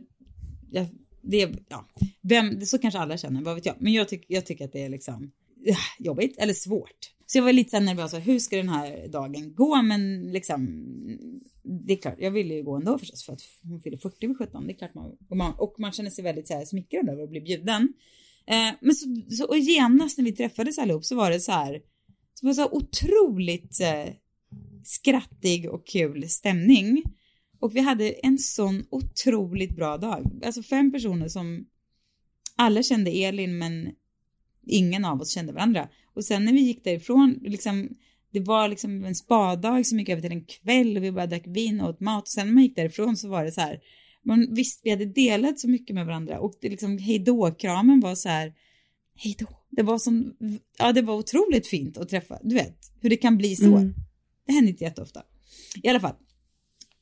jag, 0.71 0.87
det 1.21 1.55
ja, 1.69 1.87
vem, 2.21 2.65
så 2.65 2.77
kanske 2.77 2.99
alla 2.99 3.17
känner, 3.17 3.41
vad 3.41 3.55
vet 3.55 3.65
jag. 3.65 3.75
Men 3.79 3.93
jag, 3.93 4.09
tyck, 4.09 4.25
jag 4.27 4.45
tycker 4.45 4.65
att 4.65 4.73
det 4.73 4.83
är 4.83 4.89
liksom 4.89 5.23
uh, 5.67 5.77
jobbigt 5.99 6.37
eller 6.37 6.53
svårt. 6.53 7.15
Så 7.25 7.37
jag 7.37 7.43
var 7.43 7.53
lite 7.53 7.69
så 7.69 7.79
nervös, 7.79 8.13
hur 8.13 8.39
ska 8.39 8.57
den 8.57 8.69
här 8.69 9.07
dagen 9.07 9.53
gå? 9.55 9.81
Men 9.81 10.31
liksom, 10.31 10.67
det 11.63 11.93
är 11.93 11.97
klart, 11.97 12.15
jag 12.19 12.31
ville 12.31 12.53
ju 12.53 12.63
gå 12.63 12.75
ändå 12.75 12.97
förstås 12.97 13.23
för 13.25 13.33
att 13.33 13.41
hon 13.63 13.81
fyller 13.81 13.97
40 13.97 14.27
vid 14.27 14.37
17. 14.37 14.67
Det 14.67 14.73
är 14.73 14.77
klart 14.77 14.93
man, 14.93 15.17
och 15.29 15.37
man, 15.37 15.53
och 15.57 15.75
man 15.77 15.91
känner 15.91 16.09
sig 16.09 16.23
väldigt 16.23 16.47
så 16.47 16.53
här 16.53 16.65
smickrad 16.65 17.09
över 17.09 17.23
att 17.23 17.29
bli 17.29 17.41
bjuden. 17.41 17.93
Eh, 18.47 18.73
men 18.81 18.95
så, 18.95 19.05
så, 19.29 19.45
och 19.47 19.57
genast 19.57 20.17
när 20.17 20.25
vi 20.25 20.31
träffades 20.31 20.77
allihop 20.77 21.05
så 21.05 21.15
var 21.15 21.31
det 21.31 21.39
så 21.39 21.51
här, 21.51 21.71
det 22.41 22.47
var 22.47 22.53
så 22.53 22.69
otroligt 22.71 23.81
eh, 23.81 24.13
skrattig 24.87 25.69
och 25.69 25.87
kul 25.87 26.29
stämning. 26.29 27.03
Och 27.59 27.75
vi 27.75 27.79
hade 27.79 28.11
en 28.11 28.37
sån 28.37 28.85
otroligt 28.89 29.75
bra 29.75 29.97
dag. 29.97 30.41
Alltså 30.45 30.63
fem 30.63 30.91
personer 30.91 31.27
som 31.27 31.65
alla 32.55 32.83
kände 32.83 33.11
Elin 33.11 33.57
men 33.57 33.91
ingen 34.65 35.05
av 35.05 35.21
oss 35.21 35.33
kände 35.33 35.53
varandra. 35.53 35.89
Och 36.13 36.25
sen 36.25 36.45
när 36.45 36.53
vi 36.53 36.61
gick 36.61 36.83
därifrån, 36.83 37.39
liksom, 37.41 37.89
det 38.31 38.39
var 38.39 38.67
liksom 38.67 39.05
en 39.05 39.15
spadag 39.15 39.85
som 39.85 39.99
gick 39.99 40.09
över 40.09 40.21
till 40.21 40.31
en 40.31 40.45
kväll 40.45 40.97
och 40.97 41.03
vi 41.03 41.11
bara 41.11 41.27
drack 41.27 41.47
vin 41.47 41.81
och 41.81 41.89
åt 41.89 41.99
mat 41.99 42.23
och 42.23 42.27
sen 42.27 42.47
när 42.47 42.53
man 42.53 42.63
gick 42.63 42.75
därifrån 42.75 43.17
så 43.17 43.29
var 43.29 43.45
det 43.45 43.51
så 43.51 43.61
här, 43.61 43.79
man 44.23 44.47
visst 44.55 44.81
vi 44.83 44.89
hade 44.89 45.05
delat 45.05 45.59
så 45.59 45.69
mycket 45.69 45.93
med 45.93 46.05
varandra 46.05 46.39
och 46.39 46.53
det 46.61 46.69
liksom 46.69 46.97
hejdå-kramen 46.97 47.99
var 47.99 48.15
så 48.15 48.29
här, 48.29 48.53
hejdå. 49.15 49.47
Det 49.69 49.83
var 49.83 49.97
som, 49.97 50.35
ja 50.77 50.91
det 50.91 51.01
var 51.01 51.15
otroligt 51.15 51.67
fint 51.67 51.97
att 51.97 52.09
träffa, 52.09 52.39
du 52.43 52.55
vet 52.55 52.77
hur 53.01 53.09
det 53.09 53.17
kan 53.17 53.37
bli 53.37 53.55
så. 53.55 53.65
Mm. 53.65 53.93
Det 54.45 54.53
händer 54.53 54.71
inte 54.71 54.83
jätteofta. 54.83 55.23
I 55.83 55.89
alla 55.89 55.99
fall, 55.99 56.15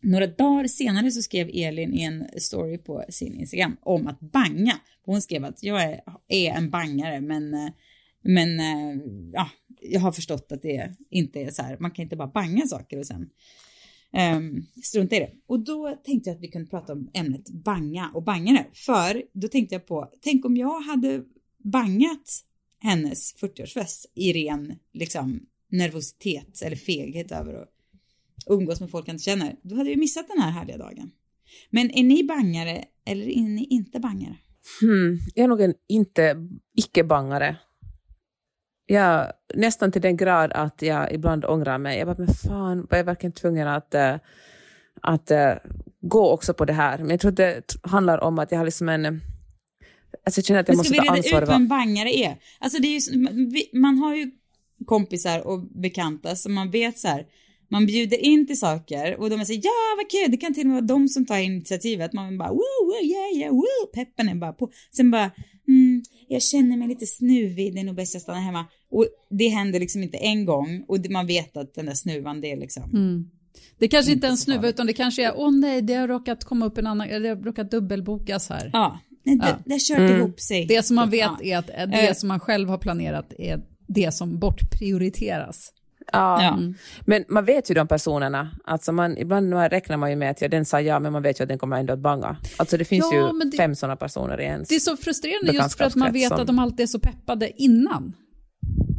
några 0.01 0.27
dagar 0.27 0.67
senare 0.67 1.11
så 1.11 1.21
skrev 1.21 1.49
Elin 1.53 1.93
i 1.93 2.01
en 2.01 2.27
story 2.37 2.77
på 2.77 3.03
sin 3.09 3.39
Instagram 3.39 3.77
om 3.81 4.07
att 4.07 4.19
banga. 4.19 4.79
Hon 5.05 5.21
skrev 5.21 5.45
att 5.45 5.63
jag 5.63 5.83
är, 5.83 6.01
är 6.27 6.51
en 6.51 6.69
bangare 6.69 7.21
men, 7.21 7.71
men 8.21 8.59
eh, 8.59 9.03
ja, 9.33 9.49
jag 9.81 9.99
har 9.99 10.11
förstått 10.11 10.51
att 10.51 10.61
det 10.61 10.95
inte 11.09 11.39
är 11.39 11.51
så 11.51 11.63
här, 11.63 11.77
man 11.79 11.91
kan 11.91 12.03
inte 12.03 12.15
bara 12.15 12.27
banga 12.27 12.67
saker 12.67 12.99
och 12.99 13.07
sen 13.07 13.29
um, 14.35 14.65
strunta 14.83 15.15
i 15.15 15.19
det. 15.19 15.31
Och 15.47 15.59
då 15.59 16.01
tänkte 16.03 16.29
jag 16.29 16.35
att 16.35 16.43
vi 16.43 16.47
kunde 16.47 16.69
prata 16.69 16.93
om 16.93 17.09
ämnet 17.13 17.49
banga 17.49 18.11
och 18.13 18.23
bangare. 18.23 18.65
För 18.73 19.23
då 19.33 19.47
tänkte 19.47 19.75
jag 19.75 19.85
på, 19.85 20.09
tänk 20.21 20.45
om 20.45 20.57
jag 20.57 20.79
hade 20.79 21.23
bangat 21.57 22.43
hennes 22.79 23.35
40-årsfest 23.35 24.05
i 24.15 24.33
ren 24.33 24.75
liksom 24.93 25.45
nervositet 25.73 26.61
eller 26.61 26.75
feghet 26.75 27.31
över 27.31 27.53
att 27.53 27.69
umgås 28.49 28.81
med 28.81 28.91
folk 28.91 29.07
jag 29.07 29.13
inte 29.13 29.23
känner. 29.23 29.55
Då 29.61 29.75
hade 29.75 29.89
vi 29.89 29.95
missat 29.95 30.27
den 30.27 30.41
här 30.41 30.51
härliga 30.51 30.77
dagen. 30.77 31.11
Men 31.69 31.91
är 31.91 32.03
ni 32.03 32.23
bangare 32.23 32.83
eller 33.05 33.25
är 33.25 33.41
ni 33.41 33.67
inte 33.69 33.99
bangare? 33.99 34.37
Hmm, 34.81 35.19
jag 35.35 35.43
är 35.43 35.47
nog 35.47 35.61
en 35.61 35.73
inte 35.87 36.35
icke-bangare. 36.77 37.55
Jag, 38.85 39.31
nästan 39.55 39.91
till 39.91 40.01
den 40.01 40.17
grad 40.17 40.51
att 40.53 40.81
jag 40.81 41.13
ibland 41.13 41.45
ångrar 41.45 41.77
mig. 41.77 41.97
Jag 41.97 42.07
bara, 42.07 42.17
men 42.17 42.33
fan, 42.33 42.87
var 42.89 42.97
jag 42.97 43.05
verkligen 43.05 43.33
tvungen 43.33 43.67
att, 43.67 43.93
äh, 43.93 44.15
att 45.01 45.31
äh, 45.31 45.53
gå 46.01 46.31
också 46.31 46.53
på 46.53 46.65
det 46.65 46.73
här? 46.73 46.97
Men 46.97 47.09
jag 47.09 47.19
tror 47.19 47.31
att 47.31 47.37
det 47.37 47.75
handlar 47.83 48.17
om 48.17 48.39
att 48.39 48.51
jag 48.51 48.59
har 48.59 48.65
liksom 48.65 48.89
en... 48.89 49.05
Alltså 50.25 50.39
jag 50.39 50.45
känner 50.45 50.59
att 50.59 50.67
jag 50.67 50.73
Men 50.73 50.77
måste 50.77 50.93
ska 50.93 51.01
vi 51.01 51.07
ta 51.07 51.13
reda 51.13 51.23
ansvar. 51.23 51.41
ut 51.41 51.47
vad 51.47 51.55
en 51.55 51.67
bangare 51.67 52.09
är? 52.09 52.37
Alltså 52.59 52.81
det 52.81 52.87
är 52.87 53.11
ju, 53.11 53.79
man 53.79 53.97
har 53.97 54.15
ju 54.15 54.31
kompisar 54.85 55.47
och 55.47 55.61
bekanta 55.81 56.35
som 56.35 56.53
man 56.53 56.71
vet 56.71 56.99
så 56.99 57.07
här, 57.07 57.25
man 57.69 57.85
bjuder 57.85 58.17
in 58.17 58.47
till 58.47 58.59
saker 58.59 59.19
och 59.19 59.29
de 59.29 59.45
säger 59.45 59.61
ja 59.63 59.71
vad 59.97 60.09
kul, 60.11 60.31
det 60.31 60.37
kan 60.37 60.53
till 60.53 60.61
och 60.63 60.67
med 60.67 60.75
vara 60.75 60.85
de 60.99 61.07
som 61.07 61.25
tar 61.25 61.37
initiativet. 61.37 62.13
Man 62.13 62.37
bara 62.37 62.49
woo, 62.49 62.57
woo, 62.85 63.03
yeah, 63.05 63.37
yeah, 63.41 63.53
woo, 63.53 63.87
peppen 63.93 64.29
är 64.29 64.35
bara 64.35 64.53
på. 64.53 64.71
Sen 64.95 65.11
bara, 65.11 65.31
mm, 65.67 66.03
jag 66.27 66.41
känner 66.43 66.77
mig 66.77 66.87
lite 66.87 67.05
snuvig, 67.07 67.73
det 67.73 67.79
är 67.79 67.83
nog 67.83 67.95
bäst 67.95 68.13
jag 68.13 68.21
stannar 68.21 68.39
hemma. 68.39 68.65
Och 68.91 69.05
det 69.29 69.47
händer 69.47 69.79
liksom 69.79 70.03
inte 70.03 70.17
en 70.17 70.45
gång 70.45 70.83
och 70.87 70.97
man 71.09 71.27
vet 71.27 71.57
att 71.57 71.73
den 71.73 71.85
där 71.85 71.93
snuvan 71.93 72.41
det 72.41 72.51
är 72.51 72.57
liksom. 72.57 72.83
Mm. 72.83 73.29
Det 73.79 73.87
kanske 73.87 74.11
inte 74.11 74.27
är 74.27 74.31
en 74.31 74.37
snuva 74.37 74.67
utan 74.69 74.87
det 74.87 74.93
kanske 74.93 75.25
är, 75.25 75.33
åh 75.37 75.51
nej, 75.51 75.81
det 75.81 75.93
har 75.93 76.07
råkat 76.07 76.43
komma 76.43 76.65
upp 76.65 76.77
en 76.77 76.87
annan, 76.87 77.07
eller 77.09 77.19
det 77.29 77.35
har 77.35 77.43
råkat 77.43 77.71
dubbelbokas 77.71 78.49
här. 78.49 78.69
Ja, 78.73 78.99
det, 79.23 79.31
Ja. 79.31 79.57
det 79.65 79.71
har 79.71 79.79
kört 79.79 80.11
ihop 80.17 80.39
sig. 80.39 80.65
Det 80.65 80.83
som 80.85 80.95
man 80.95 81.09
vet 81.09 81.21
Ja. 81.41 81.43
är 81.43 81.57
att 81.57 81.67
det 81.91 82.07
Eh. 82.07 82.13
som 82.13 82.27
man 82.27 82.39
själv 82.39 82.69
har 82.69 82.77
planerat 82.77 83.33
är 83.37 83.61
det 83.93 84.13
som 84.13 84.39
bortprioriteras. 84.39 85.73
Ja. 86.11 86.43
Ja. 86.43 86.59
Men 87.05 87.25
man 87.29 87.45
vet 87.45 87.69
ju 87.71 87.75
de 87.75 87.87
personerna. 87.87 88.51
Alltså 88.65 88.91
man, 88.91 89.17
ibland 89.17 89.53
räknar 89.53 89.97
man 89.97 90.09
ju 90.09 90.15
med 90.15 90.31
att 90.31 90.41
ja, 90.41 90.47
den 90.47 90.65
sa 90.65 90.81
ja, 90.81 90.99
men 90.99 91.11
man 91.11 91.21
vet 91.21 91.39
ju 91.39 91.43
att 91.43 91.49
den 91.49 91.57
kommer 91.59 91.79
ändå 91.79 91.93
att 91.93 91.99
banga. 91.99 92.37
Alltså 92.57 92.77
det 92.77 92.85
finns 92.85 93.05
Ja, 93.11 93.31
ju 93.33 93.49
det- 93.49 93.57
fem 93.57 93.75
sådana 93.75 93.95
personer 93.95 94.41
i 94.41 94.43
ens. 94.43 94.69
Det 94.69 94.75
är 94.75 94.79
så 94.79 94.97
frustrerande 94.97 95.51
just 95.53 95.77
för 95.77 95.85
att 95.85 95.95
man 95.95 96.05
vet 96.05 96.13
Bekantskapskrets 96.13 96.41
att 96.41 96.47
de 96.47 96.59
alltid 96.59 96.79
är 96.83 96.87
så 96.87 96.99
peppade 96.99 97.51
innan. 97.61 98.13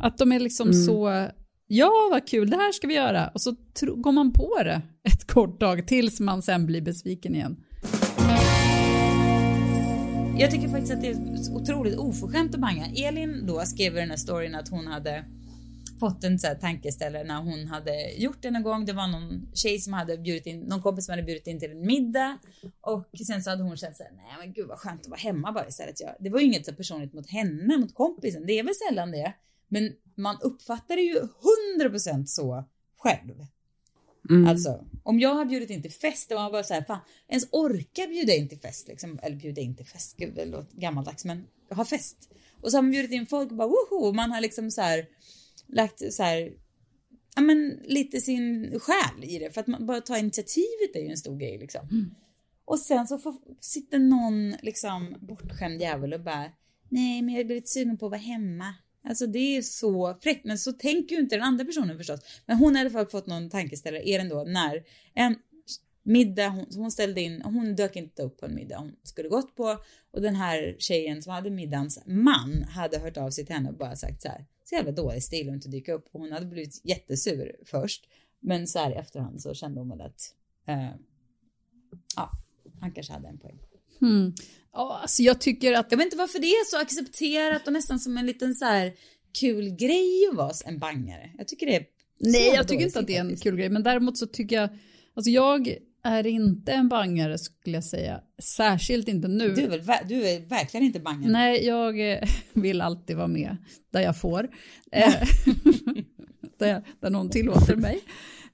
Att 0.02 0.18
de 0.18 0.32
är 0.32 0.40
liksom 0.40 0.68
Mm. 0.68 0.82
så, 0.82 1.26
ja 1.66 1.90
vad 2.10 2.28
kul, 2.28 2.50
det 2.50 2.56
här 2.56 2.72
ska 2.72 2.86
vi 2.86 2.94
göra. 2.94 3.28
Och 3.34 3.40
så 3.40 3.54
tro, 3.80 3.94
går 3.96 4.12
man 4.12 4.32
på 4.32 4.50
det 4.64 4.82
ett 5.08 5.26
kort 5.32 5.60
tag 5.60 5.86
tills 5.88 6.20
man 6.20 6.42
sen 6.42 6.66
blir 6.66 6.80
besviken 6.80 7.34
igen. 7.34 7.56
Jag 10.38 10.50
tycker 10.50 10.68
faktiskt 10.68 10.92
att 10.92 11.00
det 11.00 11.08
är 11.08 11.16
otroligt 11.52 11.98
oförskämt 11.98 12.54
att 12.54 12.60
banga. 12.60 12.86
Elin 12.96 13.46
då 13.46 13.60
skrev 13.60 13.96
i 13.96 14.00
den 14.00 14.10
här 14.10 14.16
storyn 14.16 14.54
att 14.54 14.68
hon 14.68 14.86
hade 14.86 15.24
fått 16.00 16.24
en 16.24 16.38
så 16.38 16.46
här 16.46 16.54
tankeställare 16.54 17.24
när 17.24 17.42
hon 17.42 17.66
hade 17.66 18.12
gjort 18.12 18.42
det 18.42 18.50
någon 18.50 18.62
gång. 18.62 18.84
Det 18.84 18.92
var 18.92 19.08
någon 19.08 19.48
tjej 19.54 19.78
som 19.78 19.92
hade 19.92 20.18
bjudit 20.18 20.46
in, 20.46 20.60
någon 20.60 20.82
kompis 20.82 21.06
som 21.06 21.12
hade 21.12 21.22
bjudit 21.22 21.46
in 21.46 21.60
till 21.60 21.70
en 21.70 21.86
middag 21.86 22.38
och 22.80 23.06
sen 23.26 23.42
så 23.42 23.50
hade 23.50 23.62
hon 23.62 23.76
känt 23.76 23.96
såhär, 23.96 24.12
nej 24.12 24.34
men 24.38 24.52
gud 24.52 24.68
vad 24.68 24.78
skönt 24.78 25.00
att 25.00 25.08
vara 25.08 25.20
hemma 25.20 25.52
bara 25.52 25.68
istället. 25.68 26.00
Ja, 26.00 26.16
det 26.20 26.30
var 26.30 26.40
ju 26.40 26.46
inget 26.46 26.66
så 26.66 26.74
personligt 26.74 27.12
mot 27.12 27.30
henne, 27.30 27.76
mot 27.76 27.94
kompisen. 27.94 28.46
Det 28.46 28.58
är 28.58 28.64
väl 28.64 28.74
sällan 28.88 29.10
det. 29.10 29.34
Men 29.68 29.92
man 30.16 30.36
uppfattar 30.42 30.96
det 30.96 31.02
ju 31.02 31.20
100% 31.80 32.24
så 32.26 32.64
själv. 32.96 33.46
Alltså, 34.48 34.84
om 35.04 35.20
jag 35.20 35.34
har 35.34 35.44
bjudit 35.44 35.70
in 35.70 35.82
till 35.82 35.92
fest 35.92 36.30
och 36.30 36.36
man 36.36 36.52
bara 36.52 36.62
såhär, 36.62 36.84
fan, 36.84 37.00
ens 37.28 37.48
orka 37.50 38.06
bjuda 38.06 38.34
in 38.34 38.48
till 38.48 38.60
fest 38.60 38.88
liksom, 38.88 39.18
eller 39.22 39.36
bjuda 39.36 39.60
in 39.60 39.76
till 39.76 39.86
fest, 39.86 40.16
gud 40.16 40.34
det 40.34 40.44
låter 40.44 40.76
gammaldags 40.76 41.24
men 41.24 41.46
ha 41.70 41.84
fest. 41.84 42.30
Och 42.60 42.70
så 42.70 42.76
har 42.76 42.82
man 42.82 42.90
bjudit 42.90 43.12
in 43.12 43.26
folk 43.26 43.50
och 43.50 43.56
bara 43.56 43.68
woho, 43.68 44.12
man 44.12 44.30
har 44.30 44.40
liksom 44.40 44.70
så 44.70 44.80
här 44.80 45.06
lagt 45.66 46.12
så 46.12 46.22
här, 46.22 46.52
ja 47.36 47.42
men 47.42 47.80
lite 47.84 48.20
sin 48.20 48.78
själ 48.80 49.24
i 49.24 49.38
det 49.38 49.50
för 49.54 49.60
att 49.60 49.66
man 49.66 49.86
bara 49.86 50.00
ta 50.00 50.18
initiativet 50.18 50.94
är 50.94 51.00
ju 51.00 51.08
en 51.08 51.16
stor 51.16 51.36
grej 51.38 51.58
liksom. 51.58 52.14
Och 52.64 52.78
sen 52.78 53.06
så 53.06 53.18
får, 53.18 53.34
sitter 53.60 53.98
någon 53.98 54.50
liksom 54.62 55.16
bortskämd 55.20 55.80
jävel 55.80 56.12
och 56.14 56.20
bara 56.20 56.50
nej 56.88 57.22
men 57.22 57.34
jag 57.34 57.40
är 57.40 57.54
lite 57.54 57.70
sugen 57.70 57.98
på 57.98 58.06
att 58.06 58.10
vara 58.10 58.20
hemma. 58.20 58.74
Alltså 59.08 59.26
det 59.26 59.56
är 59.56 59.62
så 59.62 60.14
fräckt, 60.20 60.44
men 60.44 60.58
så 60.58 60.72
tänker 60.72 61.14
ju 61.14 61.20
inte 61.20 61.36
den 61.36 61.44
andra 61.44 61.64
personen 61.64 61.98
förstås. 61.98 62.20
Men 62.46 62.56
hon 62.56 62.74
har 62.74 62.82
i 62.82 62.86
alla 62.86 62.90
fall 62.90 63.06
fått 63.06 63.26
någon 63.26 63.50
tankeställare, 63.50 64.08
är 64.08 64.18
den 64.18 64.28
då 64.28 64.44
när 64.44 64.84
en 65.14 65.36
middag, 66.02 66.48
hon, 66.48 66.66
hon 66.74 66.90
ställde 66.90 67.20
in, 67.20 67.42
hon 67.42 67.76
dök 67.76 67.96
inte 67.96 68.22
upp 68.22 68.40
på 68.40 68.46
en 68.46 68.54
middag 68.54 68.78
hon 68.78 68.96
skulle 69.02 69.28
gått 69.28 69.56
på 69.56 69.78
och 70.10 70.20
den 70.20 70.34
här 70.34 70.76
tjejen 70.78 71.22
som 71.22 71.32
hade 71.32 71.50
middagens 71.50 72.02
man 72.06 72.62
hade 72.62 72.98
hört 72.98 73.16
av 73.16 73.30
sig 73.30 73.46
till 73.46 73.54
henne 73.54 73.68
och 73.68 73.76
bara 73.76 73.96
sagt 73.96 74.22
så 74.22 74.28
här, 74.28 74.46
så 74.64 74.74
jävla 74.74 74.92
dålig 74.92 75.22
stil 75.22 75.48
att 75.48 75.54
inte 75.54 75.68
dyka 75.68 75.92
upp 75.92 76.08
och 76.12 76.20
hon 76.20 76.32
hade 76.32 76.46
blivit 76.46 76.80
jättesur 76.84 77.56
först. 77.64 78.08
Men 78.40 78.66
så 78.66 78.78
här 78.78 78.90
i 78.90 78.94
efterhand 78.94 79.42
så 79.42 79.54
kände 79.54 79.80
hon 79.80 79.88
väl 79.88 80.00
att, 80.00 80.34
eh, 80.66 80.90
ja, 82.16 82.30
han 82.80 82.92
kanske 82.92 83.12
hade 83.12 83.28
en 83.28 83.38
poäng. 83.38 83.58
Ja, 84.72 84.98
alltså 85.02 85.22
jag 85.22 85.40
tycker 85.40 85.72
att 85.72 85.86
Jag 85.90 85.98
vet 85.98 86.04
inte 86.04 86.16
varför 86.16 86.38
det 86.38 86.46
är 86.46 86.64
så 86.64 86.80
accepterat 86.80 87.66
och 87.66 87.72
nästan 87.72 88.00
som 88.00 88.18
en 88.18 88.26
liten 88.26 88.54
så 88.54 88.64
här 88.64 88.92
kul 89.40 89.70
grej 89.70 90.28
att 90.30 90.36
vara 90.36 90.52
en 90.66 90.78
bangare. 90.78 91.30
Jag 91.38 91.48
tycker 91.48 91.66
det 91.66 91.76
är 91.76 91.84
Nej, 92.20 92.52
jag 92.54 92.68
tycker 92.68 92.84
inte 92.84 92.98
att 92.98 93.06
det 93.06 93.16
är 93.16 93.20
en 93.20 93.36
kul 93.36 93.56
grej, 93.56 93.68
men 93.68 93.82
däremot 93.82 94.18
så 94.18 94.26
tycker 94.26 94.56
jag, 94.56 94.68
alltså 95.16 95.30
jag 95.30 95.76
är 96.04 96.26
inte 96.26 96.72
en 96.72 96.88
bangare 96.88 97.38
skulle 97.38 97.76
jag 97.76 97.84
säga, 97.84 98.20
särskilt 98.56 99.08
inte 99.08 99.28
nu. 99.28 99.54
Du 99.54 99.62
är, 99.62 99.78
väl, 99.78 99.98
du 100.08 100.28
är 100.28 100.40
verkligen 100.40 100.86
inte 100.86 101.00
bangare. 101.00 101.32
Nej, 101.32 101.66
jag 101.66 102.12
eh, 102.12 102.28
vill 102.52 102.80
alltid 102.80 103.16
vara 103.16 103.26
med 103.26 103.56
där 103.92 104.00
jag 104.00 104.20
får. 104.20 104.48
Eh, 104.92 105.12
där, 106.58 106.84
där 107.00 107.10
någon 107.10 107.30
tillåter 107.30 107.76
mig. 107.76 108.00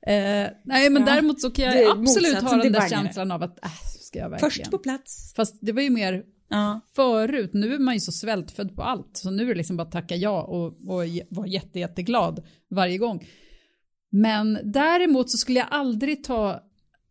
Eh, 0.07 0.51
nej, 0.65 0.91
men 0.91 1.05
däremot 1.05 1.41
så 1.41 1.51
kan 1.51 1.65
jag 1.65 1.99
absolut 1.99 2.43
ha 2.43 2.51
den 2.51 2.73
där 2.73 2.81
bangare. 2.81 2.89
känslan 2.89 3.31
av 3.31 3.43
att, 3.43 3.65
äh, 3.65 3.71
ska 4.11 4.19
jag 4.19 4.31
verkligen? 4.31 4.51
Först 4.51 4.71
på 4.71 4.79
plats. 4.79 5.33
Fast 5.37 5.59
det 5.61 5.73
var 5.73 5.83
ju 5.83 5.91
mer 5.91 6.25
Ja. 6.53 6.81
förut, 6.97 7.51
nu 7.55 7.75
är 7.75 7.79
man 7.79 7.95
ju 7.95 8.01
så 8.01 8.13
svältfödd 8.13 8.77
på 8.77 8.83
allt, 8.83 9.17
så 9.17 9.31
nu 9.31 9.43
är 9.43 9.49
det 9.49 9.55
liksom 9.55 9.77
bara 9.77 9.83
att 9.83 9.93
tacka 9.93 10.17
ja 10.17 10.43
och, 10.43 10.67
och 10.67 11.09
vara 11.31 11.47
jätte, 11.47 11.79
jätteglad 11.79 12.47
varje 12.71 12.99
gång. 12.99 13.27
Men 14.11 14.59
däremot 14.65 15.31
så 15.31 15.39
skulle 15.39 15.59
jag 15.59 15.69
aldrig 15.71 16.25
ta, 16.25 16.61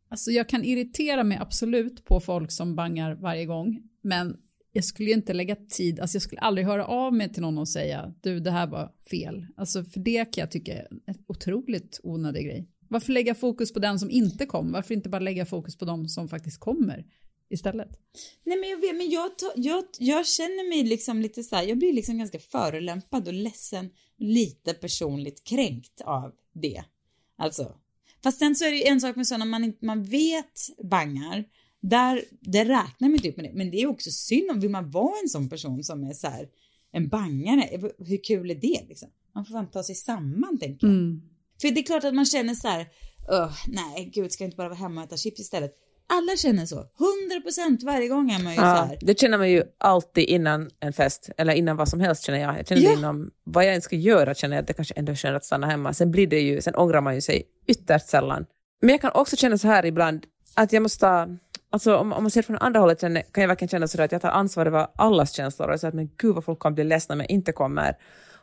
alltså 0.09 0.31
jag 0.31 0.49
kan 0.49 0.63
irritera 0.63 1.23
mig 1.23 1.37
absolut 1.37 2.05
på 2.05 2.19
folk 2.19 2.51
som 2.51 2.75
bangar 2.75 3.15
varje 3.15 3.45
gång, 3.45 3.81
men 4.01 4.37
jag 4.71 4.83
skulle 4.83 5.09
ju 5.09 5.15
inte 5.15 5.33
lägga 5.33 5.55
tid, 5.55 5.99
alltså 5.99 6.15
jag 6.15 6.21
skulle 6.21 6.41
aldrig 6.41 6.67
höra 6.67 6.85
av 6.85 7.13
mig 7.13 7.33
till 7.33 7.41
någon 7.41 7.57
och 7.57 7.69
säga 7.69 8.13
du 8.21 8.39
det 8.39 8.51
här 8.51 8.67
var 8.67 8.91
fel. 9.11 9.45
Alltså 9.57 9.83
för 9.83 9.99
det 9.99 10.25
kan 10.25 10.41
jag 10.41 10.51
tycka 10.51 10.73
är 10.73 10.87
en 11.05 11.15
otroligt 11.27 11.99
onödig 12.03 12.45
grej. 12.45 12.67
Varför 12.89 13.13
lägga 13.13 13.35
fokus 13.35 13.73
på 13.73 13.79
den 13.79 13.99
som 13.99 14.11
inte 14.11 14.45
kom? 14.45 14.71
Varför 14.71 14.93
inte 14.93 15.09
bara 15.09 15.19
lägga 15.19 15.45
fokus 15.45 15.77
på 15.77 15.85
de 15.85 16.07
som 16.07 16.29
faktiskt 16.29 16.59
kommer 16.59 17.05
istället? 17.49 17.89
Nej 18.43 18.59
men 18.59 18.69
jag 18.69 18.81
vet, 18.81 18.95
men 18.95 19.09
jag, 19.09 19.31
jag, 19.55 19.83
jag 19.99 20.27
känner 20.27 20.69
mig 20.69 20.83
liksom 20.83 21.21
lite 21.21 21.43
så 21.43 21.55
här, 21.55 21.63
jag 21.63 21.77
blir 21.77 21.93
liksom 21.93 22.17
ganska 22.17 22.39
förolämpad 22.39 23.27
och 23.27 23.33
ledsen, 23.33 23.89
lite 24.17 24.73
personligt 24.73 25.43
kränkt 25.43 26.01
av 26.01 26.31
det. 26.53 26.83
Alltså. 27.37 27.75
Fast 28.23 28.39
sen 28.39 28.55
så 28.55 28.65
är 28.65 28.71
det 28.71 28.77
ju 28.77 28.83
en 28.83 29.01
sak 29.01 29.15
med 29.15 29.27
sådana 29.27 29.45
man, 29.45 29.63
inte- 29.63 29.85
man 29.85 30.03
vet 30.03 30.53
bangar, 30.83 31.43
där, 31.81 32.23
där 32.41 32.65
räknar 32.65 33.09
man 33.09 33.19
upp 33.29 33.37
med 33.37 33.45
det. 33.45 33.53
Men 33.53 33.71
det 33.71 33.81
är 33.81 33.87
också 33.87 34.11
synd 34.11 34.51
om, 34.51 34.59
vill 34.59 34.69
man 34.69 34.91
vara 34.91 35.13
en 35.23 35.29
sån 35.29 35.49
person 35.49 35.83
som 35.83 36.03
är 36.03 36.13
så 36.13 36.27
här, 36.27 36.47
en 36.91 37.07
bangare, 37.09 37.91
hur 37.99 38.23
kul 38.23 38.51
är 38.51 38.55
det 38.55 38.85
liksom? 38.89 39.09
Man 39.35 39.45
får 39.45 39.53
fan 39.53 39.71
ta 39.71 39.83
sig 39.83 39.95
samman 39.95 40.57
tänker 40.59 40.87
jag. 40.87 40.95
För 41.61 41.67
det 41.71 41.79
är 41.79 41.83
klart 41.83 42.03
att 42.03 42.13
man 42.13 42.25
känner 42.25 42.53
så 42.53 42.67
här, 42.67 42.85
"Öh, 43.31 43.51
nej 43.67 44.11
gud 44.13 44.31
ska 44.31 44.43
jag 44.43 44.47
inte 44.47 44.57
bara 44.57 44.69
vara 44.69 44.79
hemma 44.79 45.01
och 45.01 45.07
äta 45.07 45.17
chips 45.17 45.39
istället. 45.39 45.71
Alla 46.11 46.35
känner 46.37 46.65
så. 46.65 46.85
100% 46.97 47.83
varje 47.83 48.07
gång 48.07 48.31
är 48.31 48.43
man 48.43 48.51
ju 48.53 48.57
så 48.59 48.65
Ja, 48.65 48.67
här. 48.89 48.97
det 49.01 49.19
känner 49.19 49.37
man 49.37 49.49
ju 49.49 49.63
alltid 49.77 50.23
innan 50.23 50.69
en 50.79 50.93
fest, 50.93 51.29
eller 51.37 51.53
innan 51.53 51.77
vad 51.77 51.89
som 51.89 51.99
helst 51.99 52.23
känner 52.25 52.39
jag. 52.39 52.59
Jag 52.59 52.67
känner 52.67 52.81
Ja. 52.81 52.89
det 52.89 52.95
inom 52.95 53.31
vad 53.43 53.65
jag 53.65 53.75
än 53.75 53.81
ska 53.81 53.95
göra 53.95 54.33
känner 54.35 54.55
jag 54.55 54.61
att 54.61 54.67
det 54.67 54.73
kanske 54.73 54.93
ändå 54.93 55.11
är 55.11 55.15
skönt 55.15 55.35
att 55.37 55.45
stanna 55.45 55.67
hemma. 55.67 55.93
Sen 55.93 56.11
blir 56.11 56.27
det 56.27 56.39
ju, 56.39 56.61
sen 56.61 56.75
ångrar 56.75 57.01
man 57.01 57.15
ju 57.15 57.21
sig 57.21 57.43
ytterst 57.67 58.07
sällan. 58.09 58.45
Men 58.81 58.89
jag 58.89 59.01
kan 59.01 59.11
också 59.13 59.35
känna 59.35 59.57
så 59.57 59.67
här 59.67 59.85
ibland, 59.85 60.25
att 60.55 60.73
jag 60.73 60.83
måste 60.83 60.99
ta, 60.99 61.27
alltså 61.71 61.97
om, 61.97 62.13
om 62.13 62.23
man 62.23 62.31
ser 62.31 62.41
från 62.41 62.57
andra 62.57 62.79
hållet 62.79 62.99
kan 62.99 63.15
jag 63.35 63.47
verkligen 63.47 63.69
känna 63.69 63.87
sådär 63.87 64.05
att 64.05 64.11
jag 64.11 64.21
tar 64.21 64.29
ansvar 64.29 64.65
över 64.65 64.87
allas 64.95 65.31
känslor 65.35 65.69
och 65.69 65.79
så 65.79 65.87
att 65.87 65.93
men 65.93 66.09
gud 66.17 66.35
vad 66.35 66.45
folk 66.45 66.59
kan 66.61 66.75
bli 66.75 66.83
ledsna 66.83 67.13
om 67.13 67.19
jag 67.19 67.29
inte 67.29 67.51
kommer. 67.51 67.95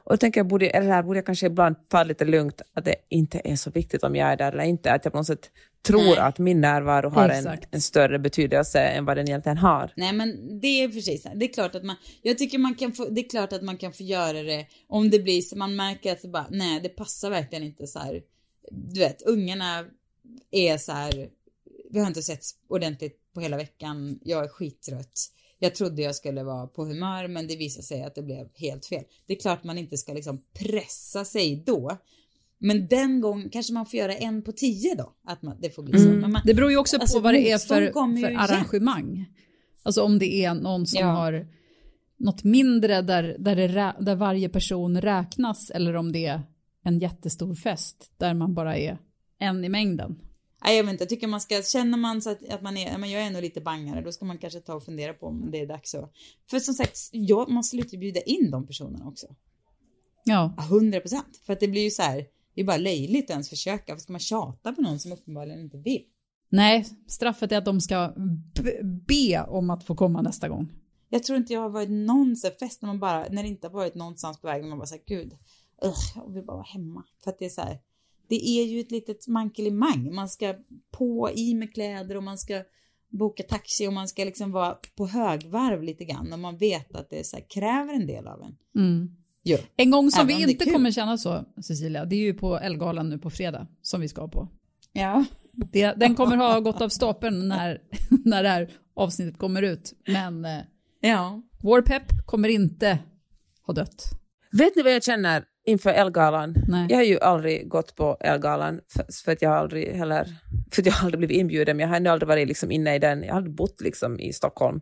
Och 0.06 0.12
då 0.12 0.16
tänker 0.16 0.40
jag, 0.40 0.46
borde, 0.46 0.70
eller 0.70 0.88
här, 0.88 1.02
borde 1.02 1.18
jag 1.18 1.26
kanske 1.26 1.46
ibland 1.46 1.76
ta 1.88 2.02
lite 2.02 2.24
lugnt, 2.24 2.62
att 2.74 2.84
det 2.84 2.94
inte 3.08 3.40
är 3.44 3.56
så 3.56 3.70
viktigt 3.70 4.02
om 4.02 4.16
jag 4.16 4.28
är 4.28 4.36
där 4.36 4.52
eller 4.52 4.64
inte, 4.64 4.92
att 4.92 5.04
jag 5.04 5.12
på 5.12 5.18
något 5.18 5.26
sätt 5.26 5.50
tror 5.86 5.98
Nej. 5.98 6.18
att 6.18 6.38
min 6.38 6.60
närvaro 6.60 7.10
har 7.10 7.28
en, 7.28 7.58
en 7.70 7.80
större 7.80 8.18
betydelse 8.18 8.80
än 8.80 9.04
vad 9.04 9.16
den 9.16 9.28
egentligen 9.28 9.58
har. 9.58 9.92
Nej 9.96 10.12
men 10.12 10.60
det 10.60 10.82
är 10.82 10.88
precis 10.88 11.26
det 11.34 11.44
är 11.44 11.52
klart 11.52 11.74
att 11.74 11.84
man, 11.84 11.96
jag 12.22 12.38
tycker 12.38 12.58
man 12.58 12.74
kan 12.74 12.92
få, 12.92 13.08
det 13.08 13.20
är 13.20 13.28
klart 13.28 13.52
att 13.52 13.62
man 13.62 13.76
kan 13.76 13.92
få 13.92 14.02
göra 14.02 14.42
det 14.42 14.66
om 14.86 15.10
det 15.10 15.18
blir 15.18 15.40
så 15.42 15.56
man 15.56 15.76
märker 15.76 16.12
att 16.12 16.22
det 16.22 16.28
bara, 16.28 16.46
nej 16.50 16.80
det 16.80 16.88
passar 16.88 17.30
verkligen 17.30 17.64
inte 17.64 17.86
så 17.86 17.98
här. 17.98 18.22
Du 18.70 19.00
vet, 19.00 19.22
ungarna 19.22 19.84
är 20.50 20.78
så 20.78 20.92
här, 20.92 21.28
vi 21.90 21.98
har 21.98 22.06
inte 22.06 22.22
sett 22.22 22.44
ordentligt 22.68 23.18
på 23.34 23.40
hela 23.40 23.56
veckan, 23.56 24.18
jag 24.22 24.44
är 24.44 24.48
skittrött. 24.48 25.32
Jag 25.58 25.74
trodde 25.74 26.02
jag 26.02 26.14
skulle 26.14 26.42
vara 26.42 26.66
på 26.66 26.84
humör 26.84 27.28
men 27.28 27.46
det 27.46 27.56
visade 27.56 27.82
sig 27.82 28.02
att 28.02 28.14
det 28.14 28.22
blev 28.22 28.48
helt 28.54 28.86
fel. 28.86 29.04
Det 29.26 29.32
är 29.32 29.40
klart 29.40 29.64
man 29.64 29.78
inte 29.78 29.96
ska 29.96 30.12
liksom 30.12 30.42
pressa 30.58 31.24
sig 31.24 31.62
då. 31.66 31.96
Men 32.58 32.86
den 32.86 33.20
gången 33.20 33.50
kanske 33.50 33.72
man 33.72 33.86
får 33.86 33.98
göra 33.98 34.14
en 34.14 34.42
på 34.42 34.52
tio 34.52 34.94
då. 34.94 35.12
Att 35.24 35.42
man, 35.42 35.56
det 35.60 35.70
får 35.70 35.82
bli 35.82 35.98
så. 35.98 36.08
Men 36.08 36.32
man, 36.32 36.42
Det 36.44 36.54
beror 36.54 36.70
ju 36.70 36.76
också 36.76 36.96
Alltså, 36.96 37.18
på 37.18 37.22
vad 37.22 37.34
det 37.34 37.50
är 37.50 37.58
för, 37.58 37.92
för 37.92 38.16
igen. 38.16 38.36
arrangemang. 38.36 39.26
Alltså 39.82 40.02
om 40.02 40.18
det 40.18 40.44
är 40.44 40.54
någon 40.54 40.86
som 40.86 41.00
Ja. 41.00 41.06
har 41.06 41.46
något 42.18 42.44
mindre 42.44 43.02
där, 43.02 43.36
där, 43.38 43.56
det, 43.56 43.94
där 44.00 44.14
varje 44.14 44.48
person 44.48 45.00
räknas 45.00 45.70
eller 45.70 45.96
om 45.96 46.12
det 46.12 46.26
är 46.26 46.42
en 46.84 46.98
jättestor 46.98 47.54
fest 47.54 48.10
där 48.16 48.34
man 48.34 48.54
bara 48.54 48.76
är 48.76 48.98
en 49.38 49.64
i 49.64 49.68
mängden. 49.68 50.20
Nej, 50.64 50.76
jag 50.76 50.84
vet 50.84 50.92
inte, 50.92 51.02
jag 51.02 51.08
tycker 51.08 51.26
man 51.26 51.40
ska, 51.40 51.62
känner 51.62 51.98
man 51.98 52.22
så 52.22 52.30
att, 52.30 52.48
att 52.48 52.62
man 52.62 52.76
är, 52.76 52.90
ja, 52.90 52.98
men 52.98 53.10
jag 53.10 53.22
är 53.22 53.30
nog 53.30 53.42
lite 53.42 53.60
bangare, 53.60 54.00
då 54.00 54.12
ska 54.12 54.24
man 54.24 54.38
kanske 54.38 54.60
ta 54.60 54.74
och 54.74 54.84
fundera 54.84 55.14
på 55.14 55.26
om 55.26 55.50
det 55.50 55.60
är 55.60 55.66
dags 55.66 55.94
att, 55.94 56.12
för 56.50 56.58
som 56.58 56.74
sagt, 56.74 56.98
jag 57.12 57.50
måste 57.50 57.76
lite 57.76 57.96
bjuda 57.96 58.20
in 58.20 58.50
de 58.50 58.66
personerna 58.66 59.08
också. 59.08 59.26
Ja, 60.24 60.54
Ja, 60.56 60.64
100 60.64 61.00
procent. 61.00 61.40
För 61.46 61.52
att 61.52 61.60
det 61.60 61.68
blir 61.68 61.82
ju 61.82 61.90
så 61.90 62.02
här, 62.02 62.26
det 62.54 62.60
är 62.60 62.64
bara 62.64 62.76
löjligt 62.76 63.24
att 63.24 63.30
ens 63.30 63.48
försöka, 63.48 63.94
för 63.94 64.00
ska 64.00 64.12
man 64.12 64.20
tjata 64.20 64.72
på 64.72 64.82
någon 64.82 64.98
som 65.00 65.12
uppenbarligen 65.12 65.60
inte 65.60 65.78
vill? 65.78 66.04
nej, 66.48 66.86
straffet 67.06 67.52
är 67.52 67.58
att 67.58 67.64
de 67.64 67.80
ska 67.80 68.14
be 69.06 69.42
om 69.48 69.70
att 69.70 69.84
få 69.84 69.94
komma 69.94 70.22
nästa 70.22 70.48
gång. 70.48 70.72
Jag 71.08 71.22
tror 71.22 71.38
inte 71.38 71.52
jag 71.52 71.60
har 71.60 71.68
varit 71.68 71.90
någon 71.90 72.36
fest 72.60 72.82
när 72.82 72.86
man 72.86 73.00
bara, 73.00 73.26
när 73.30 73.42
det 73.42 73.48
inte 73.48 73.66
har 73.66 73.72
varit 73.72 73.94
någonstans 73.94 74.40
på 74.40 74.46
vägen, 74.46 74.68
man 74.68 74.78
bara 74.78 74.86
säger 74.86 75.04
gud, 75.06 75.32
ugh, 75.84 76.12
jag 76.14 76.32
vill 76.32 76.44
bara 76.44 76.56
vara 76.56 76.66
hemma. 76.66 77.04
För 77.24 77.30
att 77.30 77.38
det 77.38 77.44
är 77.44 77.48
så 77.48 77.60
här, 77.60 77.78
det 78.28 78.48
är 78.48 78.64
ju 78.64 78.80
ett 78.80 78.90
litet 78.90 79.28
mankelimang. 79.28 80.14
Man 80.14 80.28
ska 80.28 80.54
på 80.98 81.30
i 81.34 81.54
med 81.54 81.74
kläder 81.74 82.16
och 82.16 82.22
man 82.22 82.38
ska 82.38 82.62
boka 83.08 83.42
taxi 83.42 83.88
och 83.88 83.92
man 83.92 84.08
ska 84.08 84.24
liksom 84.24 84.52
vara 84.52 84.76
på 84.96 85.06
högvarv 85.06 85.82
lite 85.82 86.04
grann 86.04 86.32
och 86.32 86.38
man 86.38 86.58
vet 86.58 86.94
att 86.94 87.10
det 87.10 87.26
så 87.26 87.36
här, 87.36 87.44
kräver 87.48 87.94
en 87.94 88.06
del 88.06 88.26
av 88.26 88.42
en. 88.42 88.56
Jo. 89.42 89.58
En 89.76 89.90
gång 89.90 90.10
som 90.10 90.20
Även 90.28 90.36
vi 90.36 90.52
inte 90.52 90.70
kommer 90.70 90.90
känna 90.90 91.18
så, 91.18 91.44
Cecilia, 91.62 92.04
det 92.04 92.16
är 92.16 92.20
ju 92.20 92.34
på 92.34 92.58
Elgalan 92.58 93.08
nu 93.08 93.18
på 93.18 93.30
fredag 93.30 93.66
som 93.82 94.00
vi 94.00 94.08
ska 94.08 94.28
på. 94.28 94.48
Ja. 94.92 95.24
Det, 95.52 95.92
den 95.92 96.14
kommer 96.14 96.36
ha 96.36 96.60
gått 96.60 96.80
av 96.80 96.88
stapeln 96.88 97.48
när, 97.48 97.82
när 98.24 98.42
det 98.42 98.48
här 98.48 98.70
avsnittet 98.94 99.38
kommer 99.38 99.62
ut. 99.62 99.92
Men 100.06 100.44
eh, 100.44 100.58
Ja. 101.00 101.42
vår 101.62 101.82
pepp 101.82 102.26
kommer 102.26 102.48
inte 102.48 102.98
ha 103.66 103.74
dött. 103.74 104.02
Vet 104.52 104.76
ni 104.76 104.82
vad 104.82 104.94
jag 104.94 105.04
känner 105.04 105.44
inför 105.66 105.90
Elgalan? 105.90 106.54
Nej. 106.68 106.86
Jag 106.90 106.96
har 106.96 107.04
ju 107.04 107.20
aldrig 107.20 107.68
gått 107.68 107.96
på 107.96 108.16
Elgalan 108.20 108.80
för, 108.92 109.06
för 109.24 109.32
att 109.32 109.42
jag 109.42 109.52
aldrig 109.52 109.92
heller 109.96 110.28
för 110.72 110.82
jag 110.86 110.92
har 110.92 111.04
aldrig 111.06 111.18
blivit 111.18 111.36
inbjuden. 111.36 111.76
Men 111.76 111.82
jag 111.84 111.88
har 111.88 111.96
ändå 111.96 112.10
aldrig 112.10 112.28
varit 112.28 112.48
liksom 112.48 112.70
inne 112.70 112.94
i 112.94 112.98
den. 112.98 113.22
Jag 113.22 113.30
har 113.30 113.36
aldrig 113.36 113.54
bott 113.54 113.80
liksom 113.80 114.20
i 114.20 114.32
Stockholm. 114.32 114.80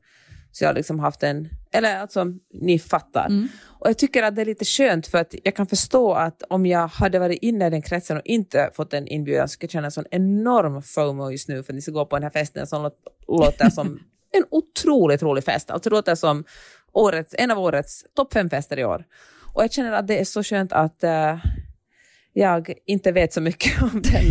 Så 0.53 0.64
jag 0.64 0.68
har 0.68 0.74
liksom 0.74 0.99
haft 1.01 1.22
en, 1.22 1.49
eller 1.72 1.97
alltså 2.01 2.24
ni 2.61 2.78
fattar. 2.78 3.26
Och 3.66 3.89
jag 3.89 3.99
tycker 3.99 4.22
att 4.22 4.37
det 4.37 4.41
är 4.43 4.47
lite 4.47 4.64
skönt 4.64 5.07
för 5.07 5.18
att 5.18 5.35
jag 5.43 5.57
kan 5.57 5.66
förstå 5.66 6.12
att 6.12 6.43
om 6.49 6.66
jag 6.66 6.89
hade 6.89 7.18
varit 7.18 7.39
inne 7.43 7.66
i 7.66 7.70
den 7.70 7.82
kretsen 7.82 8.16
och 8.16 8.22
inte 8.24 8.70
fått 8.74 8.95
en 8.95 9.07
inbjudan 9.07 9.49
så 9.49 9.53
skulle 9.53 9.66
jag 9.66 9.70
känna 9.72 9.85
en 9.87 9.91
sån 9.91 10.05
enorm 10.11 10.82
FOMO 10.82 11.30
just 11.30 11.49
nu 11.49 11.62
för 11.62 11.72
att 11.72 11.74
ni 11.74 11.82
ska 11.82 11.93
gå 11.93 12.07
på 12.07 12.16
den 12.16 12.22
här 12.22 12.30
festen 12.30 12.66
som 12.66 12.82
låt- 12.82 13.05
låter 13.28 13.70
som 13.70 13.87
en 14.32 14.45
otroligt 14.51 15.22
rolig 15.22 15.45
fest. 15.45 15.70
Alltså 15.70 15.91
det 15.91 15.97
låter 15.97 16.14
som 16.14 16.45
årets, 16.93 17.35
en 17.39 17.51
av 17.51 17.59
årets 17.59 18.05
topp 18.16 18.32
fem 18.32 18.51
fester 18.51 18.78
i 18.78 18.85
år. 18.85 19.05
Och 19.55 19.63
jag 19.63 19.73
känner 19.73 19.93
att 19.93 20.07
det 20.07 20.21
är 20.21 20.25
så 20.25 20.43
skönt 20.43 20.73
att 20.73 21.05
eh, 21.05 21.39
jag 22.33 22.73
inte 22.87 23.13
vet 23.13 23.33
så 23.33 23.41
mycket 23.41 23.83
om 23.83 24.03
den 24.03 24.23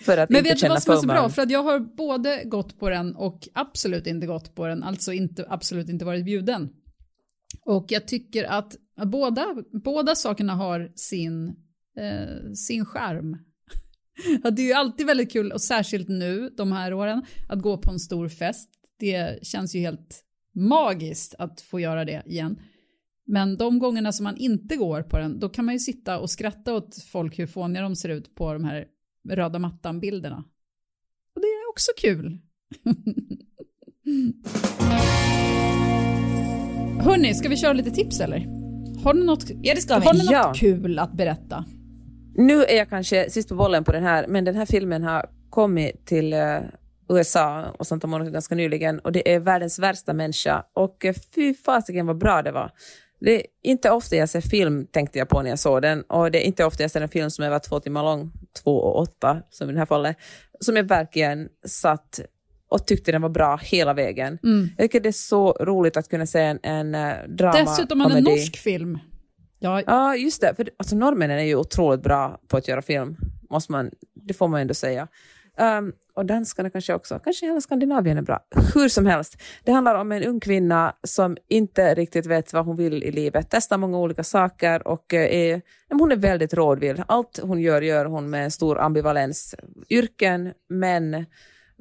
för 0.00 0.18
att 0.18 0.30
Men 0.30 0.38
inte 0.38 0.48
vet 0.48 0.56
du 0.56 0.60
känna 0.60 0.74
vad 0.74 0.82
som 0.82 0.92
är 0.94 0.98
så 1.00 1.06
bra? 1.06 1.28
För 1.28 1.42
att 1.42 1.50
jag 1.50 1.62
har 1.62 1.80
både 1.80 2.42
gått 2.44 2.78
på 2.78 2.90
den 2.90 3.16
och 3.16 3.48
absolut 3.54 4.06
inte 4.06 4.26
gått 4.26 4.54
på 4.54 4.66
den, 4.66 4.82
alltså 4.82 5.12
inte, 5.12 5.46
absolut 5.48 5.88
inte 5.88 6.04
varit 6.04 6.24
bjuden. 6.24 6.68
Och 7.64 7.86
jag 7.88 8.08
tycker 8.08 8.44
att 8.44 8.76
båda, 9.04 9.46
båda 9.84 10.14
sakerna 10.14 10.54
har 10.54 10.92
sin, 10.94 11.48
eh, 11.98 12.52
sin. 12.54 12.86
Att 14.44 14.56
det 14.56 14.62
är 14.62 14.66
ju 14.66 14.72
alltid 14.72 15.06
väldigt 15.06 15.32
kul, 15.32 15.52
och 15.52 15.60
särskilt 15.60 16.08
nu, 16.08 16.50
de 16.56 16.72
här 16.72 16.94
åren, 16.94 17.22
att 17.48 17.58
gå 17.58 17.78
på 17.78 17.90
en 17.90 17.98
stor 17.98 18.28
fest. 18.28 18.70
Det 18.98 19.46
känns 19.46 19.74
ju 19.74 19.80
helt 19.80 20.24
magiskt 20.54 21.34
att 21.38 21.60
få 21.60 21.80
göra 21.80 22.04
det 22.04 22.22
igen. 22.26 22.60
Men 23.30 23.56
de 23.56 23.78
gångerna 23.78 24.12
som 24.12 24.24
man 24.24 24.36
inte 24.36 24.76
går 24.76 25.02
på 25.02 25.18
den, 25.18 25.38
då 25.40 25.48
kan 25.48 25.64
man 25.64 25.74
ju 25.74 25.78
sitta 25.78 26.18
och 26.18 26.30
skratta 26.30 26.74
åt 26.74 27.02
folk 27.02 27.38
hur 27.38 27.46
fåniga 27.46 27.82
de 27.82 27.96
ser 27.96 28.08
ut 28.08 28.34
på 28.34 28.52
de 28.52 28.64
här 28.64 28.84
röda 29.28 29.58
mattan-bilderna. 29.58 30.44
Och 31.34 31.40
det 31.40 31.46
är 31.46 31.70
också 31.70 31.90
kul. 32.00 32.38
Hörni, 37.00 37.34
ska 37.34 37.48
vi 37.48 37.56
köra 37.56 37.72
lite 37.72 37.90
tips 37.90 38.20
eller? 38.20 38.38
Har 39.04 39.14
ni 39.14 39.24
något, 39.24 39.44
Ja, 39.62 39.74
det 39.74 39.80
ska 39.80 39.98
vi. 39.98 40.06
har 40.06 40.12
ni 40.14 40.18
något 40.24 40.32
Ja. 40.32 40.52
kul 40.56 40.98
att 40.98 41.12
berätta? 41.12 41.64
Nu 42.34 42.64
är 42.64 42.76
jag 42.76 42.88
kanske 42.88 43.30
sist 43.30 43.48
på 43.48 43.54
bollen 43.54 43.84
på 43.84 43.92
den 43.92 44.02
här, 44.02 44.26
men 44.28 44.44
den 44.44 44.54
här 44.54 44.66
filmen 44.66 45.02
har 45.02 45.26
kommit 45.50 46.06
till 46.06 46.32
eh, 46.32 46.58
USA 47.08 47.64
och 47.78 47.86
Santa 47.86 48.06
Monica 48.06 48.30
ganska 48.30 48.54
nyligen 48.54 48.98
och 48.98 49.12
det 49.12 49.32
är 49.34 49.40
världens 49.40 49.78
värsta 49.78 50.12
människa 50.12 50.64
och 50.72 51.04
eh, 51.04 51.14
fy 51.34 51.54
fasiken 51.54 52.06
vad 52.06 52.18
bra 52.18 52.42
det 52.42 52.52
var. 52.52 52.70
Det 53.20 53.36
är 53.36 53.42
inte 53.62 53.90
ofta 53.90 54.16
jag 54.16 54.28
ser 54.28 54.40
film, 54.40 54.86
tänkte 54.86 55.18
jag 55.18 55.28
på 55.28 55.42
när 55.42 55.50
jag 55.50 55.58
såg 55.58 55.82
den, 55.82 56.02
och 56.02 56.30
det 56.30 56.44
är 56.44 56.46
inte 56.46 56.64
ofta 56.64 56.82
jag 56.82 56.90
ser 56.90 57.00
en 57.00 57.08
film 57.08 57.30
som 57.30 57.44
är 57.44 57.50
var 57.50 57.58
två 57.58 57.80
timmar 57.80 58.02
lång, 58.02 58.32
två 58.62 58.76
och 58.76 59.00
åtta, 59.00 59.42
som 59.50 59.70
i 59.70 59.72
det 59.72 59.78
här 59.78 59.86
fallet, 59.86 60.16
som 60.60 60.76
jag 60.76 60.84
verkligen 60.84 61.48
satt 61.66 62.20
och 62.70 62.86
tyckte 62.86 63.12
den 63.12 63.22
var 63.22 63.28
bra 63.28 63.56
hela 63.56 63.94
vägen. 63.94 64.38
Jag 64.76 64.84
tycker 64.84 65.00
det 65.00 65.08
är 65.08 65.12
så 65.12 65.52
roligt 65.52 65.96
att 65.96 66.08
kunna 66.08 66.26
se 66.26 66.40
en, 66.40 66.58
en 66.62 66.94
eh, 66.94 67.14
drama 67.28 67.58
Dessutom 67.58 68.00
en 68.00 68.24
norsk 68.24 68.56
film. 68.56 68.98
Ja, 69.58 69.82
Ja, 69.86 70.16
just 70.16 70.40
det. 70.40 70.54
För, 70.54 70.68
alltså, 70.76 70.96
norrmännen 70.96 71.38
är 71.38 71.44
ju 71.44 71.56
otroligt 71.56 72.02
bra 72.02 72.40
på 72.48 72.56
att 72.56 72.68
göra 72.68 72.82
film. 72.82 73.16
Måste 73.50 73.72
man, 73.72 73.90
det 74.14 74.34
får 74.34 74.48
man 74.48 74.60
ändå 74.60 74.74
säga. 74.74 75.08
Um, 75.60 75.92
och 76.14 76.26
danskarna 76.26 76.70
kanske 76.70 76.94
också. 76.94 77.18
Kanske 77.18 77.46
hela 77.46 77.60
Skandinavien 77.60 78.18
är 78.18 78.22
bra. 78.22 78.40
Hur 78.74 78.88
som 78.88 79.06
helst. 79.06 79.36
Det 79.64 79.72
handlar 79.72 79.94
om 79.94 80.12
en 80.12 80.24
ung 80.24 80.40
kvinna 80.40 80.96
som 81.02 81.36
inte 81.48 81.94
riktigt 81.94 82.26
vet 82.26 82.52
vad 82.52 82.64
hon 82.64 82.76
vill 82.76 83.02
i 83.04 83.10
livet. 83.10 83.46
Testar 83.50 83.78
många 83.78 83.98
olika 83.98 84.24
saker 84.24 84.88
och 84.88 85.14
eh, 85.14 85.34
är, 85.34 85.62
hon 85.90 86.12
är 86.12 86.16
väldigt 86.16 86.54
rådvill. 86.54 87.02
Allt 87.08 87.40
hon 87.42 87.60
gör, 87.60 87.82
gör 87.82 88.04
hon 88.04 88.30
med 88.30 88.52
stor 88.52 88.78
ambivalens. 88.78 89.54
Yrken, 89.90 90.52
män, 90.68 91.26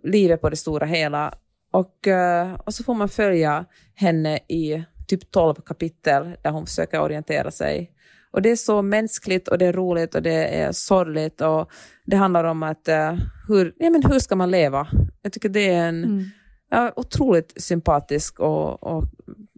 livet 0.04 0.42
på 0.42 0.50
det 0.50 0.56
stora 0.56 0.86
hela. 0.86 1.34
Och, 1.72 2.08
eh, 2.08 2.54
och 2.54 2.74
så 2.74 2.84
får 2.84 2.94
man 2.94 3.10
följa 3.10 3.66
henne 3.96 4.38
i 4.38 4.84
typ 5.08 5.32
12 5.32 5.56
kapitel 5.56 6.38
där 6.42 6.52
hon 6.52 6.66
försöker 6.66 7.02
orientera 7.02 7.52
sig. 7.52 7.92
Och 8.38 8.44
det 8.44 8.50
är 8.50 8.56
så 8.56 8.82
mänskligt 8.82 9.48
och 9.48 9.58
det 9.58 9.66
är 9.66 9.74
roligt 9.74 10.16
och 10.16 10.22
det 10.22 10.60
är 10.60 10.72
sorgligt 10.72 11.42
och 11.42 11.72
det 12.06 12.16
handlar 12.16 12.44
om 12.44 12.64
att 12.64 12.88
eh, 12.88 13.18
hur, 13.48 13.74
ja, 13.78 13.90
men 13.90 14.04
hur 14.04 14.20
ska 14.20 14.36
man 14.36 14.52
leva? 14.52 14.88
Jag 15.22 15.34
tycker 15.34 15.50
det 15.50 15.70
är 15.70 15.90
en 15.90 16.32
ja, 16.70 16.94
otroligt 16.96 17.54
sympatisk 17.62 18.40
och, 18.40 18.84
och 18.84 19.04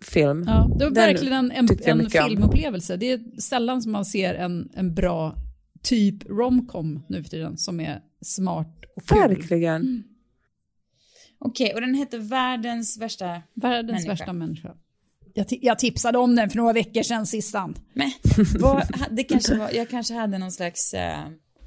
film. 0.01 0.43
Ja, 0.47 0.67
det 0.77 0.85
var 0.85 0.91
Den 0.91 0.93
verkligen 0.93 1.51
en, 1.51 1.67
en 1.85 1.99
om. 2.01 2.09
filmupplevelse. 2.09 2.97
Det 2.97 3.11
är 3.11 3.41
sällan 3.41 3.81
som 3.81 3.91
man 3.91 4.05
ser 4.05 4.33
en, 4.33 4.69
en 4.73 4.95
bra 4.95 5.35
typ 5.83 6.29
romcom 6.29 7.05
nu 7.09 7.23
för 7.23 7.29
tiden 7.29 7.57
som 7.57 7.79
är 7.79 8.01
smart 8.21 8.83
och 8.95 9.07
kul. 9.07 9.17
Verkligen. 9.17 10.03
Okej, 11.39 11.73
och 11.73 11.81
den 11.81 11.93
heter 11.93 12.17
Världens 12.17 12.97
värsta 13.01 13.41
Världens 13.53 13.91
människa. 13.91 14.09
värsta 14.09 14.33
människa. 14.33 14.75
Jag, 15.33 15.45
jag 15.61 15.79
tipsade 15.79 16.17
om 16.17 16.35
den 16.35 16.49
för 16.49 16.57
några 16.57 16.73
veckor 16.73 17.03
sedan, 17.03 17.25
Sissan. 17.27 17.75
Men 17.93 18.11
vad, 18.59 18.83
det 19.11 19.23
kanske 19.23 19.55
var, 19.55 19.71
jag 19.71 19.89
kanske 19.89 20.13
hade 20.13 20.37
någon 20.37 20.51
slags... 20.51 20.93
eh, 20.93 21.17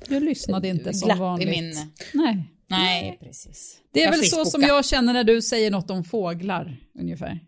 Du 0.09 0.21
lyssnade 0.21 0.69
inte 0.69 0.95
som 0.95 1.07
Glapp 1.07 1.17
i 1.19 1.21
vanligt. 1.21 1.49
min- 1.49 1.93
Nej. 2.13 2.45
Nej, 2.69 3.19
precis. 3.21 3.79
Det 3.93 4.01
är 4.01 4.05
Jag 4.05 4.11
väl 4.13 4.25
så 4.25 4.45
som 4.45 4.63
jag 4.63 4.85
känner 4.85 5.13
när 5.13 5.25
du 5.25 5.43
säger 5.43 5.71
något 5.71 5.91
om 5.91 6.05
fåglar, 6.05 6.77
ungefär. 6.99 7.41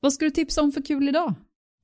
Vad 0.00 0.12
ska 0.12 0.24
du 0.24 0.30
tipsa 0.30 0.62
om 0.62 0.72
för 0.72 0.82
kul 0.82 1.08
idag? 1.08 1.34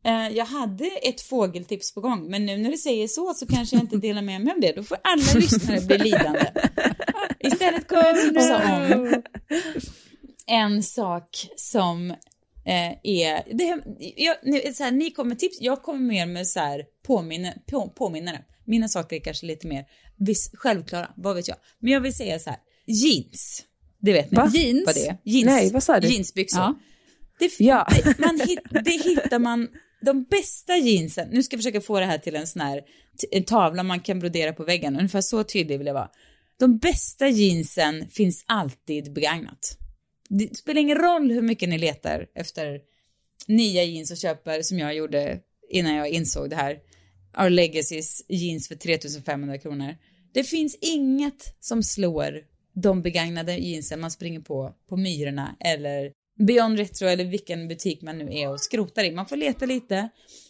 Eh, 0.05 0.29
Jag 0.29 0.45
hade 0.47 0.85
ett 0.87 1.21
fågeltips 1.21 1.95
på 1.95 2.01
gång, 2.01 2.31
men 2.31 2.47
nu 2.47 2.57
när 2.57 2.71
du 2.71 2.77
säger 2.77 3.09
så 3.09 3.35
så 3.35 3.47
kanske 3.47 3.77
jag 3.77 3.83
inte 3.83 3.97
delar 3.97 4.23
med 4.23 4.41
mig 4.41 4.53
av 4.55 4.61
det. 4.61 4.73
Då 4.77 4.83
får 4.83 4.99
alla 5.03 5.33
lyssnare 5.41 5.81
bli 5.81 5.99
lidande. 5.99 6.45
Istället 7.41 7.89
kommer 7.89 8.05
jag 8.05 8.21
tipsa 8.21 8.57
om 8.87 9.23
en 10.47 10.83
sak 10.83 11.29
som 11.57 12.15
eh, 12.67 12.99
är... 13.03 13.57
Det, 13.57 13.83
jag, 14.17 14.37
nu, 14.43 14.61
så 14.75 14.85
här, 14.85 14.93
ni 14.93 15.11
kommer 15.11 15.35
tips, 15.35 15.61
jag 15.61 15.83
kommer 15.83 16.01
mer 16.01 16.27
med 16.27 16.49
så 16.49 16.61
här 16.61 16.85
påminne, 17.07 17.59
på, 17.71 17.89
påminnare. 17.89 18.45
Mina 18.65 18.89
saker 18.89 19.17
är 19.17 19.21
kanske 19.21 19.47
lite 19.47 19.67
mer 19.67 19.85
vis, 20.19 20.51
självklara, 20.55 21.11
vad 21.17 21.37
vet 21.37 21.49
jag. 21.49 21.57
Men 21.79 21.93
jag 21.93 22.01
vill 22.01 22.15
säga 22.15 22.39
så 22.39 22.51
här, 22.51 22.59
jeans. 22.87 23.65
Det 24.01 24.13
vet 24.13 24.31
ni 24.31 24.37
Va? 24.37 24.51
Jeans? 24.55 24.87
vad 24.87 24.95
det 24.95 25.07
är. 25.07 25.17
Jeans. 25.25 25.47
Nej, 25.47 25.71
vad 25.73 25.83
sa 25.83 26.01
du? 26.01 26.09
Jeansbyxor. 26.09 26.61
Ja. 26.61 26.75
Det, 27.39 27.51
Ja. 27.59 27.89
det, 28.05 28.19
man 28.19 28.41
det 28.85 28.91
hittar 28.91 29.39
man, 29.39 29.69
de 30.01 30.25
bästa 30.25 30.77
jeansen, 30.77 31.29
nu 31.33 31.43
ska 31.43 31.55
jag 31.55 31.61
försöka 31.61 31.81
få 31.81 32.01
det 32.01 32.07
här 32.07 32.19
till 32.19 32.37
en 32.37 32.47
sån 32.47 32.63
här 32.63 32.83
en 33.31 33.45
tavla 33.45 33.83
man 33.83 34.01
kan 34.01 34.19
brodera 34.19 34.53
på 34.53 34.65
väggen, 34.65 34.97
ungefär 34.97 35.21
så 35.21 35.45
tydlig 35.45 35.79
vill 35.79 35.87
jag 35.87 35.95
vara. 35.95 36.11
De 36.59 36.79
bästa 36.79 37.29
jeansen 37.29 38.09
finns 38.09 38.45
alltid 38.47 39.13
begagnat. 39.13 39.79
Det 40.29 40.57
spelar 40.57 40.81
ingen 40.81 40.99
roll 40.99 41.31
hur 41.31 41.43
mycket 41.43 41.69
ni 41.69 41.79
letar 41.79 42.27
efter 42.35 42.81
nya 43.47 43.85
jeans 43.85 44.11
och 44.11 44.17
köper, 44.17 44.63
som 44.63 44.79
jag 44.79 44.95
gjorde 44.95 45.41
innan 45.71 45.95
jag 45.95 46.09
insåg 46.09 46.51
det 46.51 46.57
här, 46.57 46.79
Our 47.39 47.51
Legacies 47.51 48.25
jeans 48.29 48.69
för 48.69 48.75
3500 48.75 49.59
kronor. 49.59 49.97
Det 50.33 50.45
finns 50.45 50.79
inget 50.81 51.57
som 51.61 51.83
slår 51.83 52.41
de 52.75 53.03
begagnade 53.03 53.57
jeansen 53.57 54.01
man 54.01 54.11
springer 54.11 54.41
på 54.41 54.75
på 54.89 54.97
Myrorna 54.97 55.57
eller 55.61 56.13
Beyond 56.39 56.79
Retro 56.79 57.09
eller 57.09 57.25
vilken 57.25 57.69
butik 57.69 58.03
man 58.03 58.19
nu 58.19 58.39
är 58.39 58.51
och 58.53 58.61
skrotar 58.61 59.05
i. 59.05 59.11
Man 59.11 59.27
får 59.27 59.37
leta 59.37 59.67
lite. 59.67 60.09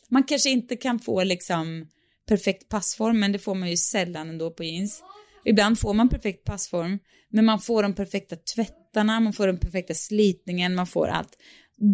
Man 0.09 0.23
kanske 0.23 0.51
inte 0.51 0.77
kan 0.77 0.99
få 0.99 1.25
liksom 1.25 1.89
perfekt 2.29 2.69
passform, 2.69 3.21
men 3.21 3.33
det 3.33 3.39
får 3.39 3.55
man 3.55 3.71
ju 3.71 3.77
sällan 3.77 4.29
ändå 4.29 4.51
på 4.51 4.65
jeans. 4.65 5.03
Ibland 5.49 5.79
får 5.79 5.95
man 5.95 6.09
perfekt 6.09 6.45
passform, 6.45 6.99
men 7.29 7.45
man 7.45 7.61
får 7.61 7.83
de 7.83 7.95
perfekta 7.95 8.37
tvättarna, 8.37 9.21
man 9.21 9.33
får 9.33 9.47
den 9.47 9.59
perfekta 9.59 9.95
slitningen, 9.95 10.75
man 10.75 10.87
får 10.87 11.07
allt. 11.07 11.39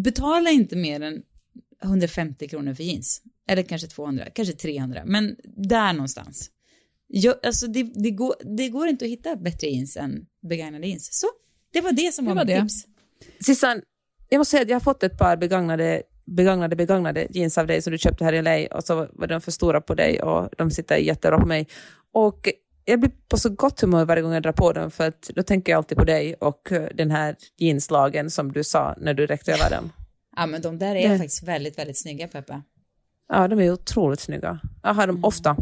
Betala 0.03 0.49
inte 0.49 0.75
mer 0.75 1.01
än 1.01 1.21
150 1.83 2.47
kronor 2.47 2.73
för 2.73 2.83
jeans. 2.83 3.21
Eller 3.47 3.63
kanske 3.63 3.87
200, 3.87 4.25
kanske 4.35 4.53
300, 4.53 5.01
men 5.05 5.35
där 5.57 5.93
någonstans. 5.93 6.49
Jag, 7.07 7.35
alltså 7.43 7.67
det, 7.67 7.83
det, 7.83 8.11
går, 8.11 8.35
det 8.57 8.69
går 8.69 8.87
inte 8.87 9.05
att 9.05 9.11
hitta 9.11 9.35
bättre 9.35 9.67
jeans 9.67 9.97
än 9.97 10.25
begagnade 10.49 10.87
jeans. 10.87 11.09
Så, 11.11 11.27
det 11.73 11.81
var 11.81 11.91
det 11.91 12.13
som 12.13 12.25
Det 12.25 12.33
var, 12.33 12.45
var 12.45 12.45
mitt 12.45 12.69
tips. 12.69 12.85
Sissan, 13.45 13.81
jag 14.29 14.37
måste 14.37 14.51
säga 14.51 14.63
att 14.63 14.69
jag 14.69 14.75
har 14.75 14.81
fått 14.81 15.03
ett 15.03 15.17
par 15.17 15.37
begagnade, 15.37 16.03
begagnade, 16.25 16.75
begagnade 16.75 17.27
jeans 17.29 17.57
av 17.57 17.67
dig 17.67 17.81
som 17.81 17.91
du 17.91 17.97
köpte 17.97 18.23
här 18.23 18.33
i 18.33 18.41
LA 18.41 18.77
och 18.77 18.83
så 18.83 19.07
var 19.13 19.27
de 19.27 19.41
för 19.41 19.51
stora 19.51 19.81
på 19.81 19.95
dig 19.95 20.21
och 20.21 20.49
de 20.57 20.71
sitter 20.71 20.97
jättebra 20.97 21.39
på 21.39 21.45
mig. 21.45 21.67
Och 22.13 22.49
jag 22.85 22.99
blir 22.99 23.11
på 23.27 23.37
så 23.37 23.49
gott 23.49 23.81
humör 23.81 24.05
varje 24.05 24.23
gång 24.23 24.33
jag 24.33 24.43
drar 24.43 24.51
på 24.51 24.73
dem 24.73 24.91
för 24.91 25.07
att 25.07 25.21
då 25.35 25.43
tänker 25.43 25.71
jag 25.71 25.77
alltid 25.77 25.97
på 25.97 26.03
dig 26.03 26.33
och 26.33 26.71
eh, 26.71 26.89
den 26.95 27.11
här 27.11 27.35
jeanslagen 27.57 28.29
som 28.31 28.51
du 28.51 28.63
sa 28.63 28.95
när 28.97 29.13
du 29.13 29.25
räckte 29.27 29.53
över 29.53 29.69
dem. 29.69 29.91
Ja, 30.35 30.45
men 30.45 30.61
de 30.61 30.77
där 30.79 30.95
är 30.95 31.09
Det- 31.09 31.17
faktiskt 31.17 31.43
väldigt, 31.43 31.77
väldigt 31.77 31.97
snygga, 31.97 32.27
Peppa. 32.27 32.63
Ja, 33.29 33.47
de 33.47 33.59
är 33.59 33.71
otroligt 33.71 34.19
snygga. 34.19 34.59
Jag 34.83 34.93
har 34.93 35.07
dem 35.07 35.25
ofta. 35.25 35.55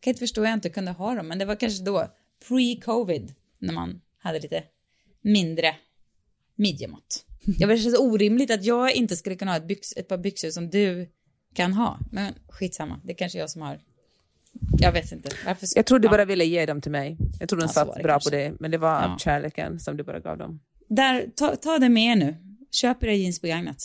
kan 0.00 0.10
inte 0.10 0.18
förstå 0.18 0.40
att 0.42 0.48
jag 0.48 0.54
inte 0.56 0.68
kunde 0.68 0.90
ha 0.90 1.14
dem, 1.14 1.28
men 1.28 1.38
det 1.38 1.44
var 1.44 1.54
kanske 1.56 1.84
då, 1.84 2.06
pre-covid, 2.48 3.32
när 3.58 3.74
man 3.74 4.00
hade 4.18 4.38
lite 4.38 4.62
mindre 5.20 5.74
midjemått. 6.56 7.24
Jag 7.58 7.68
var 7.68 7.76
så 7.76 8.02
orimligt 8.10 8.50
att 8.50 8.64
jag 8.64 8.94
inte 8.94 9.16
skulle 9.16 9.36
kunna 9.36 9.50
ha 9.50 9.58
ett, 9.58 9.66
byx, 9.66 9.92
ett 9.96 10.08
par 10.08 10.18
byxor 10.18 10.50
som 10.50 10.70
du 10.70 11.08
kan 11.54 11.72
ha. 11.72 11.98
Men 12.12 12.34
skitsamma, 12.48 13.00
det 13.04 13.12
är 13.12 13.16
kanske 13.16 13.38
jag 13.38 13.50
som 13.50 13.62
har. 13.62 13.78
Jag 14.80 14.92
vet 14.92 15.12
inte. 15.12 15.28
Varför 15.46 15.66
Jag 15.76 15.86
tror 15.86 15.98
du 15.98 16.08
bara 16.08 16.24
ville 16.24 16.44
ge 16.44 16.66
dem 16.66 16.80
till 16.80 16.90
mig. 16.92 17.16
Jag 17.40 17.48
tror 17.48 17.58
de 17.58 17.62
Ja, 17.62 17.68
så 17.68 17.72
satt 17.74 17.94
bra 18.02 18.12
kanske. 18.12 18.30
på 18.30 18.36
det, 18.36 18.52
men 18.60 18.70
det 18.70 18.78
var 18.78 19.02
Ja. 19.02 19.16
kärleken 19.20 19.80
som 19.80 19.96
du 19.96 20.04
bara 20.04 20.20
gav 20.20 20.38
dem. 20.38 20.60
Där, 20.88 21.26
ta, 21.36 21.56
ta 21.56 21.78
det 21.78 21.88
med 21.88 22.12
er 22.12 22.16
nu. 22.16 22.36
Köp 22.70 23.02
era 23.04 23.14
jeans 23.14 23.40
begagnat. 23.40 23.76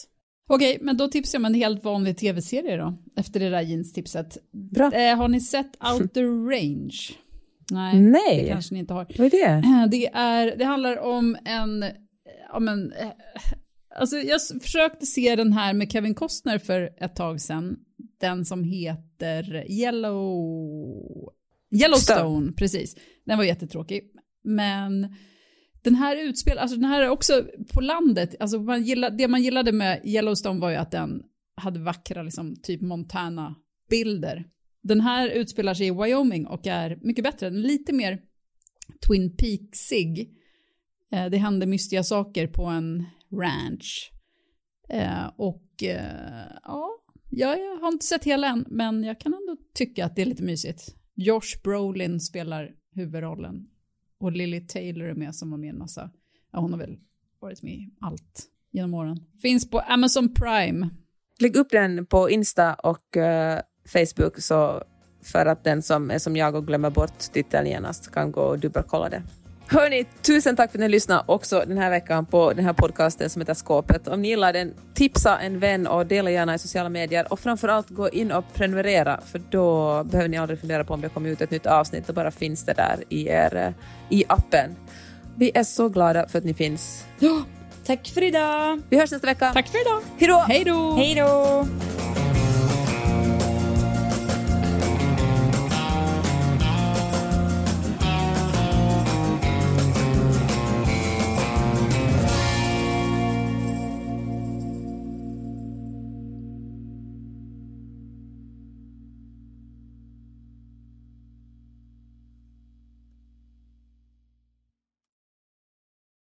Okej, 0.50 0.78
men 0.82 0.98
då 0.98 1.08
tipsar 1.08 1.36
jag 1.38 1.42
om 1.42 1.46
en 1.46 1.54
helt 1.54 1.84
vanlig 1.84 2.18
tv-serie 2.18 2.78
då, 2.78 2.98
efter 3.18 3.40
det 3.40 3.50
där 3.50 3.62
jeans-tipset. 3.62 4.38
Bra. 4.72 4.92
Eh, 4.92 5.18
har 5.18 5.28
ni 5.28 5.42
sett 5.42 5.72
Outer 5.94 6.50
Range? 6.50 6.92
Nej, 7.72 8.00
Nej. 8.00 8.42
det 8.44 8.50
kanske 8.50 8.74
ni 8.74 8.80
inte 8.80 8.94
har. 8.94 9.08
Vad 9.18 9.28
är 9.28 9.30
det? 9.32 9.68
Eh, 9.68 9.86
Det, 9.92 10.08
är, 10.08 10.56
det 10.58 10.66
handlar 10.66 10.98
om 11.00 11.38
en, 11.46 11.84
eh, 11.84 11.90
ja 12.54 12.60
men, 12.60 12.92
eh, 12.92 13.08
alltså 14.00 14.18
jag 14.18 14.42
försökte 14.62 15.06
se 15.06 15.36
den 15.36 15.54
här 15.54 15.74
med 15.74 15.92
Kevin 15.92 16.16
Costner 16.16 16.58
för 16.58 16.90
ett 16.98 17.16
tag 17.16 17.42
sedan. 17.42 17.76
Den 18.20 18.46
som 18.46 18.64
heter 18.64 19.72
Yellow... 19.72 21.34
Yellowstone, 21.72 22.52
precis. 22.52 22.96
Den 23.26 23.38
var 23.38 23.46
jättetråkig. 23.46 24.12
Men 24.44 25.16
den 25.84 25.96
här 25.96 26.16
utspel, 26.18 26.58
alltså 26.58 26.78
den 26.78 26.86
här 26.86 27.02
är 27.02 27.10
också 27.10 27.44
på 27.74 27.82
landet, 27.82 28.36
alltså 28.40 28.60
man 28.60 28.84
gilla, 28.84 29.10
det 29.10 29.28
man 29.28 29.44
gillade 29.44 29.72
med 29.72 30.02
Yellowstone 30.04 30.60
var 30.60 30.70
ju 30.70 30.76
att 30.76 30.92
den 30.92 31.24
hade 31.56 31.80
vackra, 31.80 32.24
liksom, 32.24 32.56
typ 32.56 32.82
Montana-bilder. 32.82 34.46
Den 34.84 35.02
här 35.02 35.30
utspelar 35.30 35.74
sig 35.74 35.88
i 35.88 35.92
Wyoming 35.92 36.48
och 36.48 36.68
är 36.68 37.00
mycket 37.02 37.24
bättre, 37.24 37.50
den 37.50 37.60
är 37.60 37.68
lite 37.68 37.94
mer 37.94 38.20
Twin 39.08 39.38
Peaksig. 39.38 40.30
Eh, 41.12 41.26
det 41.26 41.38
händer 41.38 41.68
mystiga 41.68 42.04
saker 42.04 42.48
på 42.48 42.66
en 42.66 43.06
ranch. 43.32 44.12
Eh, 44.90 45.28
och 45.38 45.84
eh, 45.84 46.48
ja, 46.64 46.90
jag 47.36 47.80
har 47.82 47.88
inte 47.88 48.06
sett 48.06 48.24
hela 48.24 48.48
än, 48.48 48.66
men 48.70 49.04
jag 49.04 49.20
kan 49.20 49.34
ändå 49.34 49.58
tycka 49.74 50.06
att 50.06 50.16
det 50.16 50.22
är 50.22 50.26
lite 50.26 50.44
mysigt. 50.44 50.96
Josh 51.16 51.62
Brolin 51.64 52.20
spelar 52.20 52.72
huvudrollen 52.92 53.68
och 54.20 54.32
Lily 54.32 54.68
Taylor 54.68 55.08
är 55.08 55.14
med 55.14 55.36
som 55.36 55.52
var 55.52 55.58
med 55.58 55.68
i 55.68 55.70
en 55.70 55.78
massa, 55.78 56.10
ja 56.52 56.60
hon 56.60 56.72
har 56.72 56.80
väl 56.80 56.98
varit 57.40 57.64
med 57.64 57.74
i 57.74 57.90
allt 58.02 58.50
genom 58.72 58.94
åren. 58.94 59.20
Finns 59.42 59.70
på 59.70 59.80
Amazon 59.80 60.34
Prime. 60.34 60.90
Lägg 61.40 61.56
upp 61.56 61.70
den 61.70 62.06
på 62.06 62.30
Insta 62.30 62.74
och 62.74 63.18
uh, 63.18 63.60
Facebook 63.86 64.40
så 64.40 64.84
för 65.22 65.46
att 65.46 65.64
den 65.64 65.82
som 65.82 66.12
är 66.12 66.20
som 66.20 66.36
jag 66.36 66.56
och 66.56 66.68
glömmer 66.68 66.90
bort 66.90 67.20
titeln 67.20 67.68
genast 67.68 68.12
kan 68.12 68.32
gå 68.32 68.42
och 68.42 68.60
dubbelkolla 68.60 69.10
det. 69.10 69.24
Hörni, 69.68 70.06
tusen 70.22 70.56
tack 70.56 70.72
för 70.72 70.78
att 70.78 70.82
ni 70.82 70.90
lyssnade 70.90 71.24
också 71.26 71.64
den 71.68 71.78
här 71.78 71.90
veckan 71.90 72.26
på 72.26 72.54
den 72.54 72.66
här 72.66 72.74
podcasten 72.74 73.30
som 73.30 73.42
heter 73.42 73.54
Skåpet. 73.54 74.08
Om 74.08 74.22
ni 74.22 74.28
gillar 74.28 74.54
den, 74.54 74.74
tipsa 74.94 75.40
en 75.40 75.60
vän 75.60 75.88
och 75.88 76.06
dela 76.06 76.32
gärna 76.32 76.56
i 76.56 76.60
sociala 76.60 76.90
medier 76.90 77.34
och 77.34 77.40
framförallt 77.40 77.90
gå 77.90 78.10
in 78.10 78.32
och 78.32 78.54
prenumerera 78.54 79.20
för 79.26 79.42
då 79.50 80.04
behöver 80.04 80.30
ni 80.30 80.38
aldrig 80.38 80.60
fundera 80.60 80.84
på 80.84 80.94
om 80.94 81.02
det 81.02 81.10
kommer 81.10 81.30
ut 81.30 81.42
ett 81.42 81.52
nytt 81.52 81.66
avsnitt, 81.66 82.08
då 82.08 82.14
bara 82.14 82.32
finns 82.32 82.64
det 82.64 82.74
där 82.74 83.04
i, 83.10 83.28
er, 83.28 83.56
eh, 83.56 84.18
i 84.18 84.24
appen. 84.28 84.76
Vi 85.36 85.52
är 85.54 85.64
så 85.64 85.90
glada 85.90 86.28
för 86.28 86.38
att 86.38 86.46
ni 86.46 86.54
finns. 86.54 87.06
Tack 87.86 88.08
för 88.08 88.24
idag! 88.24 88.82
Vi 88.90 89.00
hörs 89.00 89.12
nästa 89.12 89.28
vecka. 89.28 89.52
Tack 89.54 89.68
för 89.68 89.82
idag! 89.82 90.02
Hej 90.18 90.64
då! 90.64 90.96
Hej 90.98 91.16
då! 91.16 91.68